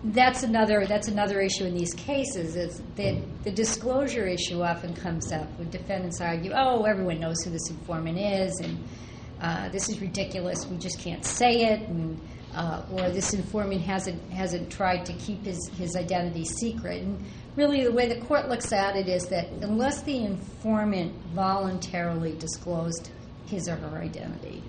[0.08, 5.32] that's another that's another issue in these cases is that the disclosure issue often comes
[5.32, 8.84] up when defendants argue, oh, everyone knows who this informant is, and
[9.40, 10.66] uh, this is ridiculous.
[10.66, 12.20] We just can't say it, and
[12.54, 17.02] uh, or this informant hasn't hasn't tried to keep his his identity secret.
[17.02, 17.24] And
[17.56, 23.10] really, the way the court looks at it is that unless the informant voluntarily disclosed
[23.46, 24.62] his or her identity,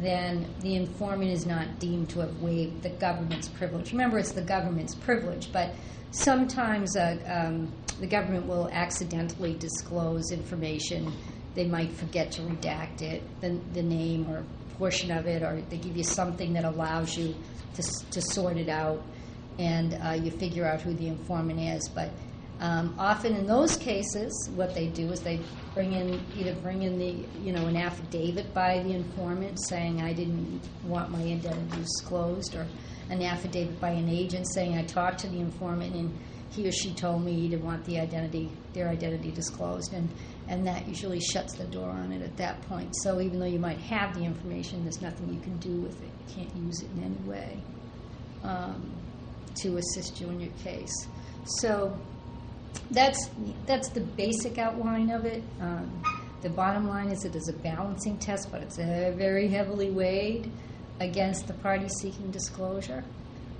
[0.00, 3.92] then the informant is not deemed to have waived the government's privilege.
[3.92, 5.74] Remember, it's the government's privilege, but
[6.10, 11.12] sometimes uh, um, the government will accidentally disclose information.
[11.54, 14.44] They might forget to redact it, the, the name or
[14.80, 17.34] portion of it, or they give you something that allows you
[17.74, 19.00] to, to sort it out,
[19.58, 21.86] and uh, you figure out who the informant is.
[21.94, 22.10] But
[22.60, 25.40] um, often in those cases, what they do is they
[25.74, 30.14] bring in either bring in the you know an affidavit by the informant saying I
[30.14, 32.66] didn't want my identity disclosed, or
[33.10, 36.18] an affidavit by an agent saying I talked to the informant and
[36.50, 40.08] he or she told me he didn't want the identity their identity disclosed, and
[40.50, 42.92] and that usually shuts the door on it at that point.
[43.02, 46.10] So even though you might have the information, there's nothing you can do with it.
[46.28, 47.62] You can't use it in any way
[48.42, 48.92] um,
[49.62, 51.06] to assist you in your case.
[51.44, 51.96] So
[52.90, 53.30] that's
[53.64, 55.44] that's the basic outline of it.
[55.60, 56.02] Um,
[56.42, 60.50] the bottom line is it is a balancing test, but it's uh, very heavily weighed
[60.98, 63.04] against the party seeking disclosure.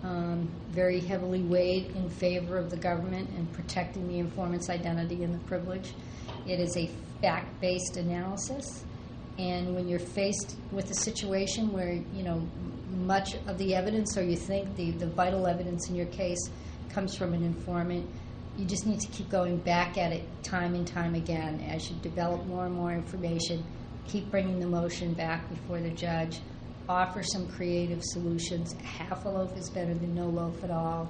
[0.03, 5.35] Um, very heavily weighed in favor of the government and protecting the informant's identity and
[5.35, 5.93] the privilege.
[6.47, 8.85] It is a fact-based analysis,
[9.39, 12.47] and when you're faced with a situation where you know
[12.91, 16.51] much of the evidence, or you think the, the vital evidence in your case,
[16.91, 18.09] comes from an informant,
[18.57, 21.97] you just need to keep going back at it time and time again as you
[22.03, 23.65] develop more and more information.
[24.09, 26.41] Keep bringing the motion back before the judge.
[26.89, 28.75] Offer some creative solutions.
[28.83, 31.09] Half a loaf is better than no loaf at all.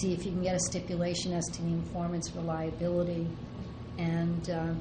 [0.00, 3.28] See if you can get a stipulation as to the informant's reliability,
[3.98, 4.74] and uh,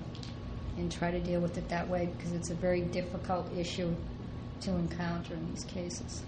[0.77, 3.93] and try to deal with it that way because it's a very difficult issue
[4.61, 6.23] to encounter in these cases.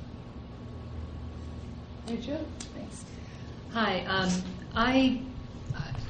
[2.75, 3.05] Thanks.
[3.71, 4.05] Hi.
[4.05, 4.29] Um,
[4.75, 5.21] I,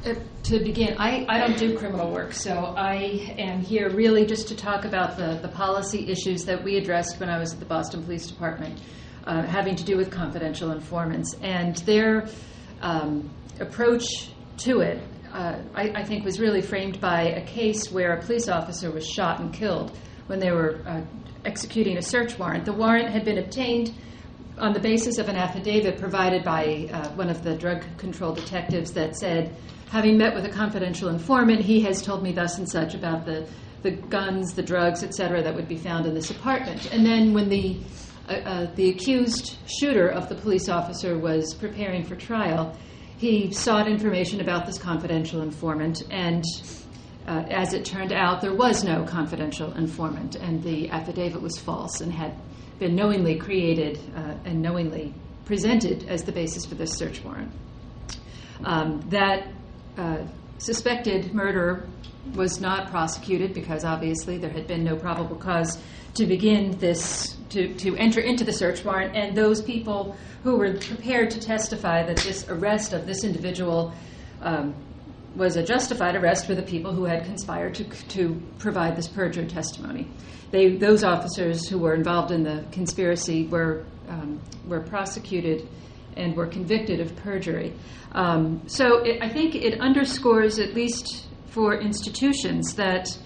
[0.05, 4.49] uh, to begin, I, I don't do criminal work, so I am here really just
[4.49, 7.65] to talk about the, the policy issues that we addressed when I was at the
[7.65, 8.79] Boston Police Department,
[9.25, 11.35] uh, having to do with confidential informants.
[11.41, 12.27] And their
[12.81, 13.29] um,
[13.59, 14.03] approach
[14.57, 15.01] to it,
[15.35, 19.05] uh, I, I think, was really framed by a case where a police officer was
[19.17, 19.89] shot and killed
[20.29, 21.01] when they were uh,
[21.43, 22.63] executing a search warrant.
[22.65, 23.93] The warrant had been obtained
[24.57, 28.91] on the basis of an affidavit provided by uh, one of the drug control detectives
[28.93, 29.53] that said,
[29.89, 33.47] having met with a confidential informant, he has told me thus and such about the,
[33.83, 36.91] the guns, the drugs, et cetera, that would be found in this apartment.
[36.93, 37.77] And then when the,
[38.29, 42.75] uh, uh, the accused shooter of the police officer was preparing for trial,
[43.17, 46.43] he sought information about this confidential informant and
[47.27, 52.01] uh, as it turned out, there was no confidential informant, and the affidavit was false
[52.01, 52.35] and had
[52.77, 55.13] been knowingly created uh, and knowingly
[55.45, 57.51] presented as the basis for this search warrant.
[58.63, 59.47] Um, that
[59.97, 60.19] uh,
[60.59, 61.87] suspected murderer
[62.35, 65.79] was not prosecuted because obviously there had been no probable cause
[66.15, 70.73] to begin this, to, to enter into the search warrant, and those people who were
[70.73, 73.93] prepared to testify that this arrest of this individual
[74.41, 74.75] um,
[75.35, 79.49] was a justified arrest for the people who had conspired to, to provide this perjured
[79.49, 80.07] testimony.
[80.51, 85.67] They, those officers who were involved in the conspiracy were, um, were prosecuted
[86.15, 87.73] and were convicted of perjury.
[88.11, 93.17] Um, so it, I think it underscores, at least for institutions, that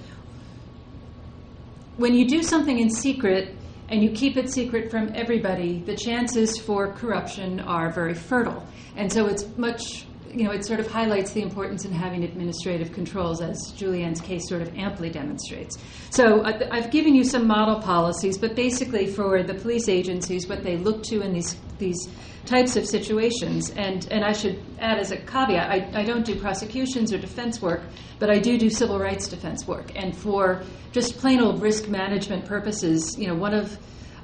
[1.97, 3.55] when you do something in secret
[3.89, 8.65] and you keep it secret from everybody, the chances for corruption are very fertile.
[8.95, 12.93] And so it's much you know, it sort of highlights the importance in having administrative
[12.93, 15.77] controls, as Julianne's case sort of amply demonstrates.
[16.11, 20.63] So uh, I've given you some model policies, but basically for the police agencies, what
[20.63, 22.09] they look to in these these
[22.45, 26.39] types of situations, and and I should add as a caveat, I, I don't do
[26.39, 27.81] prosecutions or defense work,
[28.19, 32.45] but I do do civil rights defense work, and for just plain old risk management
[32.45, 33.77] purposes, you know, one of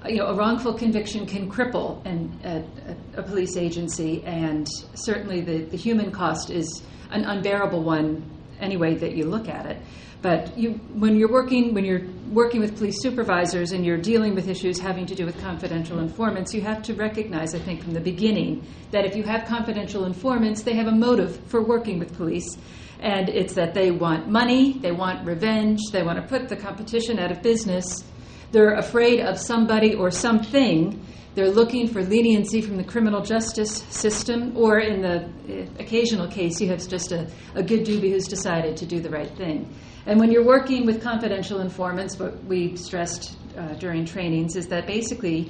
[0.07, 5.63] you know, a wrongful conviction can cripple an, a, a, police agency, and certainly the,
[5.65, 8.23] the human cost is an unbearable one
[8.59, 9.77] any way that you look at it.
[10.25, 14.49] But you, when you're working when you're working with police supervisors and you're dealing with
[14.49, 17.99] issues having to do with confidential informants, you have to recognize, I think, from the
[17.99, 22.57] beginning that if you have confidential informants, they have a motive for working with police,
[23.01, 27.19] and it's that they want money, they want revenge, they want to put the competition
[27.19, 28.03] out of business.
[28.51, 31.05] They're afraid of somebody or something.
[31.35, 35.29] They're looking for leniency from the criminal justice system, or in the
[35.77, 39.29] occasional case, you have just a, a good doobie who's decided to do the right
[39.37, 39.71] thing.
[40.05, 44.85] And when you're working with confidential informants, what we stressed uh, during trainings is that
[44.85, 45.49] basically,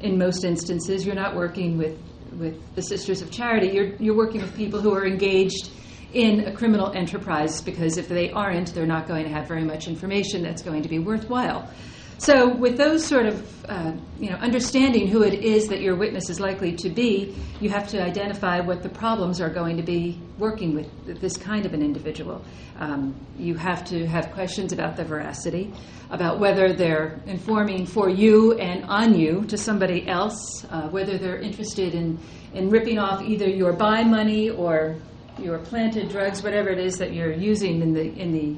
[0.00, 1.98] in most instances, you're not working with,
[2.38, 3.68] with the Sisters of Charity.
[3.68, 5.70] You're, you're working with people who are engaged
[6.12, 9.88] in a criminal enterprise because if they aren't, they're not going to have very much
[9.88, 11.70] information that's going to be worthwhile.
[12.18, 16.30] So, with those sort of, uh, you know, understanding who it is that your witness
[16.30, 20.18] is likely to be, you have to identify what the problems are going to be
[20.38, 22.42] working with this kind of an individual.
[22.78, 25.70] Um, you have to have questions about the veracity,
[26.08, 31.38] about whether they're informing for you and on you to somebody else, uh, whether they're
[31.38, 32.18] interested in,
[32.54, 34.96] in ripping off either your buy money or
[35.38, 38.56] your planted drugs, whatever it is that you're using in the in the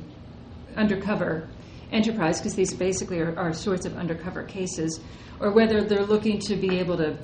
[0.76, 1.48] undercover
[1.92, 5.00] enterprise, because these basically are, are sorts of undercover cases,
[5.41, 7.18] or whether they're looking to be able to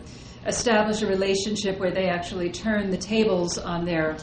[0.47, 4.17] establish a relationship where they actually turn the tables on their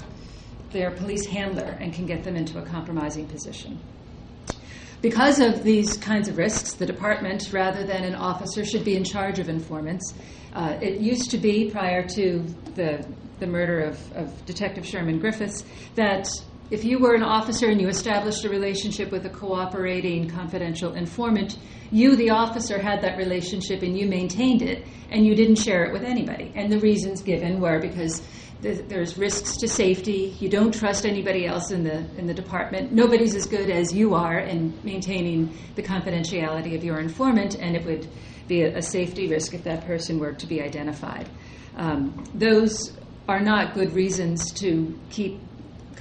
[0.72, 3.78] their police handler and can get them into a compromising position.
[5.02, 9.04] Because of these kinds of risks, the department, rather than an officer, should be in
[9.04, 10.14] charge of informants.
[10.54, 12.46] Uh, it used to be, prior to
[12.76, 13.06] the,
[13.40, 16.30] the murder of, of Detective Sherman Griffiths, that
[16.72, 21.60] if you were an officer and you established a relationship with a cooperating confidential informant,
[21.92, 25.92] you, the officer, had that relationship and you maintained it, and you didn't share it
[25.92, 26.54] with anybody.
[26.56, 28.26] And the reasons given were because
[28.62, 30.34] th- there's risks to safety.
[30.40, 32.94] You don't trust anybody else in the in the department.
[32.94, 37.86] Nobody's as good as you are in maintaining the confidentiality of your informant, and it
[37.86, 38.08] would
[38.48, 41.30] be a, a safety risk if that person were to be identified.
[41.76, 45.40] Um, those are not good reasons to keep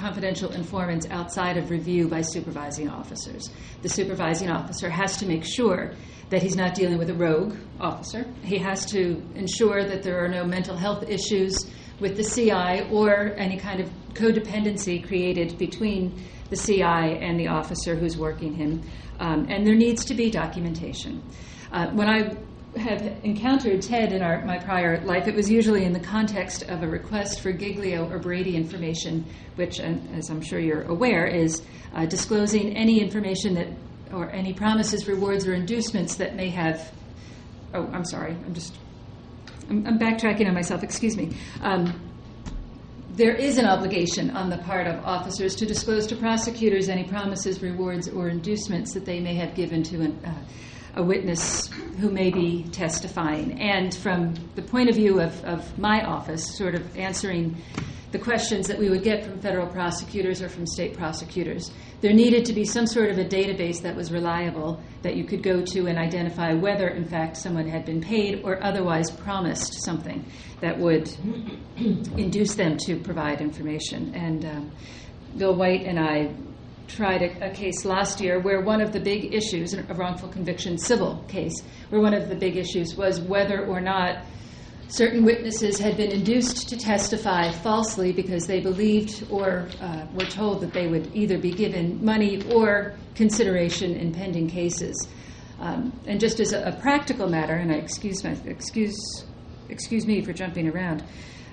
[0.00, 3.50] confidential informants outside of review by supervising officers.
[3.82, 5.92] The supervising officer has to make sure
[6.30, 8.24] that he's not dealing with a rogue officer.
[8.42, 11.70] He has to ensure that there are no mental health issues
[12.00, 17.94] with the CI or any kind of codependency created between the CI and the officer
[17.94, 18.82] who's working him.
[19.18, 21.22] Um, and there needs to be documentation.
[21.70, 22.36] Uh, when I
[22.76, 26.82] have encountered Ted in our, my prior life, it was usually in the context of
[26.82, 29.24] a request for Giglio or Brady information,
[29.56, 31.62] which, as I'm sure you're aware, is
[31.94, 33.68] uh, disclosing any information that,
[34.12, 36.92] or any promises, rewards, or inducements that may have.
[37.74, 38.32] Oh, I'm sorry.
[38.32, 38.76] I'm just.
[39.68, 40.82] I'm, I'm backtracking on myself.
[40.82, 41.36] Excuse me.
[41.62, 42.00] Um,
[43.12, 47.60] there is an obligation on the part of officers to disclose to prosecutors any promises,
[47.60, 50.34] rewards, or inducements that they may have given to an, uh,
[50.96, 51.68] a witness
[52.00, 53.60] who may be testifying.
[53.60, 57.56] And from the point of view of, of my office, sort of answering
[58.12, 61.70] the questions that we would get from federal prosecutors or from state prosecutors,
[62.00, 65.42] there needed to be some sort of a database that was reliable that you could
[65.42, 70.24] go to and identify whether, in fact, someone had been paid or otherwise promised something
[70.60, 71.08] that would
[71.76, 74.14] induce them to provide information.
[74.14, 74.72] And um,
[75.36, 76.34] Bill White and I
[76.94, 80.78] tried a, a, case last year where one of the big issues, a wrongful conviction
[80.78, 84.24] civil case, where one of the big issues was whether or not
[84.88, 90.60] certain witnesses had been induced to testify falsely because they believed or uh, were told
[90.60, 95.08] that they would either be given money or consideration in pending cases.
[95.60, 99.24] Um, and just as a, a, practical matter, and I excuse my excuse
[99.68, 101.04] excuse me for jumping around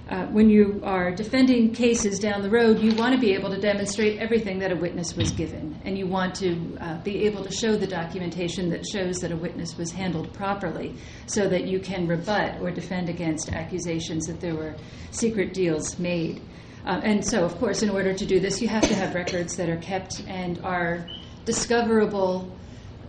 [0.09, 3.59] uh, when you are defending cases down the road, you want to be able to
[3.59, 7.51] demonstrate everything that a witness was given, and you want to uh, be able to
[7.51, 10.95] show the documentation that shows that a witness was handled properly,
[11.25, 14.75] so that you can rebut or defend against accusations that there were
[15.11, 16.41] secret deals made.
[16.85, 19.57] Uh, and so, of course, in order to do this, you have to have records
[19.57, 21.05] that are kept and are
[21.43, 22.49] discoverable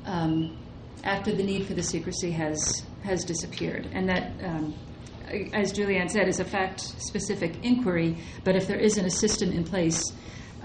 [0.05, 0.59] um,
[1.05, 4.33] after the need for the secrecy has has disappeared, and that.
[4.43, 4.75] Um,
[5.53, 9.65] as Julianne said, is a fact specific inquiry, but if there isn't a system in
[9.65, 10.03] place,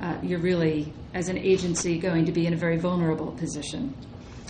[0.02, 3.96] uh, you're really, as an agency, going to be in a very vulnerable position.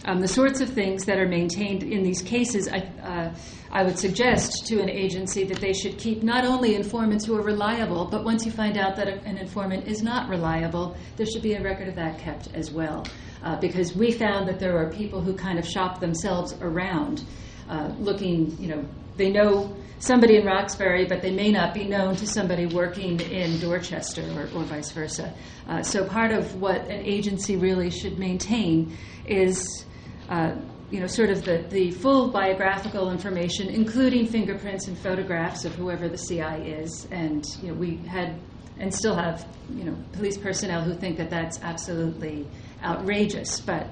[0.05, 3.35] Um, the sorts of things that are maintained in these cases, I, uh,
[3.71, 7.41] I would suggest to an agency that they should keep not only informants who are
[7.41, 11.53] reliable, but once you find out that an informant is not reliable, there should be
[11.53, 13.05] a record of that kept as well.
[13.43, 17.23] Uh, because we found that there are people who kind of shop themselves around,
[17.69, 18.85] uh, looking, you know,
[19.15, 23.59] they know somebody in Roxbury, but they may not be known to somebody working in
[23.59, 25.33] Dorchester or, or vice versa.
[25.67, 29.85] Uh, so part of what an agency really should maintain is.
[30.29, 30.55] Uh,
[30.91, 36.07] you know, sort of the, the full biographical information, including fingerprints and photographs of whoever
[36.07, 37.07] the CI is.
[37.09, 38.39] And, you know, we had
[38.79, 42.47] and still have, you know, police personnel who think that that's absolutely
[42.83, 43.59] outrageous.
[43.59, 43.87] But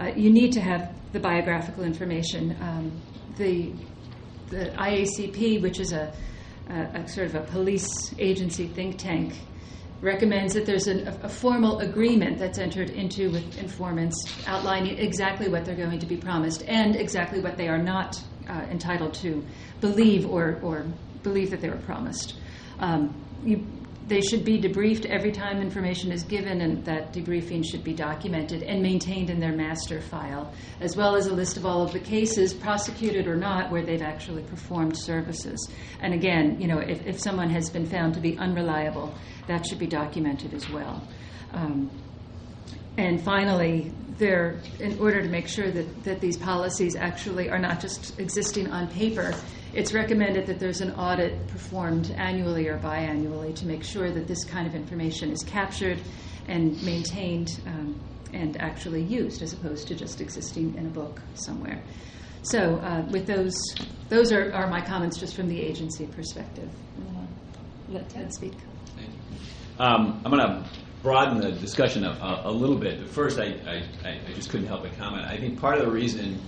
[0.00, 2.56] uh, you need to have the biographical information.
[2.60, 3.00] Um,
[3.36, 3.72] the,
[4.52, 6.12] the IACP, which is a,
[6.68, 9.34] a, a sort of a police agency think tank,
[10.02, 15.48] recommends that there's an, a, a formal agreement that's entered into with informants outlining exactly
[15.48, 19.44] what they're going to be promised and exactly what they are not uh, entitled to
[19.80, 20.84] believe or, or
[21.22, 22.34] believe that they were promised.
[22.78, 23.14] Um,
[23.44, 23.64] you,
[24.12, 28.62] they should be debriefed every time information is given, and that debriefing should be documented
[28.62, 31.98] and maintained in their master file, as well as a list of all of the
[31.98, 35.66] cases, prosecuted or not, where they've actually performed services.
[36.00, 39.14] And again, you know, if, if someone has been found to be unreliable,
[39.46, 41.02] that should be documented as well.
[41.54, 41.90] Um,
[42.98, 47.80] and finally, there, in order to make sure that, that these policies actually are not
[47.80, 49.34] just existing on paper,
[49.74, 54.44] it's recommended that there's an audit performed annually or biannually to make sure that this
[54.44, 55.98] kind of information is captured
[56.48, 58.00] and maintained um,
[58.32, 61.82] and actually used as opposed to just existing in a book somewhere.
[62.42, 63.54] So, uh, with those,
[64.08, 66.68] those are, are my comments just from the agency perspective.
[67.88, 68.54] Let Ted speak.
[69.78, 70.68] Um, I'm going to
[71.02, 73.00] broaden the discussion a, a, a little bit.
[73.00, 75.26] But first, I, I, I just couldn't help but comment.
[75.26, 76.40] I think part of the reason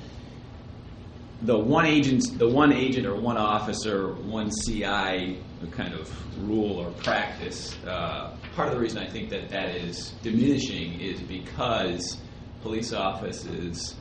[1.43, 5.39] the one agent, the one agent or one officer, one CI
[5.71, 6.11] kind of
[6.49, 7.77] rule or practice.
[7.87, 12.19] Uh, part of the reason I think that that is diminishing is because
[12.63, 13.95] police offices,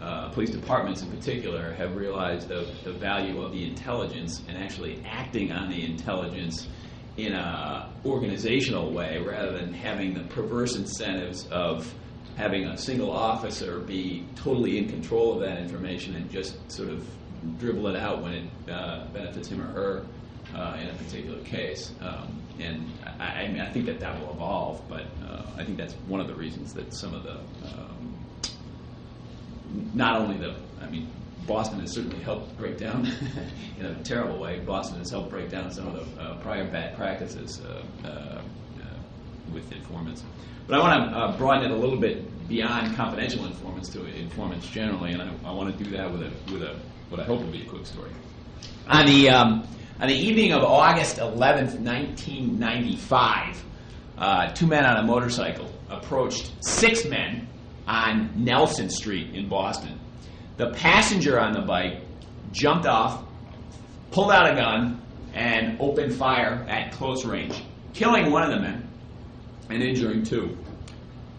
[0.00, 5.02] uh, police departments in particular, have realized the, the value of the intelligence and actually
[5.06, 6.68] acting on the intelligence
[7.16, 11.92] in a organizational way rather than having the perverse incentives of
[12.40, 17.06] having a single officer be totally in control of that information and just sort of
[17.58, 20.06] dribble it out when it uh, benefits him or her
[20.54, 21.92] uh, in a particular case.
[22.00, 25.76] Um, and I, I, mean, I think that that will evolve, but uh, I think
[25.76, 28.18] that's one of the reasons that some of the, um,
[29.92, 31.08] not only the, I mean,
[31.46, 33.06] Boston has certainly helped break down,
[33.78, 36.96] in a terrible way, Boston has helped break down some of the uh, prior bad
[36.96, 38.40] practices uh, uh,
[39.52, 40.22] with informants.
[40.70, 44.68] But I want to uh, broaden it a little bit beyond confidential informants to informants
[44.68, 46.76] generally, and I, I want to do that with a with a
[47.08, 48.12] what I hope will be a quick story.
[48.86, 49.66] On the um,
[50.00, 53.64] on the evening of August 11th, 1995,
[54.16, 57.48] uh, two men on a motorcycle approached six men
[57.88, 59.98] on Nelson Street in Boston.
[60.56, 62.02] The passenger on the bike
[62.52, 63.24] jumped off,
[64.12, 65.02] pulled out a gun,
[65.34, 67.60] and opened fire at close range,
[67.92, 68.89] killing one of the men
[69.70, 70.56] and injuring two.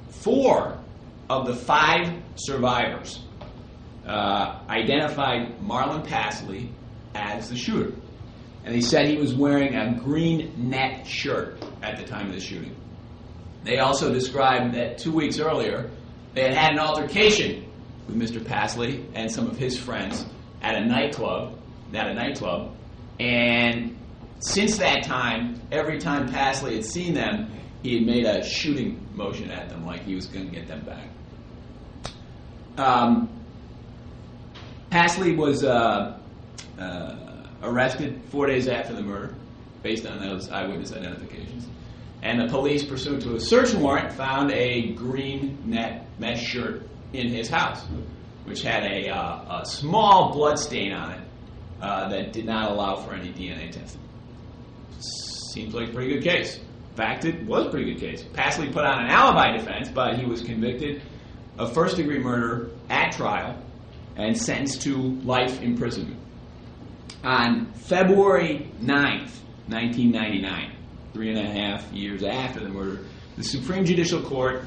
[0.10, 0.80] Four
[1.30, 3.20] of the five survivors
[4.06, 6.72] uh, identified Marlon Passley
[7.16, 7.94] as the shooter.
[8.64, 12.40] And they said he was wearing a green net shirt at the time of the
[12.40, 12.76] shooting.
[13.64, 15.90] They also described that two weeks earlier,
[16.34, 17.66] they had had an altercation
[18.08, 18.44] with Mr.
[18.44, 20.26] Passley and some of his friends
[20.62, 21.58] at a nightclub,
[21.94, 22.76] at a nightclub,
[23.20, 23.98] and
[24.40, 27.52] since that time, every time Passley had seen them,
[27.84, 30.82] he had made a shooting motion at them, like he was going to get them
[30.82, 31.08] back.
[32.78, 33.30] Um,
[34.90, 36.18] Passley was uh,
[36.80, 37.16] uh,
[37.64, 39.34] arrested four days after the murder,
[39.84, 41.68] based on those eyewitness identifications.
[42.22, 47.30] And the police, pursuant to a search warrant, found a green net mesh shirt in
[47.30, 47.84] his house,
[48.46, 51.22] which had a, uh, a small blood stain on it
[51.82, 54.02] uh, that did not allow for any DNA testing.
[55.00, 56.60] Seems like a pretty good case.
[56.96, 58.24] Fact, it was a pretty good case.
[58.34, 61.02] Passley put on an alibi defense, but he was convicted
[61.58, 63.58] of first degree murder at trial
[64.18, 66.18] and sentenced to life imprisonment.
[67.24, 69.32] On February 9th,
[69.68, 70.76] 1999,
[71.14, 73.06] three and a half years after the murder,
[73.38, 74.64] the Supreme Judicial Court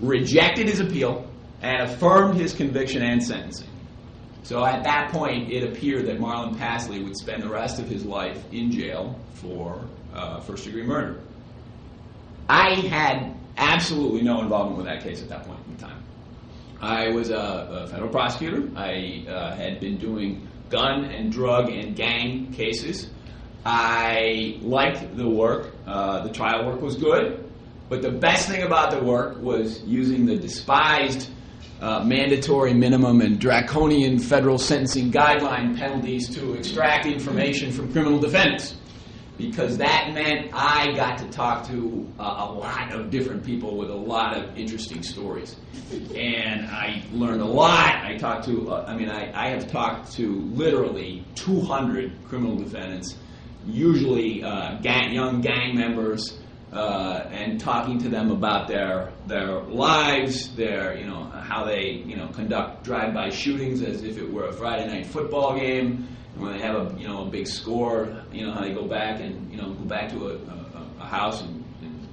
[0.00, 1.28] rejected his appeal
[1.60, 3.68] and affirmed his conviction and sentencing.
[4.42, 8.04] So at that point, it appeared that Marlon Passley would spend the rest of his
[8.06, 11.20] life in jail for uh, first degree murder.
[12.48, 16.02] I had absolutely no involvement with that case at that point in time.
[16.80, 18.68] I was a, a federal prosecutor.
[18.76, 23.10] I uh, had been doing gun and drug and gang cases.
[23.66, 25.74] I liked the work.
[25.86, 27.44] Uh, the trial work was good.
[27.88, 31.30] But the best thing about the work was using the despised
[31.80, 38.76] uh, mandatory minimum and draconian federal sentencing guideline penalties to extract information from criminal defendants.
[39.38, 43.94] Because that meant I got to talk to a lot of different people with a
[43.94, 45.54] lot of interesting stories.
[46.14, 48.04] And I learned a lot.
[48.04, 53.16] I talked to, uh, I mean, I, I have talked to literally 200 criminal defendants,
[53.64, 56.36] usually uh, gang, young gang members,
[56.72, 62.16] uh, and talking to them about their their lives, their you know how they you
[62.16, 66.06] know conduct drive-by shootings as if it were a Friday night football game,
[66.38, 69.20] when they have a you know a big score, you know how they go back
[69.20, 72.08] and you know go back to a, a, a house and, and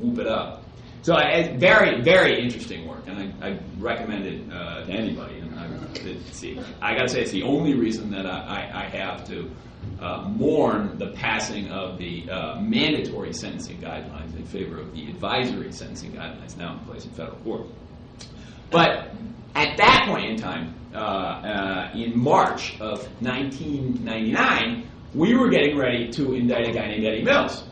[0.00, 0.62] whoop it up.
[1.02, 5.38] So it's very very interesting work, and I, I recommend it uh, to anybody.
[5.38, 6.44] And I, it's,
[6.80, 9.50] I got to say, it's the only reason that I, I, I have to
[10.00, 15.72] uh, mourn the passing of the uh, mandatory sentencing guidelines in favor of the advisory
[15.72, 17.66] sentencing guidelines now in place in federal court.
[18.70, 19.10] But
[19.54, 26.68] at that point in time, in March of 1999, we were getting ready to indict
[26.68, 27.64] a guy named Eddie Mills.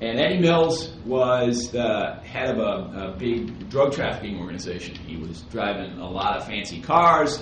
[0.00, 4.96] And Eddie Mills was the head of a, a big drug trafficking organization.
[4.96, 7.40] He was driving a lot of fancy cars.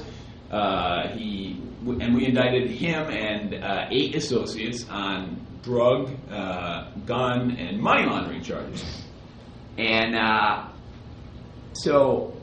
[0.51, 7.81] Uh, he and we indicted him and uh, eight associates on drug, uh, gun, and
[7.81, 9.05] money laundering charges.
[9.79, 10.69] And uh,
[11.73, 12.37] so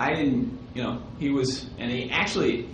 [0.00, 2.68] I didn't, you know, he was, and he actually,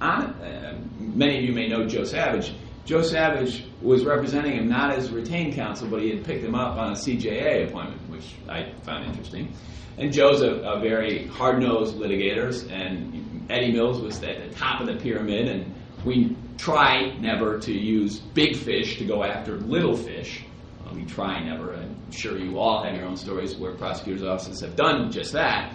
[0.00, 2.52] on, uh, many of you may know Joe Savage.
[2.84, 6.76] Joe Savage was representing him not as retained counsel, but he had picked him up
[6.76, 9.52] on a CJA appointment, which I found interesting.
[9.98, 14.86] And Joe's a, a very hard-nosed litigator, and Eddie Mills was at the top of
[14.86, 20.44] the pyramid, and we try never to use big fish to go after little fish.
[20.92, 21.72] We try never.
[21.72, 25.74] I'm sure you all have your own stories where prosecutors' offices have done just that.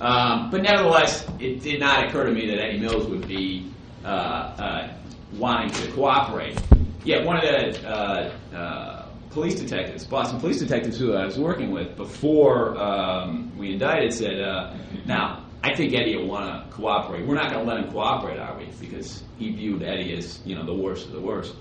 [0.00, 3.70] Um, but nevertheless, it did not occur to me that Eddie Mills would be
[4.04, 4.92] uh, uh,
[5.34, 6.60] wanting to cooperate.
[7.04, 11.70] Yet one of the uh, uh, police detectives, Boston police detectives who I was working
[11.70, 14.74] with before um, we indicted, said, uh,
[15.06, 17.26] "Now, I think Eddie will want to cooperate.
[17.26, 18.66] We're not going to let him cooperate, are we?
[18.80, 21.54] Because he viewed Eddie as you know the worst of the worst."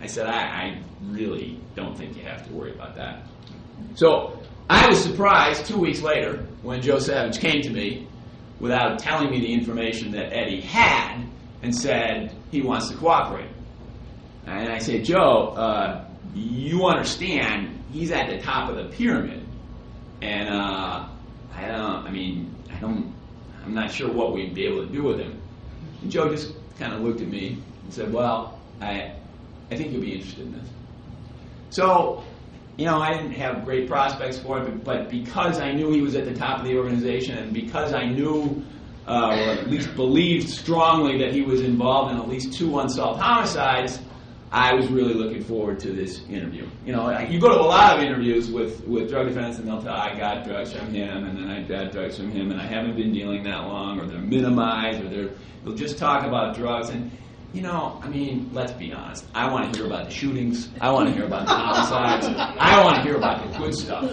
[0.00, 3.22] I said, I, I really don't think you have to worry about that.
[3.94, 4.35] So
[4.68, 8.08] I was surprised two weeks later when Joe Savage came to me
[8.58, 11.24] without telling me the information that Eddie had
[11.62, 13.50] and said he wants to cooperate.
[14.46, 16.04] And I said, Joe, uh,
[16.34, 19.46] you understand he's at the top of the pyramid.
[20.22, 21.08] And uh,
[21.54, 23.14] I don't, I mean, I don't,
[23.64, 25.40] I'm not sure what we'd be able to do with him.
[26.02, 29.12] And Joe just kind of looked at me and said, well, I,
[29.70, 30.68] I think you'll be interested in this.
[31.70, 32.24] So
[32.76, 36.14] you know, I didn't have great prospects for him, but because I knew he was
[36.14, 38.62] at the top of the organization and because I knew,
[39.06, 43.20] uh, or at least believed strongly that he was involved in at least two unsolved
[43.20, 44.00] homicides,
[44.52, 46.68] I was really looking forward to this interview.
[46.84, 49.82] You know, you go to a lot of interviews with, with drug defendants and they'll
[49.82, 52.66] tell, I got drugs from him and then I got drugs from him and I
[52.66, 55.30] haven't been dealing that long or they're minimized or they're,
[55.64, 56.90] they'll just talk about drugs.
[56.90, 57.10] And
[57.56, 59.24] you know, I mean, let's be honest.
[59.34, 60.68] I want to hear about the shootings.
[60.78, 62.26] I want to hear about the homicides.
[62.26, 64.04] I want to hear about the good stuff.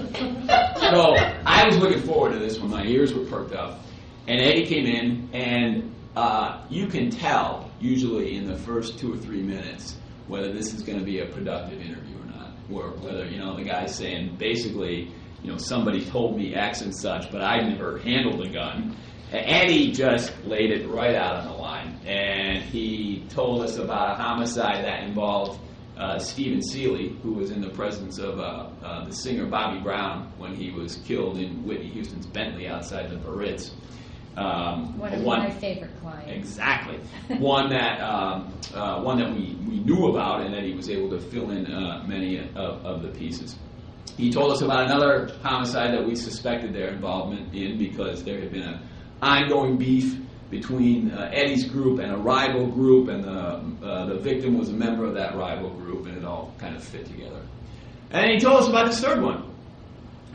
[0.80, 1.16] So
[1.46, 3.82] I was looking forward to this when my ears were perked up.
[4.30, 9.18] And Eddie came in, and uh, you can tell, usually in the first two or
[9.18, 9.98] three minutes,
[10.28, 12.52] whether this is going to be a productive interview or not.
[12.72, 15.12] Or whether, you know, the guy's saying, basically,
[15.44, 18.96] you know, somebody told me X and such, but I've never handled a gun.
[19.34, 21.63] Eddie just laid it right out on the line,
[22.06, 25.60] and he told us about a homicide that involved
[25.98, 30.32] uh, Stephen Sealy, who was in the presence of uh, uh, the singer Bobby Brown
[30.38, 33.72] when he was killed in Whitney Houston's Bentley outside the Ritz.
[34.36, 36.32] Um, one of one, my favorite clients.
[36.32, 37.00] Exactly,
[37.38, 41.10] one that um, uh, one that we, we knew about, and that he was able
[41.12, 43.56] to fill in uh, many of, of the pieces.
[44.18, 48.52] He told us about another homicide that we suspected their involvement in because there had
[48.52, 48.80] been an
[49.22, 50.18] ongoing beef
[50.54, 54.74] between uh, Eddie's group and a rival group, and the, uh, the victim was a
[54.74, 57.42] member of that rival group, and it all kind of fit together.
[58.12, 59.50] And he told us about this third one,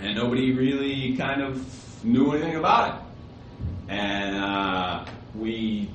[0.01, 3.01] and nobody really kind of knew anything about it.
[3.91, 5.07] And uh,
[5.37, 5.89] we,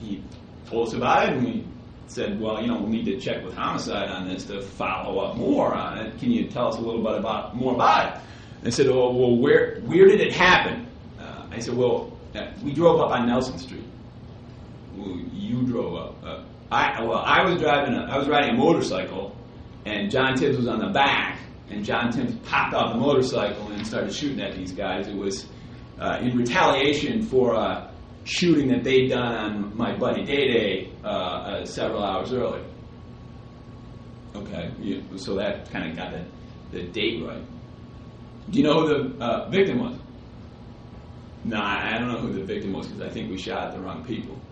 [0.00, 0.22] he
[0.66, 1.64] told us about it, and we
[2.06, 5.36] said, well, you know, we'll need to check with homicide on this to follow up
[5.36, 6.18] more on it.
[6.18, 8.22] Can you tell us a little bit about more about it?
[8.62, 10.86] They said, oh, well, where where did it happen?
[11.20, 13.84] Uh, I said, well, yeah, we drove up on Nelson Street.
[15.32, 16.24] You drove up.
[16.24, 17.94] Uh, I well, I was driving.
[17.94, 19.36] A, I was riding a motorcycle,
[19.84, 21.38] and John Tibbs was on the back.
[21.70, 25.06] And John Tibbs popped off the motorcycle and started shooting at these guys.
[25.06, 25.46] It was
[26.00, 27.92] uh, in retaliation for a
[28.24, 32.64] shooting that they'd done on my buddy Day Day uh, uh, several hours earlier.
[34.34, 36.24] Okay, you, so that kind of got the,
[36.72, 37.42] the date right.
[38.50, 39.96] Do you know who the uh, victim was?
[41.44, 43.74] No, I I don't know who the victim was because I think we shot at
[43.74, 44.38] the wrong people.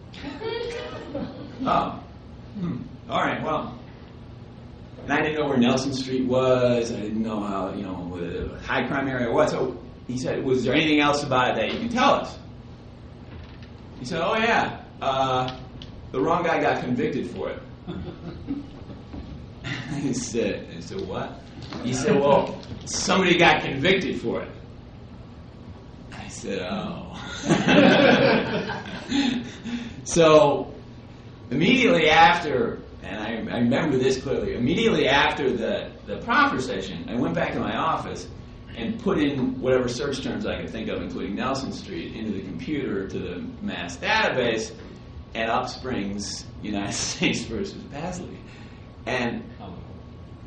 [1.67, 2.01] Oh,
[2.55, 2.83] hmm.
[3.11, 3.77] all right, well.
[5.03, 6.93] And I didn't know where Nelson Street was.
[6.93, 9.51] I didn't know how, you know, the high crime area was.
[9.51, 9.77] So
[10.07, 12.39] he said, Was there anything else about it that you can tell us?
[13.99, 14.83] He said, Oh, yeah.
[15.03, 15.57] Uh,
[16.13, 17.63] the wrong guy got convicted for it.
[19.95, 21.41] he said, I said, What?
[21.83, 24.51] He said, Well, somebody got convicted for it.
[26.47, 27.15] Oh.
[30.05, 30.73] so
[31.51, 37.17] immediately after, and I, I remember this clearly, immediately after the, the proffer session, I
[37.17, 38.29] went back to my office
[38.77, 42.43] and put in whatever search terms I could think of, including Nelson Street, into the
[42.43, 44.73] computer to the mass database,
[45.35, 48.39] and up springs United States versus Passley.
[49.07, 49.43] And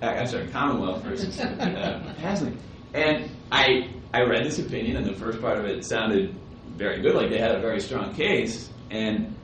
[0.01, 2.55] I'm sorry, Commonwealth versus uh, Passley.
[2.93, 6.35] And I I read this opinion, and the first part of it sounded
[6.75, 8.69] very good, like they had a very strong case.
[8.89, 9.35] And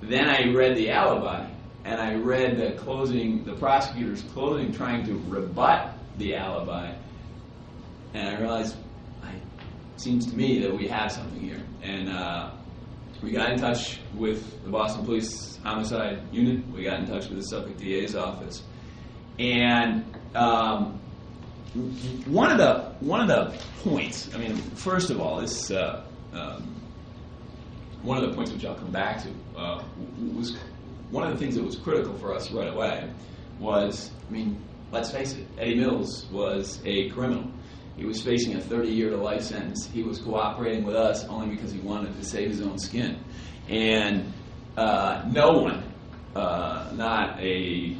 [0.00, 1.46] then I read the alibi,
[1.84, 6.94] and I read the closing, the prosecutor's closing, trying to rebut the alibi,
[8.14, 8.76] and I realized,
[9.22, 9.32] I,
[9.96, 11.62] seems to me that we have something here.
[11.82, 12.50] And uh,
[13.22, 16.66] we got in touch with the Boston Police Homicide Unit.
[16.68, 18.62] We got in touch with the Suffolk DA's office,
[19.38, 20.04] and
[20.34, 21.00] um,
[21.74, 24.28] one of the one of the points.
[24.34, 26.80] I mean, first of all, this uh, um,
[28.02, 29.84] one of the points which I'll come back to uh,
[30.34, 30.56] was
[31.10, 33.08] one of the things that was critical for us right away
[33.58, 34.60] was, I mean,
[34.90, 37.50] let's face it, Eddie Mills was a criminal.
[37.96, 39.86] He was facing a 30-year to life sentence.
[39.92, 43.22] He was cooperating with us only because he wanted to save his own skin,
[43.68, 44.32] and
[44.76, 45.84] uh, no one,
[46.34, 47.96] uh, not a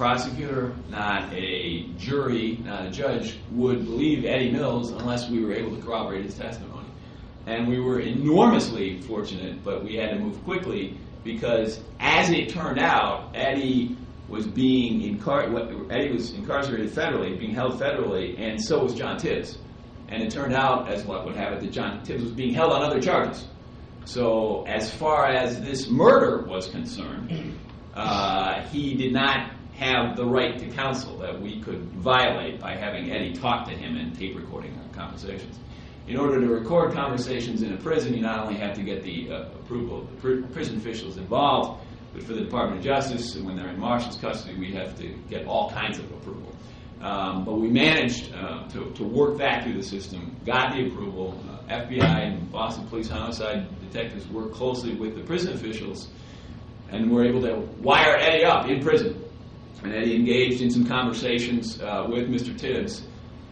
[0.00, 5.76] prosecutor, not a jury, not a judge, would believe Eddie Mills unless we were able
[5.76, 6.88] to corroborate his testimony.
[7.44, 12.78] And we were enormously fortunate, but we had to move quickly because, as it turned
[12.78, 13.94] out, Eddie
[14.26, 19.58] was being incar- Eddie was incarcerated federally, being held federally, and so was John Tibbs.
[20.08, 22.72] And it turned out, as luck would have it, that John Tibbs was being held
[22.72, 23.46] on other charges.
[24.06, 27.58] So, as far as this murder was concerned,
[27.94, 33.10] uh, he did not have the right to counsel that we could violate by having
[33.10, 35.58] Eddie talk to him and tape recording our conversations.
[36.06, 39.30] In order to record conversations in a prison, you not only have to get the
[39.32, 43.56] uh, approval of the pr- prison officials involved, but for the Department of Justice, when
[43.56, 46.54] they're in Marshall's custody, we have to get all kinds of approval.
[47.00, 51.42] Um, but we managed uh, to, to, work that through the system, got the approval.
[51.48, 56.10] Uh, FBI and Boston Police homicide detectives worked closely with the prison officials,
[56.90, 59.24] and were able to wire Eddie up in prison.
[59.82, 62.56] And that he engaged in some conversations uh, with Mr.
[62.56, 63.02] Tibbs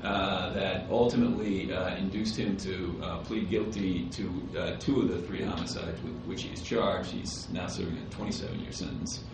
[0.03, 5.21] uh, that ultimately uh, induced him to uh, plead guilty to uh, two of the
[5.23, 7.11] three homicides with which he is charged.
[7.11, 9.25] He's now serving a 27 year sentence.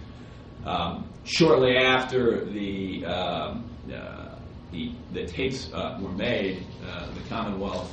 [0.64, 4.36] Um, shortly after the, um, uh,
[4.72, 7.92] the, the, tapes were made, the Commonwealth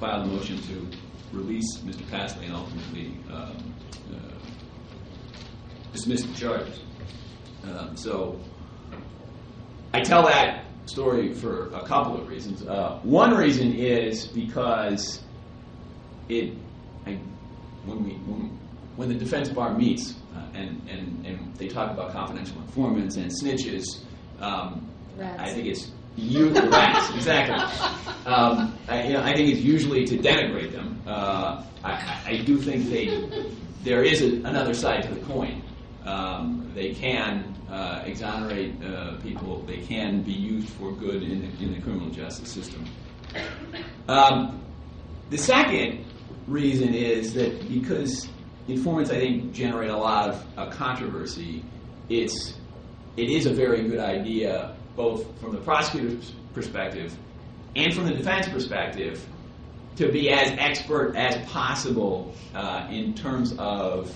[0.00, 0.88] filed a motion to
[1.32, 2.08] release Mr.
[2.10, 3.74] Passley and ultimately um,
[5.92, 6.80] dismiss the charges.
[7.64, 8.38] Um, so
[9.92, 12.66] I tell that story for a couple of reasons.
[12.66, 15.22] Uh, one reason is because
[16.28, 16.54] it
[17.06, 17.18] I,
[17.84, 18.58] when we when,
[18.96, 23.30] when, the defense bar meets uh, and, and and they talk about confidential informants and
[23.30, 24.00] snitches,
[24.40, 24.88] um,
[25.20, 27.56] I think it's you rats exactly.
[28.26, 31.02] Um, I, you know, I think it's usually to denigrate them.
[31.06, 33.28] Uh, I, I, do think they
[33.82, 35.62] there is a, another side to the coin.
[36.04, 39.62] Um, they can uh, exonerate uh, people.
[39.62, 42.84] They can be used for good in the, in the criminal justice system.
[44.08, 44.62] Um,
[45.30, 46.04] the second
[46.46, 48.28] reason is that because
[48.68, 51.64] informants, I think, generate a lot of uh, controversy,
[52.08, 52.54] it's
[53.16, 57.16] it is a very good idea, both from the prosecutor's perspective
[57.76, 59.24] and from the defense perspective,
[59.96, 64.14] to be as expert as possible uh, in terms of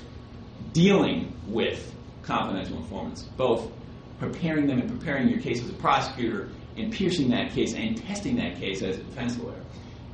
[0.73, 1.94] dealing with
[2.28, 3.73] confidential informants, both
[4.20, 8.36] preparing them and preparing your case as a prosecutor and piercing that case and testing
[8.36, 9.60] that case as a defense lawyer.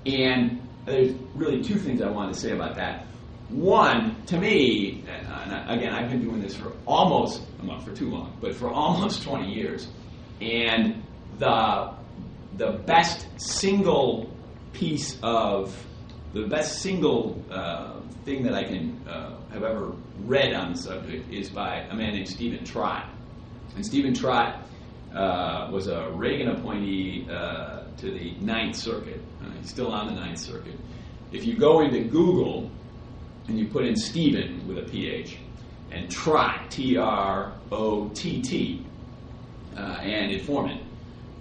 [0.06, 3.06] And there's really two things I wanted to say about that.
[3.50, 8.36] One, to me, and again, I've been doing this for almost, not for too long,
[8.40, 9.88] but for almost 20 years.
[10.40, 11.02] And
[11.38, 11.92] the,
[12.56, 14.30] the best single
[14.72, 15.76] piece of
[16.32, 19.92] the best single uh, thing that I can uh, have ever
[20.26, 23.10] read on the subject is by a man named Stephen Trott.
[23.76, 24.62] And Stephen Trott
[25.14, 29.20] uh, was a Reagan appointee uh, to the Ninth Circuit.
[29.42, 30.78] Uh, he's still on the Ninth Circuit.
[31.32, 32.70] If you go into Google
[33.48, 35.36] and you put in Stephen with a PH
[35.90, 38.86] and Trott, T R O T T,
[39.76, 40.82] uh, and informant,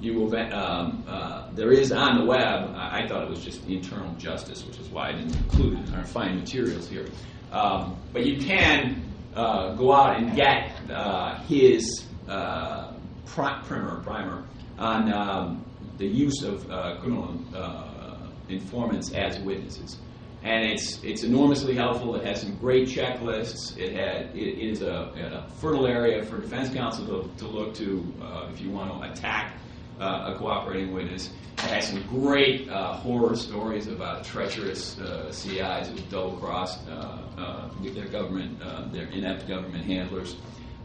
[0.04, 0.36] you will.
[0.36, 2.74] Um, uh, there is on the web.
[2.76, 5.88] I, I thought it was just internal justice, which is why I didn't include it
[5.88, 7.08] in our fine materials here.
[7.52, 9.02] Um, but you can
[9.36, 12.92] uh, go out and get uh, his uh,
[13.26, 14.44] pri- primer, primer
[14.78, 15.66] on um,
[15.98, 18.18] the use of uh, criminal uh,
[18.50, 19.98] informants as witnesses.
[20.44, 22.16] And it's, it's enormously helpful.
[22.16, 23.78] It has some great checklists.
[23.78, 28.14] It, had, it, is a, a fertile area for defense counsel to, to look to
[28.22, 29.54] uh, if you want to attack
[30.00, 31.30] a cooperating witness.
[31.58, 37.20] It has some great uh, horror stories about treacherous uh, CIs who double crossed uh,
[37.38, 40.36] uh, their government, uh, their inept government handlers,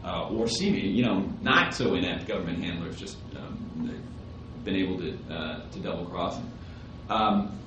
[0.03, 3.59] uh, or seeming, you know, not so inept government handlers, just um,
[4.63, 6.51] been able to, uh, to double cross them.
[7.09, 7.59] Um,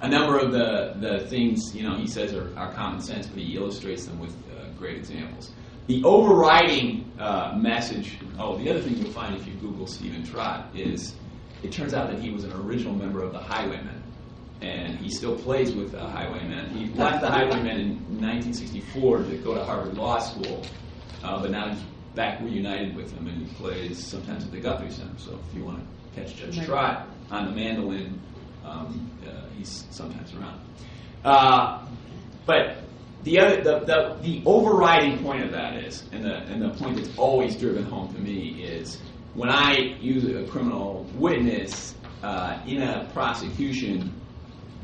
[0.00, 3.38] a number of the, the things, you know, he says are, are common sense, but
[3.38, 5.50] he illustrates them with uh, great examples.
[5.86, 10.74] The overriding uh, message, oh, the other thing you'll find if you Google Stephen Trott
[10.74, 11.14] is
[11.62, 14.02] it turns out that he was an original member of the Highwaymen.
[14.60, 16.70] And he still plays with the Highwaymen.
[16.70, 17.88] He left the Highwaymen in
[18.20, 20.62] 1964 to go to Harvard Law School,
[21.22, 21.82] uh, but now he's
[22.14, 25.18] back reunited with them, and he plays sometimes at the Guthrie Center.
[25.18, 26.64] So if you want to catch Judge.
[26.64, 28.18] Trott on the mandolin,
[28.64, 30.60] um, uh, he's sometimes around.
[31.24, 31.86] Uh,
[32.46, 32.83] but
[33.24, 36.96] the other, the, the, the overriding point of that is, and the, and the point
[36.96, 39.00] that's always driven home to me is,
[39.34, 44.12] when I use a criminal witness uh, in a prosecution,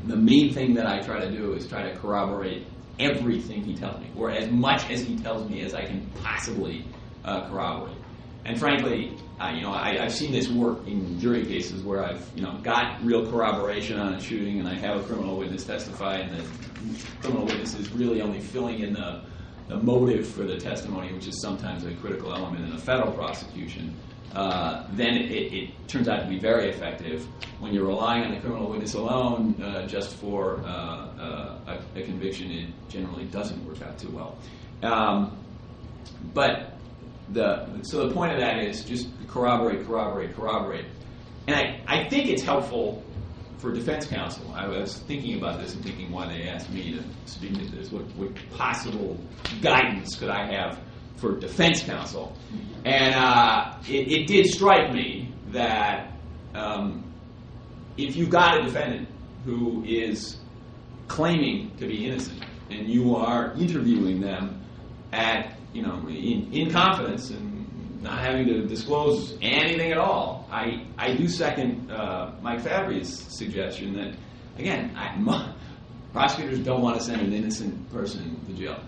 [0.07, 2.65] the main thing that I try to do is try to corroborate
[2.99, 6.85] everything he tells me, or as much as he tells me as I can possibly
[7.23, 7.97] uh, corroborate.
[8.43, 12.27] And frankly, uh, you know, I, I've seen this work in jury cases where I've,
[12.35, 16.17] you know, got real corroboration on a shooting, and I have a criminal witness testify,
[16.17, 16.43] and the
[17.21, 19.21] criminal witness is really only filling in the,
[19.67, 23.95] the motive for the testimony, which is sometimes a critical element in a federal prosecution.
[24.33, 27.25] Uh, then it, it turns out to be very effective.
[27.59, 32.03] When you're relying on the criminal witness alone uh, just for uh, uh, a, a
[32.03, 34.37] conviction, it generally doesn't work out too well.
[34.83, 35.37] Um,
[36.33, 36.77] but
[37.33, 40.85] the so the point of that is just corroborate, corroborate, corroborate.
[41.47, 43.03] And I, I think it's helpful
[43.61, 44.51] for defense counsel.
[44.55, 47.91] I was thinking about this and thinking why they asked me to speak to this.
[47.91, 49.17] What, what possible
[49.61, 50.79] guidance could I have
[51.17, 52.35] for defense counsel?
[52.85, 56.11] And uh, it, it did strike me that
[56.55, 57.03] um,
[57.97, 59.07] if you've got a defendant
[59.45, 60.37] who is
[61.07, 64.61] claiming to be innocent and you are interviewing them
[65.11, 67.50] at you know in, in confidence and
[68.01, 73.93] not having to disclose anything at all, I, I do second uh, Mike Fabry's suggestion
[73.95, 74.15] that
[74.57, 75.53] again I, mo-
[76.11, 78.79] prosecutors don't want to send an innocent person to jail.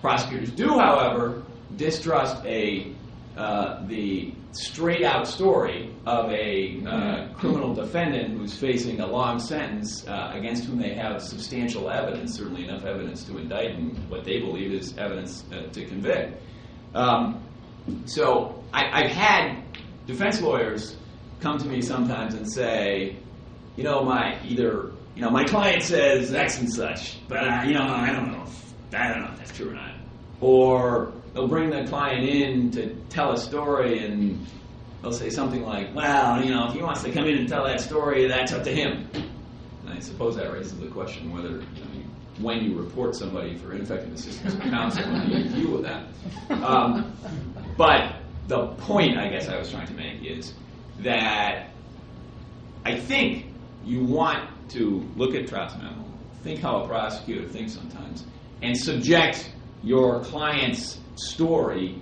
[0.00, 1.42] Prosecutors do, however,
[1.76, 2.94] distrust a
[3.36, 10.04] uh, the straight out story of a uh, criminal defendant who's facing a long sentence
[10.08, 14.40] uh, against whom they have substantial evidence, certainly enough evidence to indict and what they
[14.40, 16.42] believe is evidence uh, to convict.
[16.94, 17.40] Um,
[18.06, 19.62] so I, I've had
[20.06, 20.96] defense lawyers
[21.40, 23.16] come to me sometimes and say,
[23.76, 27.82] you know, my either you know my client says X and such, but you know
[27.82, 29.92] I don't know, if, I don't know if that's true or not.
[30.40, 34.46] Or they'll bring the client in to tell a story and
[35.02, 37.64] they'll say something like, well, you know, if he wants to come in and tell
[37.64, 39.08] that story, that's up to him.
[39.14, 42.02] And I suppose that raises the question whether, you know,
[42.40, 46.04] when you report somebody for ineffective assistance of counsel, do you deal with that?
[46.62, 47.12] Um,
[47.76, 48.16] but
[48.48, 50.54] the point I guess I was trying to make is
[51.00, 51.70] that
[52.84, 53.46] I think
[53.84, 56.04] you want to look at Trott's memo,
[56.42, 58.24] think how a prosecutor thinks sometimes,
[58.62, 59.52] and subject
[59.82, 62.00] your client's story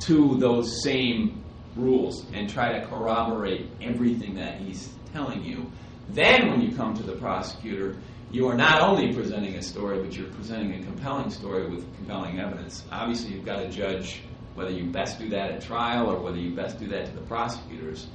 [0.00, 1.42] to those same
[1.76, 5.70] rules and try to corroborate everything that he's telling you.
[6.10, 7.96] Then, when you come to the prosecutor,
[8.30, 12.38] you are not only presenting a story, but you're presenting a compelling story with compelling
[12.38, 12.84] evidence.
[12.92, 14.22] Obviously, you've got to judge
[14.60, 17.22] whether you best do that at trial or whether you best do that to the
[17.22, 18.08] prosecutors.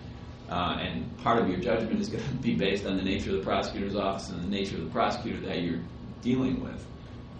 [0.47, 3.37] Uh, and part of your judgment is going to be based on the nature of
[3.37, 5.81] the prosecutor's office and the nature of the prosecutor that you're
[6.21, 6.85] dealing with.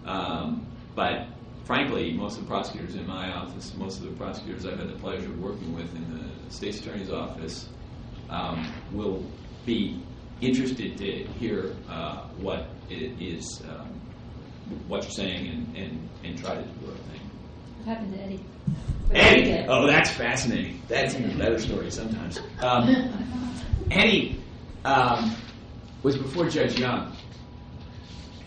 [0.06, 1.28] Um, but
[1.64, 4.98] frankly, most of the prosecutors in my office, most of the prosecutors I've had the
[4.98, 7.68] pleasure of working with in the state's attorney's office,
[8.28, 9.24] um, will
[9.64, 10.02] be
[10.40, 14.00] interested to hear uh, what it is, um,
[14.88, 16.86] what you're saying, and, and, and try to do.
[16.86, 17.15] What
[17.86, 18.44] happened to Eddie?
[19.14, 19.66] Eddie.
[19.68, 20.82] Oh, that's fascinating.
[20.88, 22.40] That's even a better story sometimes.
[22.60, 23.12] Um,
[23.90, 24.40] Eddie
[24.84, 25.34] um,
[26.02, 27.16] was before Judge Young,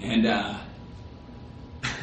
[0.01, 0.59] and uh,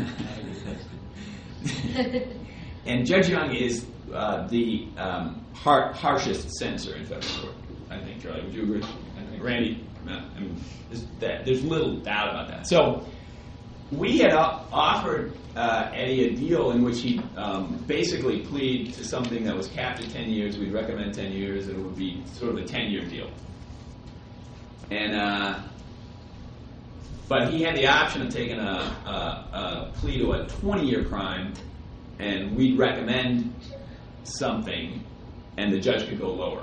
[2.86, 7.54] and Judge Young is uh, the um, har- harshest censor in federal court.
[7.90, 8.42] I think, Charlie.
[8.42, 8.82] Would you agree?
[8.82, 9.84] I think Randy.
[10.08, 10.56] uh, I mean,
[10.88, 12.66] there's, that, there's little doubt about that.
[12.66, 13.06] So
[13.92, 19.44] we had offered uh, Eddie a deal in which he um, basically plead to something
[19.44, 20.58] that was capped at 10 years.
[20.58, 23.30] We'd recommend 10 years, and it would be sort of a 10 year deal.
[24.90, 25.60] And uh,
[27.28, 31.04] but he had the option of taking a, a, a plea to a 20 year
[31.04, 31.54] crime,
[32.18, 33.52] and we'd recommend
[34.24, 35.02] something,
[35.56, 36.60] and the judge could go lower.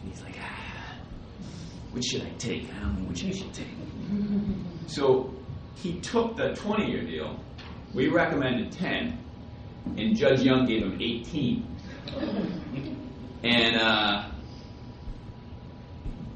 [0.00, 0.94] And he's like, ah,
[1.92, 2.68] which should I take?
[2.74, 3.66] I don't know which I should take.
[4.86, 5.34] So
[5.82, 7.38] he took the 20 year deal.
[7.94, 9.18] We recommended 10,
[9.96, 11.76] and Judge Young gave him 18.
[13.44, 14.28] And uh,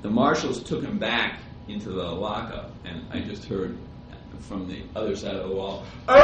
[0.03, 3.77] the marshals took him back into the lockup, and I just heard
[4.41, 6.19] from the other side of the wall, and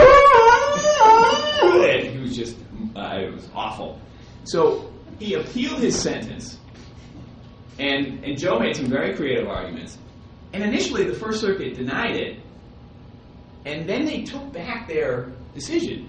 [2.07, 2.57] he was just,
[2.97, 4.01] uh, it was awful.
[4.45, 6.59] So he appealed his sentence,
[7.79, 9.99] and, and Joe made some very creative arguments.
[10.53, 12.41] And initially, the First Circuit denied it,
[13.65, 16.09] and then they took back their decision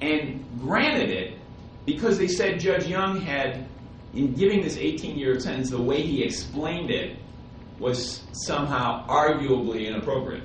[0.00, 1.38] and granted it
[1.86, 3.66] because they said Judge Young had,
[4.12, 7.18] in giving this 18 year sentence, the way he explained it
[7.78, 10.44] was somehow arguably inappropriate.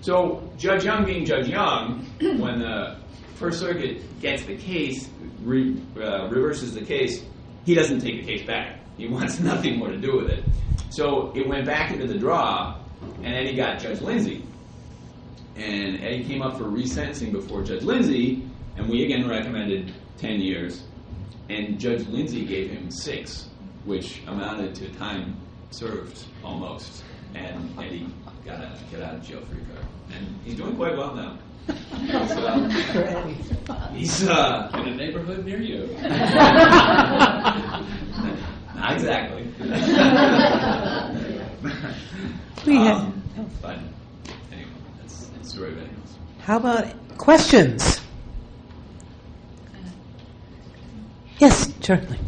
[0.00, 2.98] So, Judge Young being Judge Young, when the
[3.34, 5.08] First Circuit gets the case,
[5.42, 7.24] re, uh, reverses the case,
[7.64, 8.80] he doesn't take the case back.
[8.96, 10.44] He wants nothing more to do with it.
[10.90, 12.78] So, it went back into the draw,
[13.22, 14.44] and Eddie got Judge Lindsay.
[15.56, 18.44] And Eddie came up for resentencing before Judge Lindsay,
[18.76, 20.82] and we again recommended 10 years.
[21.48, 23.48] And Judge Lindsay gave him six,
[23.84, 25.36] which amounted to time
[25.70, 27.02] served almost.
[27.34, 28.06] And Eddie
[28.44, 29.86] got a get out of jail free card.
[30.14, 31.38] And he's doing quite well now.
[31.68, 35.86] He's, uh, he's uh, in a neighborhood near you.
[38.74, 39.44] Not exactly.
[42.66, 43.22] We have- um,
[43.62, 43.78] but
[44.52, 44.68] anyway,
[45.00, 45.90] that's, that's the story of Eddie.
[46.40, 48.00] How about questions?
[51.38, 52.18] Yes, certainly.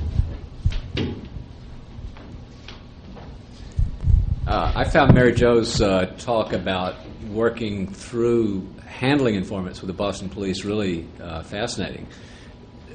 [4.47, 6.97] Uh, I found Mary Jo's uh, talk about
[7.29, 12.07] working through handling informants with the Boston Police really uh, fascinating.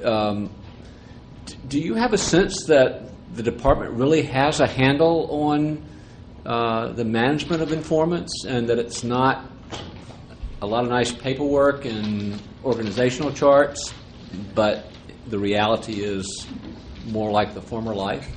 [0.04, 0.50] Um,
[1.46, 5.82] d- do you have a sense that the department really has a handle on
[6.46, 9.50] uh, the management of informants and that it's not
[10.62, 13.92] a lot of nice paperwork and organizational charts,
[14.54, 14.90] but
[15.26, 16.46] the reality is
[17.06, 18.28] more like the former life?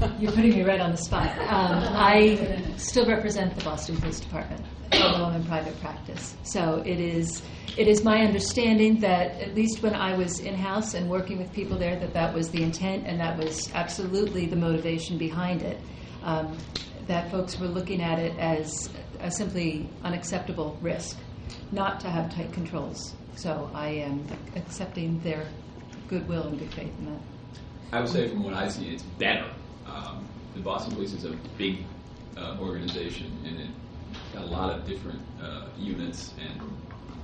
[0.18, 1.28] You're putting me right on the spot.
[1.38, 6.34] Um, I still represent the Boston Police Department, although I'm in private practice.
[6.42, 7.42] So it is,
[7.76, 11.52] it is my understanding that at least when I was in house and working with
[11.52, 15.78] people there, that that was the intent and that was absolutely the motivation behind it.
[16.26, 16.58] Um,
[17.06, 18.90] that folks were looking at it as
[19.20, 21.16] a simply unacceptable risk,
[21.70, 23.14] not to have tight controls.
[23.36, 25.46] So I am accepting their
[26.08, 27.20] goodwill and good faith in that.
[27.92, 29.48] I would say, from what I see, it's better.
[29.86, 31.84] Um, the Boston Police is a big
[32.36, 33.68] uh, organization, and it
[34.34, 36.34] got a lot of different uh, units.
[36.40, 36.60] And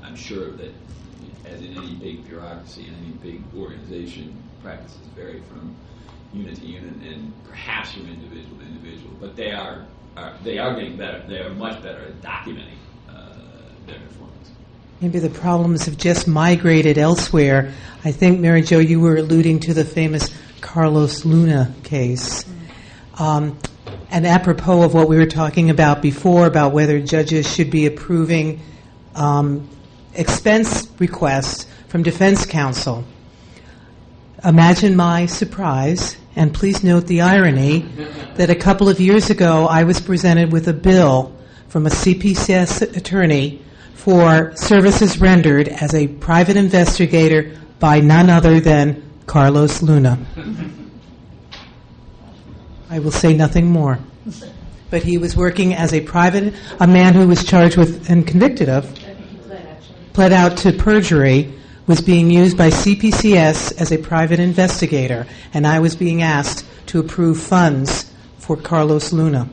[0.05, 0.73] I'm sure that,
[1.45, 5.75] as in any big bureaucracy and any big organization, practices vary from
[6.33, 9.11] unit to unit, and perhaps from individual to individual.
[9.20, 9.86] But they are,
[10.17, 11.23] are they are getting better.
[11.28, 12.78] They are much better at documenting
[13.09, 13.35] uh,
[13.86, 14.51] their performance.
[15.01, 17.73] Maybe the problems have just migrated elsewhere.
[18.05, 22.44] I think, Mary Jo, you were alluding to the famous Carlos Luna case.
[23.19, 23.59] Um,
[24.11, 28.61] and apropos of what we were talking about before about whether judges should be approving
[29.15, 29.69] um,
[30.15, 33.05] expense requests from defense counsel,
[34.44, 37.81] imagine my surprise, and please note the irony,
[38.36, 41.36] that a couple of years ago I was presented with a bill
[41.69, 43.62] from a CPCS attorney
[43.94, 50.19] for services rendered as a private investigator by none other than Carlos Luna.
[52.91, 53.99] I will say nothing more.
[54.91, 58.69] But he was working as a private, a man who was charged with and convicted
[58.69, 58.94] of,
[60.12, 61.55] pled out to perjury,
[61.86, 67.01] was being used by CPCS as a private investigator, and I was being asked to
[67.01, 69.49] approve funds for Carlos Luna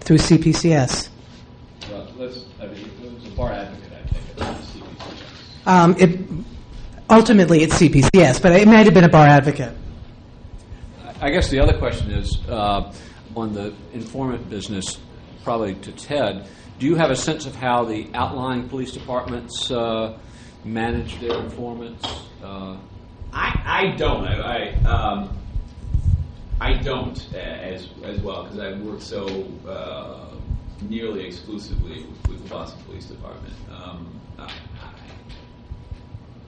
[0.00, 1.08] through CPCS.
[1.90, 4.62] Well, let's, I mean, it was a bar advocate, I think, at
[5.64, 6.18] the Um, it,
[7.10, 9.74] ultimately, it's CPCS, but it might have been a bar advocate.
[11.20, 12.94] I guess the other question is uh,
[13.36, 14.98] on the informant business,
[15.42, 16.46] probably to Ted.
[16.78, 20.16] Do you have a sense of how the outlying police departments uh,
[20.64, 22.04] manage their informants?
[22.42, 22.76] Uh,
[23.32, 24.26] I, I don't.
[24.26, 25.38] I, I, um,
[26.60, 29.26] I don't as as well because I work so
[29.68, 30.34] uh,
[30.88, 33.54] nearly exclusively with, with the Boston Police Department.
[33.70, 34.50] Um, I,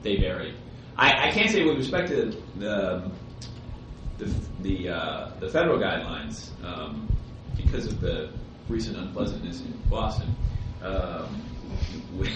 [0.03, 0.55] they vary.
[0.97, 3.11] I, I can't say with respect to the
[4.17, 7.07] the the, uh, the federal guidelines um,
[7.57, 8.29] because of the
[8.69, 10.35] recent unpleasantness in Boston
[10.83, 11.41] um,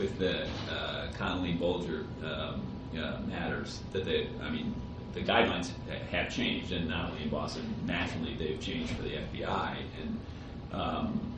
[0.00, 2.62] with, the uh, Connolly Bulger um,
[2.98, 3.80] uh, matters.
[3.92, 4.74] That they, I mean,
[5.12, 5.70] the guidelines
[6.10, 9.76] have changed, and not only in Boston, nationally they've changed for the FBI.
[10.00, 10.20] And
[10.72, 11.30] um,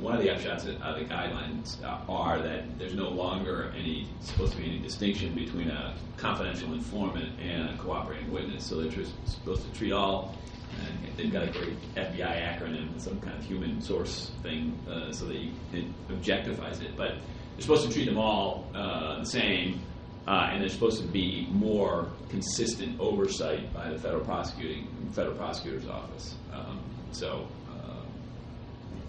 [0.00, 1.76] one of the upshots of the guidelines
[2.08, 7.38] are that there's no longer any supposed to be any distinction between a confidential informant
[7.40, 8.64] and a cooperating witness.
[8.64, 10.36] So they're just supposed to treat all.
[10.80, 15.26] And they've got a great FBI acronym, some kind of human source thing, uh, so
[15.26, 16.96] that you, it objectifies it.
[16.96, 17.16] But
[17.62, 19.80] supposed to treat them all uh, the same,
[20.26, 25.86] uh, and there's supposed to be more consistent oversight by the federal prosecuting federal prosecutor's
[25.86, 26.34] office.
[26.52, 26.80] Um,
[27.12, 27.46] so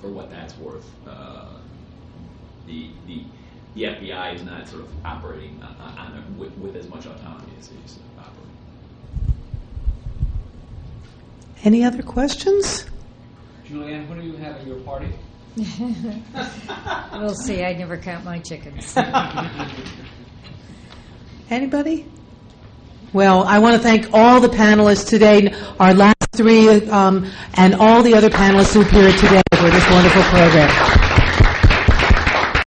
[0.03, 0.85] for what that's worth.
[1.07, 1.45] Uh,
[2.67, 3.23] the, the,
[3.73, 7.53] the FBI is not sort of operating on, on a, with, with as much autonomy
[7.57, 9.33] as it used to operate.
[11.64, 12.85] Any other questions?
[13.65, 15.07] Julianne, what do you have at your party?
[17.14, 17.64] we'll see.
[17.64, 18.98] I never count my chickens.
[21.49, 22.07] Anybody?
[23.14, 28.01] Well, I want to thank all the panelists today, our last three, um, and all
[28.01, 31.12] the other panelists who appeared today for this wonderful program.